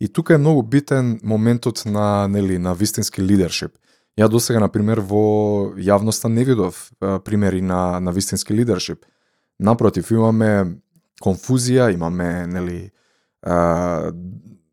И 0.02 0.08
тука 0.08 0.34
е 0.34 0.38
многу 0.38 0.62
битен 0.62 1.20
моментот 1.22 1.82
на 1.86 2.28
нели 2.28 2.58
на 2.58 2.74
вистински 2.74 3.22
лидершип. 3.22 3.70
Ја 4.18 4.26
досега 4.28 4.58
на 4.58 4.66
пример 4.68 4.98
во 4.98 5.70
јавноста 5.78 6.26
не 6.26 6.42
видов 6.44 6.90
примери 7.24 7.62
на 7.62 8.00
на 8.00 8.10
вистински 8.10 8.50
лидершип. 8.50 9.06
Напротив, 9.60 10.10
имаме 10.10 10.82
конфузија, 11.22 11.94
имаме 11.94 12.46
нели 12.46 12.90
а, 13.42 14.10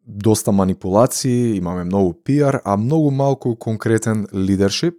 доста 0.08 0.52
манипулации, 0.52 1.58
имаме 1.58 1.84
многу 1.84 2.14
пиар, 2.14 2.62
а 2.66 2.78
многу 2.78 3.12
малку 3.12 3.56
конкретен 3.56 4.26
лидершип. 4.34 4.98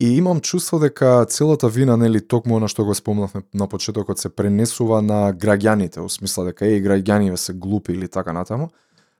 И 0.00 0.16
имам 0.16 0.40
чувство 0.40 0.78
дека 0.78 1.26
целата 1.28 1.68
вина, 1.68 1.96
нели, 1.96 2.20
токму 2.20 2.56
она 2.56 2.68
што 2.68 2.84
го 2.84 2.94
спомнавме 2.94 3.42
на 3.54 3.66
почетокот, 3.66 4.18
се 4.18 4.28
пренесува 4.28 5.02
на 5.02 5.32
граѓаните, 5.34 5.98
во 6.04 6.08
смисла 6.08 6.52
дека 6.52 6.66
е, 6.68 6.82
граѓаните 6.84 7.34
се 7.34 7.52
глупи 7.52 7.92
или 7.92 8.08
така 8.08 8.32
натаму. 8.32 8.70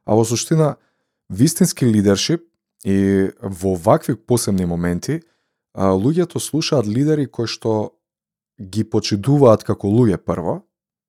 А 0.07 0.15
во 0.15 0.25
суштина, 0.25 0.77
вистински 1.29 1.85
лидершип 1.85 2.47
и 2.85 3.31
во 3.43 3.75
вакви 3.75 4.15
посебни 4.15 4.65
моменти, 4.65 5.23
луѓето 5.77 6.39
слушаат 6.39 6.87
лидери 6.87 7.27
кои 7.27 7.47
што 7.47 7.99
ги 8.61 8.85
почитуваат 8.85 9.65
како 9.65 9.91
луѓе 9.91 10.17
прво, 10.17 10.63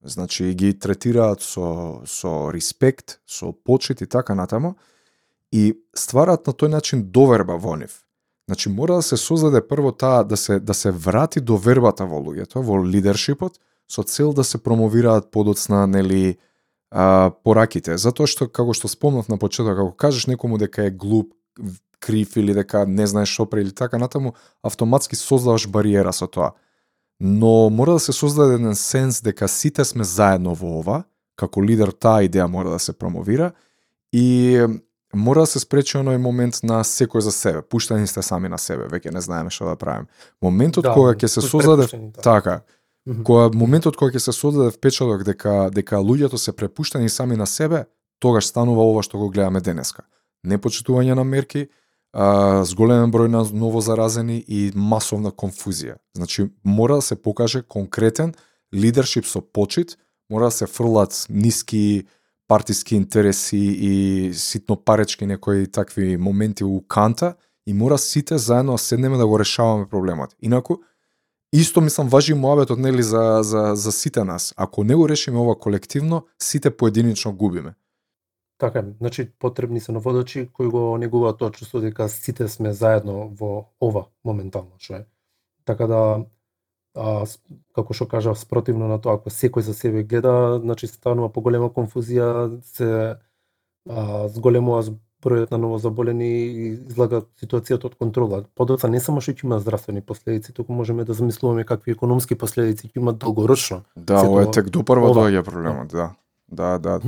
значи 0.03 0.53
ги 0.53 0.73
третираат 0.73 1.41
со, 1.41 2.01
со 2.05 2.51
респект, 2.51 3.19
со 3.25 3.51
почит 3.53 4.01
и 4.01 4.05
така 4.05 4.35
натаму, 4.35 4.75
и 5.51 5.77
ствараат 5.95 6.47
на 6.47 6.53
тој 6.53 6.67
начин 6.67 7.05
доверба 7.11 7.55
во 7.55 7.77
нив. 7.77 8.03
Значи 8.47 8.69
мора 8.69 8.95
да 8.99 9.01
се 9.01 9.17
создаде 9.17 9.61
прво 9.61 9.91
таа 9.91 10.23
да 10.23 10.37
се 10.37 10.59
да 10.59 10.73
се 10.73 10.91
врати 10.91 11.39
довербата 11.39 12.05
во 12.05 12.19
луѓето, 12.19 12.63
во 12.63 12.83
лидершипот, 12.83 13.59
со 13.87 14.03
цел 14.03 14.33
да 14.33 14.43
се 14.43 14.57
промовираат 14.57 15.31
подоцна 15.31 15.87
нели 15.87 16.37
а, 16.91 17.31
пораките, 17.43 17.97
затоа 17.97 18.27
што 18.27 18.47
како 18.47 18.73
што 18.73 18.87
спомнав 18.87 19.29
на 19.29 19.37
почеток, 19.37 19.77
ако 19.77 19.91
кажеш 19.95 20.27
некому 20.27 20.57
дека 20.57 20.87
е 20.87 20.91
глуп, 20.91 21.33
крив 21.99 22.37
или 22.37 22.53
дека 22.53 22.85
не 22.85 23.07
знаеш 23.07 23.29
што 23.29 23.47
или 23.57 23.71
така 23.71 23.97
натаму, 23.97 24.33
автоматски 24.63 25.15
создаваш 25.15 25.67
бариера 25.67 26.13
со 26.13 26.27
тоа. 26.27 26.53
Но 27.19 27.69
мора 27.69 27.93
да 27.93 27.99
се 27.99 28.13
создаде 28.13 28.55
еден 28.55 28.75
сенс 28.75 29.21
дека 29.21 29.47
сите 29.47 29.85
сме 29.85 30.03
заедно 30.03 30.53
во 30.53 30.79
ова, 30.79 31.03
како 31.35 31.61
лидер 31.61 31.91
таа 31.91 32.25
идеја 32.25 32.45
мора 32.47 32.69
да 32.69 32.79
се 32.79 32.93
промовира 32.93 33.51
и 34.13 34.61
мора 35.13 35.41
да 35.41 35.47
се 35.47 35.59
спречи 35.59 35.97
оној 35.97 36.17
момент 36.21 36.61
на 36.63 36.83
секој 36.83 37.19
за 37.25 37.31
себе, 37.31 37.61
пуштани 37.61 38.07
сте 38.07 38.21
сами 38.21 38.49
на 38.49 38.57
себе, 38.57 38.85
веќе 38.87 39.13
не 39.13 39.21
знаеме 39.21 39.49
што 39.49 39.65
да 39.65 39.75
правиме. 39.75 40.07
Моментот 40.41 40.83
да, 40.83 40.93
кога 40.93 41.15
ќе 41.15 41.27
се 41.27 41.41
создаде 41.41 41.89
да. 43.07 43.23
кога 43.23 43.49
моментот 43.55 43.95
кога 43.97 44.11
ќе 44.11 44.19
се 44.19 44.35
создаде 44.35 44.71
впечаток 44.75 45.23
дека 45.23 45.69
дека 45.71 46.01
луѓето 46.03 46.35
се 46.35 46.51
препуштени 46.51 47.09
сами 47.09 47.35
на 47.35 47.47
себе, 47.47 47.85
тогаш 48.19 48.47
станува 48.51 48.83
ова 48.83 49.03
што 49.03 49.17
го 49.17 49.29
гледаме 49.29 49.61
денеска. 49.61 50.03
Непочитување 50.43 51.15
на 51.15 51.23
мерки, 51.23 51.67
а, 52.13 52.63
зголемен 52.67 53.11
број 53.11 53.31
на 53.31 53.43
ново 53.53 53.81
заразени 53.81 54.43
и 54.47 54.71
масовна 54.75 55.31
конфузија. 55.31 55.97
Значи, 56.15 56.49
мора 56.63 56.95
да 56.95 57.01
се 57.01 57.15
покаже 57.15 57.61
конкретен 57.61 58.33
лидершип 58.73 59.25
со 59.25 59.41
почит, 59.41 59.97
мора 60.29 60.51
да 60.51 60.51
се 60.51 60.67
фрлат 60.67 61.25
ниски 61.29 62.05
партиски 62.47 62.95
интереси 62.95 63.57
и 63.57 64.33
ситно 64.33 64.75
паречки 64.75 65.25
некои 65.25 65.67
такви 65.67 66.17
моменти 66.17 66.63
у 66.63 66.81
канта 66.87 67.35
и 67.67 67.73
мора 67.73 67.97
сите 67.97 68.37
заедно 68.37 68.71
да 68.71 68.77
седнеме 68.77 69.17
да 69.17 69.27
го 69.27 69.39
решаваме 69.39 69.85
проблемот. 69.85 70.35
Инаку, 70.41 70.75
исто 71.53 71.81
мислам 71.81 72.09
важи 72.09 72.33
муабетот 72.33 72.79
нели 72.79 73.03
за, 73.03 73.39
за, 73.43 73.75
за 73.75 73.91
сите 73.91 74.23
нас. 74.23 74.53
Ако 74.57 74.83
не 74.83 74.95
го 74.95 75.09
решиме 75.09 75.39
ова 75.39 75.59
колективно, 75.59 76.25
сите 76.41 76.77
поединично 76.77 77.35
губиме. 77.35 77.73
Така, 78.57 78.85
значи 78.99 79.31
потребни 79.39 79.79
се 79.79 79.91
наводачи 79.91 80.49
кои 80.53 80.67
го 80.67 80.97
негуваат 80.97 81.37
тоа 81.37 81.51
чувство 81.51 81.79
дека 81.79 82.09
сите 82.09 82.47
сме 82.47 82.73
заедно 82.73 83.29
во 83.29 83.69
ова 83.81 84.07
моментално, 84.25 84.73
што 84.77 84.93
е. 84.93 85.05
Така 85.65 85.87
да 85.87 86.25
а, 86.97 87.25
како 87.75 87.93
што 87.93 88.07
кажав, 88.09 88.39
спротивно 88.39 88.87
на 88.89 88.97
тоа, 89.01 89.19
ако 89.21 89.29
секој 89.29 89.61
за 89.61 89.73
себе 89.77 90.03
гледа, 90.03 90.57
значи 90.63 90.87
станува 90.89 91.29
поголема 91.29 91.69
конфузија, 91.69 92.57
се 92.65 92.89
а, 93.89 94.27
зголемува 94.33 94.81
бројот 95.23 95.51
на 95.51 95.57
новозаболени 95.57 96.29
и 96.29 96.67
излага 96.89 97.23
ситуацијата 97.41 97.89
од 97.89 97.95
контрола. 97.95 98.43
Подоцна 98.55 98.89
не 98.89 98.99
само 98.99 99.21
што 99.21 99.33
ќе 99.33 99.45
има 99.45 99.59
здравствени 99.59 100.01
последици, 100.01 100.53
туку 100.53 100.73
можеме 100.73 101.05
да 101.05 101.13
замислуваме 101.13 101.65
какви 101.65 101.91
економски 101.97 102.35
последици 102.35 102.87
ќе 102.87 103.01
имат 103.01 103.17
долгорочно. 103.17 103.83
Да, 103.95 104.21
ова 104.27 104.45
е 104.45 104.51
тек 104.51 104.69
допрва 104.69 105.13
доаѓа 105.13 105.43
проблемот, 105.43 105.91
да. 105.91 106.13
Да, 106.47 106.77
да. 106.79 106.99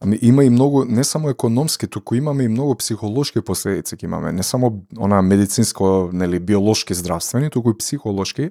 Ами 0.00 0.18
има 0.22 0.44
и 0.44 0.50
многу 0.50 0.84
не 0.84 1.04
само 1.04 1.30
економски, 1.30 1.86
туку 1.86 2.14
имаме 2.14 2.44
и 2.44 2.48
многу 2.48 2.74
психолошки 2.76 3.40
последици 3.40 3.96
ќе 3.96 4.04
имаме, 4.04 4.32
не 4.32 4.42
само 4.42 4.82
она 4.98 5.22
медицинско, 5.22 6.10
нели 6.12 6.40
биолошки 6.40 6.94
здравствени, 6.94 7.50
туку 7.50 7.70
и 7.70 7.78
психолошки. 7.78 8.50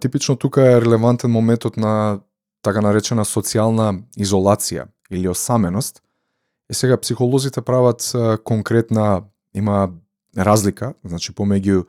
Типично 0.00 0.36
тука 0.36 0.62
е 0.72 0.80
релевантен 0.80 1.30
моментот 1.30 1.76
на 1.76 2.20
така 2.62 2.82
наречена 2.84 3.24
социјална 3.24 4.02
изолација 4.18 4.90
или 5.10 5.28
осаменост. 5.28 6.02
Е 6.70 6.74
сега 6.74 7.00
психолозите 7.00 7.60
прават 7.60 8.12
конкретна 8.44 9.22
има 9.54 9.90
разлика, 10.38 10.94
значи 11.04 11.32
помеѓу 11.32 11.86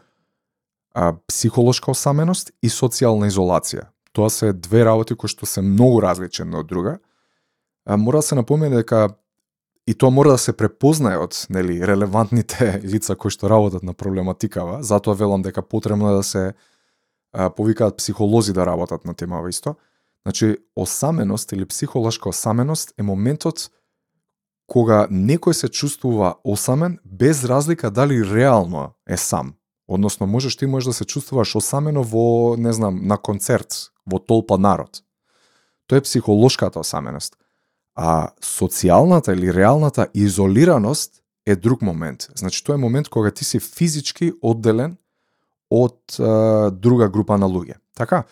а, 0.93 1.13
психолошка 1.27 1.91
осаменост 1.91 2.51
и 2.63 2.69
социјална 2.69 3.29
изолација. 3.29 3.91
Тоа 4.11 4.29
се 4.29 4.53
две 4.53 4.86
работи 4.86 5.15
кои 5.15 5.29
што 5.29 5.45
се 5.45 5.61
многу 5.61 6.01
различни 6.01 6.49
од 6.57 6.67
друга 6.67 6.97
а, 7.86 7.97
мора 7.97 8.17
да 8.17 8.21
се 8.21 8.36
напомене 8.36 8.75
дека 8.75 9.09
и 9.88 9.93
тоа 9.93 10.09
мора 10.09 10.32
да 10.32 10.38
се 10.38 10.53
препознае 10.53 11.17
од 11.17 11.38
нели 11.49 11.79
релевантните 11.88 12.82
лица 12.93 13.15
кои 13.15 13.32
што 13.32 13.49
работат 13.49 13.84
на 13.84 13.93
проблематикава, 13.93 14.84
затоа 14.84 15.15
велам 15.15 15.41
дека 15.41 15.61
потребно 15.61 16.11
е 16.11 16.15
да 16.15 16.23
се 16.23 16.53
а, 17.34 17.49
повикаат 17.49 17.97
психолози 17.97 18.53
да 18.53 18.65
работат 18.65 19.05
на 19.05 19.13
темава 19.13 19.49
исто. 19.49 19.75
Значи, 20.25 20.57
осаменост 20.75 21.51
или 21.51 21.65
психолошка 21.65 22.29
осаменост 22.29 22.93
е 22.97 23.03
моментот 23.03 23.69
кога 24.72 25.03
некој 25.11 25.51
се 25.51 25.67
чувствува 25.67 26.38
осамен 26.47 26.95
без 27.03 27.43
разлика 27.43 27.91
дали 27.91 28.24
реално 28.24 28.93
е 29.09 29.17
сам. 29.17 29.53
Односно, 29.88 30.28
можеш 30.28 30.55
ти 30.55 30.65
можеш 30.65 30.88
да 30.88 30.93
се 30.93 31.05
чувствуваш 31.05 31.55
осамено 31.55 32.03
во, 32.03 32.55
не 32.57 32.72
знам, 32.74 33.01
на 33.03 33.17
концерт, 33.17 33.91
во 34.07 34.19
толпа 34.19 34.57
народ. 34.57 35.03
Тоа 35.88 35.99
е 35.99 36.05
психолошката 36.07 36.80
осаменост. 36.80 37.36
А 37.99 38.32
социјалната 38.39 39.36
или 39.36 39.51
реалната 39.53 40.07
изолираност 40.13 41.19
е 41.45 41.55
друг 41.55 41.82
момент. 41.82 42.30
Значи 42.36 42.63
тоа 42.63 42.80
е 42.80 42.86
момент 42.86 43.09
кога 43.09 43.32
ти 43.32 43.45
си 43.45 43.59
физички 43.59 44.32
одделен 44.41 44.95
од 45.69 46.15
е, 46.19 46.24
друга 46.72 47.09
група 47.09 47.38
на 47.38 47.45
луѓе. 47.45 47.76
Така? 47.95 48.24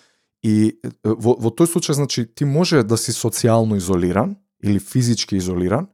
И 0.44 0.80
во, 1.04 1.36
во 1.36 1.52
тој 1.52 1.68
случај, 1.68 2.00
значи, 2.00 2.24
ти 2.36 2.46
може 2.46 2.84
да 2.88 2.96
си 2.98 3.12
социјално 3.12 3.76
изолиран 3.76 4.38
или 4.64 4.80
физички 4.80 5.36
изолиран, 5.36 5.88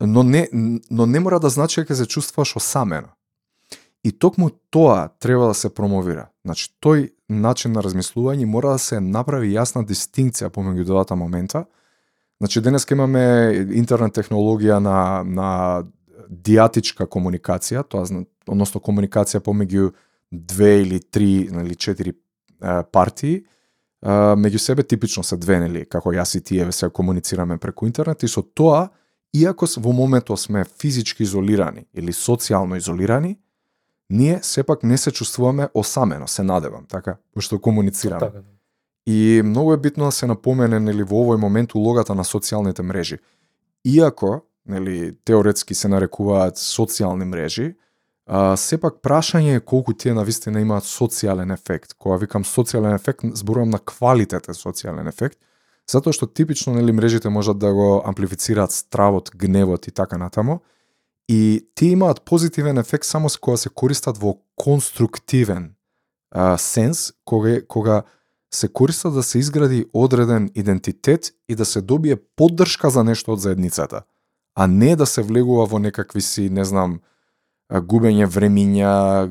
но 0.00 0.22
не, 0.22 0.48
но 0.90 1.06
не 1.06 1.20
мора 1.20 1.40
да 1.40 1.48
значи 1.48 1.80
дека 1.80 1.94
се 1.94 2.06
чувствуваш 2.06 2.56
осамено. 2.56 3.08
И 4.04 4.12
токму 4.12 4.50
тоа 4.70 5.08
треба 5.18 5.46
да 5.46 5.54
се 5.54 5.74
промовира. 5.74 6.28
Значи, 6.44 6.70
тој 6.82 7.10
начин 7.28 7.72
на 7.72 7.82
размислување 7.82 8.46
мора 8.46 8.76
да 8.76 8.78
се 8.78 9.00
направи 9.00 9.50
јасна 9.52 9.82
дистинција 9.86 10.50
помеѓу 10.54 10.84
двата 10.84 11.16
момента, 11.16 11.66
Значи, 12.40 12.60
денес 12.62 12.86
имаме 12.90 13.22
интернет 13.74 14.14
технологија 14.14 14.78
на, 14.78 15.24
на 15.26 15.48
диатичка 16.28 17.08
комуникација, 17.10 17.82
тоа 17.82 18.06
односно 18.46 18.80
комуникација 18.80 19.42
помеѓу 19.42 19.90
две 20.30 20.82
или 20.84 21.00
три 21.00 21.48
или 21.48 21.74
четири 21.74 22.12
е, 22.12 22.82
партии, 22.92 23.40
е, 23.42 24.18
меѓу 24.38 24.58
себе 24.62 24.82
типично 24.82 25.24
се 25.24 25.36
две, 25.36 25.58
нели, 25.58 25.84
како 25.84 26.12
јас 26.14 26.36
и 26.38 26.40
тие 26.40 26.70
се 26.72 26.90
комуницираме 26.90 27.58
преку 27.58 27.86
интернет 27.90 28.22
и 28.22 28.28
со 28.28 28.42
тоа, 28.42 28.88
иако 29.34 29.66
во 29.76 29.92
моментот 29.92 30.40
сме 30.40 30.64
физички 30.64 31.22
изолирани 31.22 31.86
или 31.94 32.12
социјално 32.12 32.76
изолирани, 32.76 33.38
ние 34.10 34.40
сепак 34.42 34.82
не 34.82 34.98
се 34.98 35.10
чувствуваме 35.10 35.68
осамено, 35.74 36.28
се 36.28 36.42
надевам, 36.42 36.86
така, 36.88 37.16
пошто 37.34 37.60
комуницираме. 37.60 38.20
Така, 38.20 38.38
да. 38.38 38.42
И 39.06 39.42
многу 39.44 39.72
е 39.72 39.76
битно 39.76 40.04
да 40.04 40.12
се 40.12 40.26
напомене 40.26 40.80
нели 40.80 41.02
во 41.02 41.24
овој 41.24 41.40
момент 41.40 41.74
улогата 41.74 42.14
на 42.14 42.24
социјалните 42.24 42.82
мрежи. 42.84 43.18
Иако, 43.84 44.42
нели 44.68 45.16
теоретски 45.24 45.74
се 45.74 45.88
нарекуваат 45.88 46.60
социјални 46.60 47.24
мрежи, 47.24 47.74
а, 48.26 48.56
сепак 48.56 49.00
прашање 49.00 49.56
е 49.56 49.64
колку 49.64 49.94
тие 49.96 50.12
навистина 50.12 50.60
имаат 50.60 50.84
социјален 50.84 51.52
ефект. 51.52 51.94
Кога 51.96 52.16
викам 52.20 52.44
социјален 52.44 52.94
ефект, 52.94 53.24
зборувам 53.32 53.70
на 53.70 53.80
квалитетен 53.80 54.54
социјален 54.54 55.08
ефект, 55.08 55.38
затоа 55.90 56.12
што 56.12 56.26
типично 56.26 56.74
нели 56.74 56.92
мрежите 56.92 57.28
можат 57.28 57.58
да 57.58 57.72
го 57.72 58.02
амплифицираат 58.06 58.72
стравот, 58.72 59.30
гневот 59.34 59.88
и 59.88 59.90
така 59.90 60.18
натаму. 60.18 60.60
И 61.28 61.68
тие 61.74 61.90
имаат 61.90 62.22
позитивен 62.22 62.78
ефект 62.78 63.04
само 63.04 63.28
кога 63.40 63.56
се 63.56 63.68
користат 63.68 64.18
во 64.18 64.38
конструктивен 64.56 65.74
а, 66.30 66.58
сенс, 66.58 67.12
кога, 67.24 67.60
кога 67.68 68.02
се 68.54 68.68
користат 68.68 69.14
да 69.14 69.22
се 69.22 69.38
изгради 69.38 69.86
одреден 69.92 70.50
идентитет 70.54 71.32
и 71.48 71.54
да 71.54 71.64
се 71.64 71.80
добие 71.80 72.16
поддршка 72.16 72.90
за 72.90 73.04
нешто 73.04 73.32
од 73.32 73.40
заедницата, 73.40 74.02
а 74.54 74.66
не 74.66 74.96
да 74.96 75.06
се 75.06 75.22
влегува 75.22 75.66
во 75.66 75.78
некакви 75.78 76.20
си, 76.20 76.48
не 76.50 76.64
знам, 76.64 77.00
губење 77.68 78.26
времиња, 78.26 79.28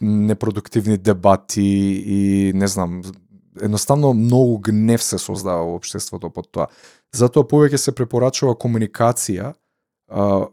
непродуктивни 0.00 0.98
дебати 0.98 1.66
и 2.06 2.52
не 2.54 2.68
знам, 2.68 3.02
едноставно 3.62 4.12
многу 4.14 4.58
гнев 4.58 5.02
се 5.02 5.18
создава 5.18 5.64
во 5.64 5.76
општеството 5.76 6.30
под 6.30 6.50
тоа. 6.52 6.66
Затоа 7.12 7.44
повеќе 7.44 7.76
се 7.76 7.92
препорачува 7.92 8.54
комуникација 8.54 9.54
а, 10.08 10.46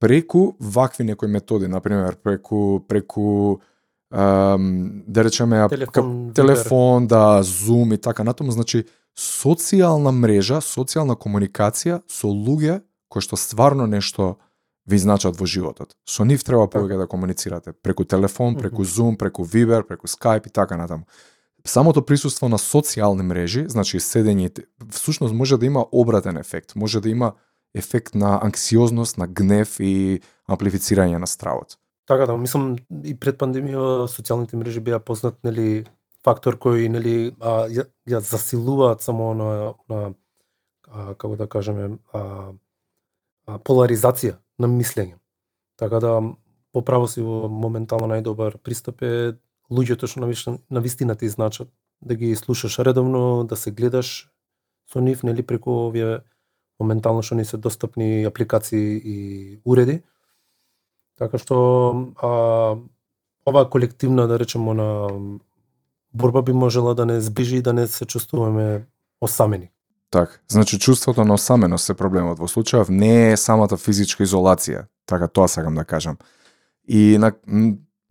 преку 0.00 0.54
вакви 0.60 1.04
некои 1.04 1.28
методи, 1.28 1.68
например, 1.68 2.16
преку 2.16 2.80
преку 2.88 3.60
ам, 4.10 5.02
да 5.06 5.24
речеме 5.24 5.68
Телефон, 5.68 6.32
телефон, 6.34 7.06
да, 7.06 7.42
Zoom 7.42 7.94
и 7.94 7.98
така 7.98 8.24
натаму, 8.24 8.50
значи 8.50 8.86
социјална 9.18 10.12
мрежа, 10.12 10.60
социјална 10.64 11.16
комуникација 11.16 12.00
со 12.08 12.28
луѓе 12.28 12.80
кои 13.10 13.22
што 13.22 13.36
стварно 13.36 13.86
нешто 13.86 14.38
ви 14.86 14.98
значат 14.98 15.36
во 15.36 15.46
животот. 15.46 15.96
Со 16.08 16.24
нив 16.24 16.44
треба 16.46 16.66
повеќе 16.70 16.96
да 16.98 17.06
комуницирате 17.06 17.72
преку 17.72 18.04
телефон, 18.04 18.56
преку 18.56 18.84
Zoom, 18.84 19.16
преку 19.16 19.44
Viber, 19.44 19.82
преку 19.82 20.06
Skype 20.06 20.46
и 20.46 20.50
така 20.50 20.76
натаму. 20.76 21.04
Самото 21.66 22.02
присуство 22.06 22.48
на 22.48 22.58
социјални 22.58 23.22
мрежи, 23.22 23.66
значи 23.68 24.00
седењето, 24.00 24.64
всушност 24.90 25.34
може 25.34 25.58
да 25.58 25.66
има 25.66 25.86
обратен 25.92 26.36
ефект, 26.36 26.74
може 26.76 27.00
да 27.00 27.08
има 27.08 27.32
ефект 27.74 28.14
на 28.14 28.38
анксиозност, 28.42 29.18
на 29.18 29.26
гнев 29.26 29.76
и 29.80 30.20
амплифицирање 30.48 31.18
на 31.18 31.26
стравот. 31.26 31.76
Така 32.06 32.26
да, 32.26 32.36
мислам 32.36 32.74
и 33.04 33.14
пред 33.14 33.38
пандемија 33.38 34.08
социјалните 34.10 34.58
мрежи 34.58 34.80
беа 34.80 34.98
познат 34.98 35.36
нели 35.46 35.84
фактор 36.24 36.56
кој 36.58 36.88
нели 36.90 37.32
а, 37.38 37.68
ја, 37.70 37.86
ја 38.08 38.20
засилуваат 38.24 39.02
само 39.02 39.34
на 39.34 39.50
на 39.88 40.00
а, 40.90 41.14
како 41.14 41.36
да 41.36 41.46
кажеме 41.46 41.98
а, 42.12 42.52
а, 43.46 43.58
поларизација 43.58 44.40
на 44.58 44.68
мислење. 44.68 45.20
Така 45.78 46.00
да 46.00 46.16
поправо 46.72 47.08
си 47.08 47.22
во 47.22 47.48
моментално 47.48 48.10
најдобар 48.10 48.58
пристап 48.58 49.02
е 49.02 49.36
луѓето 49.70 50.06
што 50.06 50.20
навистина, 50.20 50.58
навистина 50.70 51.16
ти 51.16 51.28
значат 51.28 51.68
да 52.02 52.14
ги 52.14 52.36
слушаш 52.36 52.78
редовно, 52.78 53.44
да 53.44 53.56
се 53.56 53.70
гледаш 53.70 54.30
со 54.92 55.00
нив 55.00 55.22
нели 55.22 55.42
преку 55.42 55.70
овие 55.86 56.20
моментално 56.80 57.22
што 57.22 57.34
ни 57.34 57.44
се 57.44 57.56
достапни 57.56 58.24
апликации 58.24 58.96
и 59.04 59.16
уреди. 59.64 60.02
Така 61.18 61.38
што 61.38 61.56
а, 62.16 62.30
оваа 63.46 63.70
колективна, 63.70 64.26
да 64.26 64.38
речеме, 64.38 64.74
на 64.74 65.08
борба 66.12 66.42
би 66.42 66.52
можела 66.52 66.94
да 66.94 67.06
не 67.06 67.20
сближи 67.20 67.56
и 67.56 67.62
да 67.62 67.72
не 67.72 67.86
се 67.86 68.06
чувствуваме 68.06 68.86
осамени. 69.20 69.70
Так, 70.10 70.42
значи 70.48 70.78
чувството 70.78 71.24
на 71.24 71.34
осаменост 71.34 71.90
е 71.90 71.94
проблемот. 71.94 72.38
Во 72.38 72.48
случајов 72.50 72.88
не 72.90 73.30
е 73.30 73.36
самата 73.36 73.76
физичка 73.78 74.24
изолација, 74.26 74.88
така 75.06 75.28
тоа 75.28 75.46
сакам 75.48 75.74
да 75.74 75.84
кажам. 75.84 76.18
И 76.88 77.18
на, 77.18 77.32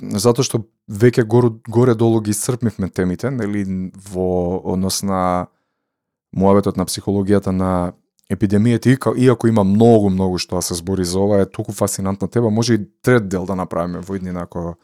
затоа 0.01 0.45
што 0.45 0.63
веќе 0.89 1.25
горе, 1.25 1.51
горе 1.67 1.95
долу 1.95 2.21
ги 2.21 2.31
исцрпнивме 2.31 2.89
темите, 2.89 3.31
нели 3.31 3.91
во 4.11 4.59
однос 4.73 5.03
на 5.03 5.47
муабетот 6.31 6.77
на 6.77 6.85
психологијата 6.85 7.51
на 7.51 7.93
епидемијата, 8.29 9.13
иако 9.17 9.47
има 9.47 9.63
многу, 9.63 10.09
многу 10.09 10.37
што 10.37 10.59
да 10.59 10.61
се 10.61 10.77
збори 10.77 11.05
за 11.05 11.19
ова, 11.19 11.41
е 11.41 11.49
толку 11.49 11.73
фасинантна 11.73 12.27
тема, 12.27 12.49
може 12.49 12.73
и 12.73 12.85
трет 13.01 13.29
дел 13.29 13.45
да 13.45 13.55
направиме 13.55 13.99
во 13.99 14.15
иднина 14.15 14.45
ако 14.45 14.77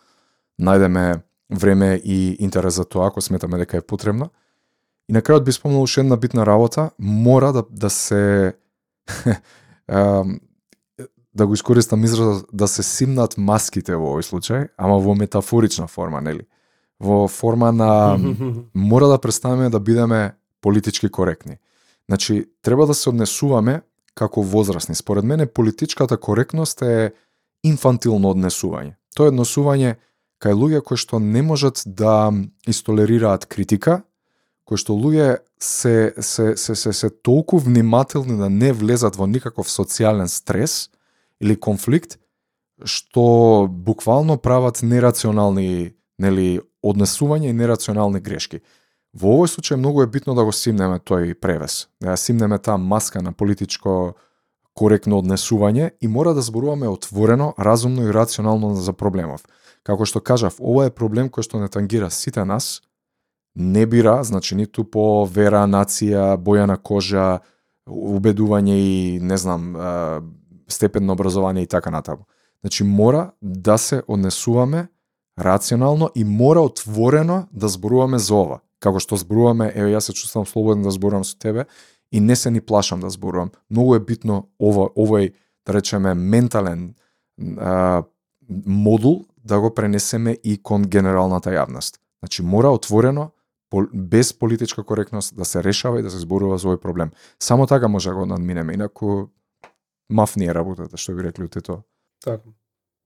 најдеме 0.62 1.22
време 1.50 2.02
и 2.04 2.38
интерес 2.40 2.76
за 2.76 2.86
тоа, 2.86 3.08
ако 3.08 3.22
сметаме 3.22 3.58
дека 3.58 3.78
е 3.78 3.86
потребно. 3.86 4.30
И 5.10 5.14
на 5.14 5.22
крајот 5.22 5.46
би 5.46 5.52
спомнал 5.52 5.84
уште 5.84 6.02
една 6.02 6.18
битна 6.18 6.46
работа, 6.46 6.90
мора 7.00 7.54
да, 7.54 7.64
да 7.70 7.90
се 7.90 8.56
да 11.36 11.48
го 11.48 11.54
искористам 11.54 12.04
изразот 12.04 12.48
да 12.54 12.68
се 12.68 12.84
симнат 12.84 13.38
маските 13.38 13.96
во 13.96 14.16
овој 14.16 14.24
случај, 14.24 14.70
ама 14.78 15.00
во 15.04 15.16
метафорична 15.16 15.88
форма, 15.88 16.22
нели? 16.22 16.48
Во 17.00 17.28
форма 17.28 17.72
на 17.76 18.16
мора 18.74 19.08
да 19.08 19.20
престанеме 19.20 19.70
да 19.70 19.80
бидеме 19.80 20.36
политички 20.62 21.10
коректни. 21.10 21.58
Значи, 22.10 22.46
треба 22.62 22.86
да 22.86 22.94
се 22.94 23.10
однесуваме 23.10 23.82
како 24.16 24.42
возрастни. 24.42 24.96
Според 24.96 25.24
мене, 25.24 25.46
политичката 25.46 26.18
коректност 26.18 26.82
е 26.82 27.12
инфантилно 27.64 28.32
однесување. 28.32 28.96
Тоа 29.16 29.28
е 29.28 29.34
однесување 29.34 29.96
кај 30.40 30.56
луѓе 30.56 30.82
кои 30.88 30.98
што 30.98 31.20
не 31.20 31.42
можат 31.42 31.84
да 31.86 32.32
истолерираат 32.68 33.46
критика, 33.46 34.04
кои 34.64 34.80
што 34.80 34.96
луѓе 34.96 35.40
се, 35.60 36.14
се, 36.20 36.56
се, 36.58 36.76
се, 36.76 36.94
се 36.94 37.10
толку 37.10 37.60
внимателни 37.60 38.38
да 38.38 38.50
не 38.50 38.72
влезат 38.72 39.16
во 39.16 39.28
никаков 39.28 39.68
социјален 39.68 40.32
стрес 40.32 40.95
или 41.42 41.56
конфликт, 41.56 42.18
што 42.84 43.68
буквално 43.70 44.38
прават 44.38 44.82
нерационални 44.84 45.96
нели 46.20 46.62
однесување 46.84 47.50
и 47.50 47.56
нерационални 47.56 48.20
грешки. 48.20 48.62
Во 49.16 49.32
овој 49.38 49.48
случај 49.52 49.80
многу 49.80 50.04
е 50.04 50.12
битно 50.12 50.36
да 50.36 50.44
го 50.44 50.52
симнеме 50.52 51.00
тој 51.00 51.36
превес, 51.40 51.88
да 52.04 52.14
ја 52.14 52.20
симнеме 52.20 52.60
таа 52.60 52.78
маска 52.78 53.22
на 53.24 53.32
политичко 53.32 54.16
коректно 54.76 55.22
однесување 55.22 55.92
и 56.02 56.08
мора 56.08 56.34
да 56.36 56.44
зборуваме 56.44 56.88
отворено, 56.92 57.54
разумно 57.60 58.04
и 58.04 58.14
рационално 58.14 58.76
за 58.76 58.94
проблемов. 58.94 59.46
Како 59.84 60.06
што 60.06 60.20
кажав, 60.20 60.60
ова 60.60 60.90
е 60.90 60.92
проблем 60.92 61.30
кој 61.30 61.48
што 61.48 61.62
не 61.64 61.72
тангира 61.72 62.10
сите 62.12 62.44
нас, 62.44 62.82
не 63.56 63.86
бира, 63.86 64.20
значи 64.24 64.56
ниту 64.56 64.84
по 64.84 65.24
вера, 65.26 65.64
нација, 65.64 66.36
боја 66.36 66.68
на 66.68 66.76
кожа, 66.76 67.40
убедување 67.88 68.76
и 68.76 69.20
не 69.22 69.38
знам, 69.38 69.72
степен 70.68 71.06
на 71.06 71.14
образование 71.14 71.64
и 71.64 71.68
така 71.68 71.92
натаму. 71.92 72.26
Значи 72.62 72.84
мора 72.84 73.32
да 73.42 73.78
се 73.78 74.04
однесуваме 74.08 74.88
рационално 75.40 76.10
и 76.16 76.24
мора 76.24 76.62
отворено 76.62 77.48
да 77.54 77.68
зборуваме 77.68 78.20
за 78.20 78.36
ова. 78.36 78.60
Како 78.80 79.00
што 79.00 79.18
зборуваме, 79.18 79.72
еве 79.76 79.96
јас 79.96 80.10
се 80.10 80.14
чувствувам 80.14 80.46
слободен 80.46 80.84
да 80.84 80.92
зборувам 80.92 81.24
со 81.26 81.38
тебе 81.38 81.66
и 82.12 82.20
не 82.20 82.36
се 82.36 82.52
ни 82.52 82.62
плашам 82.62 83.00
да 83.00 83.10
зборувам. 83.10 83.52
Многу 83.72 83.96
е 83.96 84.00
битно 84.00 84.48
ова, 84.60 84.90
овој, 84.96 85.34
да 85.66 85.74
речеме, 85.74 86.14
ментален 86.14 86.96
а, 87.58 88.04
модул 88.66 89.26
да 89.46 89.60
го 89.60 89.74
пренесеме 89.74 90.38
и 90.44 90.58
кон 90.64 90.84
генералната 90.84 91.50
јавност. 91.50 92.00
Значи 92.22 92.44
мора 92.44 92.70
отворено, 92.70 93.32
без 93.94 94.34
политичка 94.34 94.84
коректност 94.84 95.36
да 95.36 95.46
се 95.46 95.64
решава 95.64 96.00
и 96.00 96.04
да 96.04 96.12
се 96.12 96.20
зборува 96.20 96.58
за 96.58 96.68
овој 96.68 96.80
проблем. 96.80 97.12
Само 97.40 97.68
така 97.68 97.88
може 97.88 98.10
да 98.10 98.16
го 98.16 98.26
надминеме, 98.26 98.74
инаку 98.74 99.28
мафни 100.10 100.46
е 100.46 100.54
работата, 100.54 100.98
што 100.98 101.16
би 101.16 101.26
рекли 101.26 101.46
од 101.46 101.58
тоа. 101.64 101.84
Така. 102.24 102.54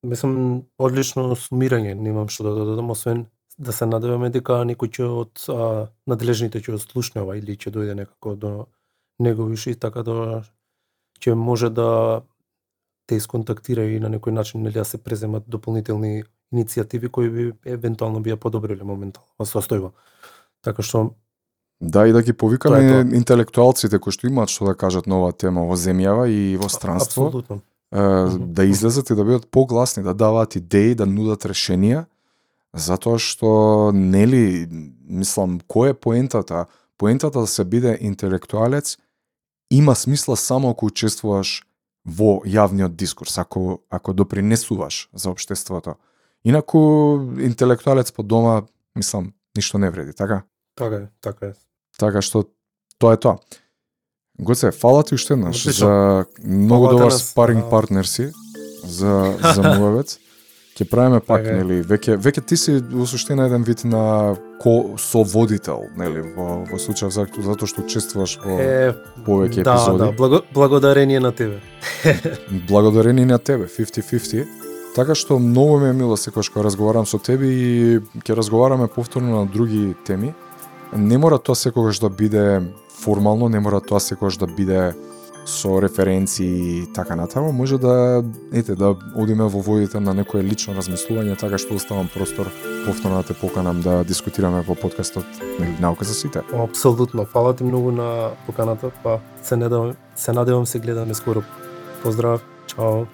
Мислам, 0.03 0.63
одлично 0.79 1.35
сумирање, 1.35 1.93
немам 1.95 2.29
што 2.31 2.47
да 2.47 2.55
додадам, 2.55 2.91
освен 2.91 3.25
да 3.59 3.73
се 3.75 3.85
надеваме 3.85 4.29
дека 4.31 4.61
некој 4.63 4.91
ќе 4.95 5.07
од 5.23 5.43
а, 5.51 5.87
надлежните 6.07 6.61
ќе 6.63 6.77
ослушнува 6.77 7.35
или 7.35 7.57
ќе 7.59 7.73
дојде 7.75 7.95
некако 7.99 8.35
до 8.39 8.51
негови 9.19 9.59
уши, 9.59 9.75
така 9.75 10.03
да 10.07 10.43
ќе 11.19 11.35
може 11.35 11.69
да 11.69 12.21
те 13.09 13.19
исконтактира 13.19 13.83
и 13.89 13.99
на 13.99 14.07
некој 14.07 14.31
начин 14.31 14.63
или 14.63 14.71
да 14.71 14.85
се 14.85 15.01
преземат 15.03 15.43
дополнителни 15.47 16.23
иницијативи 16.53 17.09
кои 17.11 17.29
би 17.29 17.51
евентуално 17.65 18.21
би 18.23 18.31
ја 18.31 18.39
подобриле 18.39 18.83
моментално 18.83 19.35
да 19.39 19.45
состојба. 19.49 19.91
Така 20.63 20.85
што 20.85 21.09
Да, 21.81 22.07
и 22.07 22.11
да 22.11 22.21
ги 22.21 22.33
повикаме 22.33 23.07
интелектуалците 23.15 23.99
кои 23.99 24.11
што 24.11 24.27
имаат 24.27 24.51
што 24.51 24.67
да 24.67 24.75
кажат 24.75 25.07
на 25.07 25.21
оваа 25.21 25.31
тема 25.31 25.63
во 25.63 25.79
земјава 25.79 26.27
и 26.27 26.57
во 26.59 26.67
странство, 26.67 27.27
апсолутно. 27.27 27.61
е, 27.95 28.03
да 28.35 28.65
излезат 28.65 29.09
и 29.09 29.15
да 29.15 29.23
бидат 29.23 29.47
погласни, 29.47 30.03
да 30.03 30.13
даваат 30.13 30.55
идеи, 30.59 30.95
да 30.95 31.07
нудат 31.07 31.47
решенија, 31.47 32.05
затоа 32.75 33.15
што 33.15 33.91
нели 33.95 34.67
мислам 35.07 35.59
кој 35.71 35.95
е 35.95 35.99
поентата? 35.99 36.65
Поентата 36.97 37.39
да 37.39 37.47
се 37.47 37.63
биде 37.63 37.97
интелектуалец 38.01 38.97
има 39.71 39.95
смисла 39.95 40.35
само 40.37 40.69
ако 40.69 40.85
учествуваш 40.85 41.63
во 42.05 42.41
јавниот 42.43 42.91
дискурс, 42.95 43.37
ако 43.37 43.79
ако 43.89 44.13
допринесуваш 44.13 45.09
за 45.13 45.31
општеството. 45.31 45.95
Инаку 46.43 46.79
интелектуалец 47.39 48.11
по 48.11 48.23
дома, 48.23 48.63
мислам, 48.95 49.33
ништо 49.55 49.77
не 49.77 49.89
вреди, 49.89 50.13
така? 50.13 50.43
Така 50.75 50.95
е, 50.95 51.07
така 51.21 51.45
е. 51.45 51.53
Така 51.99 52.23
што 52.23 52.45
тоа 52.99 53.13
е 53.13 53.19
тоа. 53.19 53.37
Гоце, 54.39 54.71
фала 54.71 55.03
ти 55.03 55.15
уште 55.19 55.33
еднаш 55.35 55.67
за 55.67 56.25
многу 56.43 56.85
Фала 56.87 56.97
добар 56.97 57.11
спаринг 57.11 57.69
партнер 57.69 58.07
си 58.07 58.31
за 58.83 59.35
за 59.55 59.61
муавец. 59.75 60.17
Ќе 60.79 60.85
правиме 60.87 61.19
пак, 61.19 61.43
Така 61.43 61.51
е. 61.51 61.59
нели, 61.59 61.81
веќе 61.83 62.15
веќе 62.15 62.45
ти 62.47 62.55
си 62.55 62.77
во 62.79 63.03
суштина 63.03 63.49
еден 63.49 63.65
вид 63.67 63.83
на 63.83 64.37
ко 64.63 64.95
соводител, 64.95 65.81
нели, 65.99 66.21
во 66.37 66.63
во 66.63 66.79
случај 66.79 67.11
за 67.11 67.27
затоа 67.27 67.67
што 67.67 67.83
учествуваш 67.83 68.37
во 68.45 68.55
Е, 68.63 68.95
повеќе 69.27 69.67
да, 69.67 69.75
епизоди. 69.75 69.99
да, 69.99 70.11
благо, 70.15 70.39
благодарение 70.55 71.19
на 71.19 71.33
тебе. 71.35 71.59
благодарение 72.71 73.25
на 73.25 73.39
тебе, 73.39 73.67
50-50. 73.67 74.47
Така 74.95 75.15
што 75.15 75.35
многу 75.39 75.79
ми 75.83 75.89
е 75.89 75.93
мило 75.93 76.15
секогаш 76.17 76.47
кога 76.49 76.63
разговарам 76.63 77.05
со 77.05 77.19
тебе 77.19 77.51
и 77.51 77.99
ќе 78.23 78.35
разговараме 78.39 78.87
повторно 78.87 79.43
на 79.43 79.45
други 79.51 79.95
теми. 80.07 80.31
Не 80.93 81.17
мора 81.17 81.37
тоа 81.39 81.55
секогаш 81.55 81.99
да 81.99 82.09
биде 82.09 82.61
формално, 83.01 83.49
не 83.49 83.59
мора 83.59 83.81
тоа 83.81 83.99
секогаш 83.99 84.37
да 84.37 84.47
биде 84.47 84.93
со 85.45 85.81
референции 85.81 86.79
и 86.79 86.93
така 86.93 87.15
натаму, 87.15 87.51
може 87.51 87.77
да 87.77 88.23
ете 88.53 88.75
да 88.75 88.95
одиме 89.15 89.43
во 89.43 89.61
водите 89.61 89.99
на 89.99 90.13
некое 90.13 90.43
лично 90.43 90.75
размислување, 90.77 91.37
така 91.39 91.57
што 91.57 91.75
оставам 91.75 92.09
простор 92.13 92.49
повторно 92.85 93.21
да 93.21 93.23
те 93.23 93.33
поканам 93.33 93.81
да 93.81 94.03
дискутираме 94.03 94.61
во 94.61 94.75
подкастот 94.75 95.25
нели 95.59 95.77
наука 95.79 96.05
за 96.05 96.13
сите. 96.13 96.41
Апсолутно. 96.53 97.25
Фала 97.25 97.55
ти 97.55 97.63
многу 97.63 97.91
на 97.91 98.31
поканата, 98.45 98.91
па 99.03 99.19
се 99.43 99.55
надевам, 99.55 99.95
се 100.15 100.31
надевам 100.31 100.65
се 100.65 100.79
гледаме 100.79 101.13
скоро. 101.13 101.43
Поздрав. 102.03 102.45
Чао. 102.67 103.05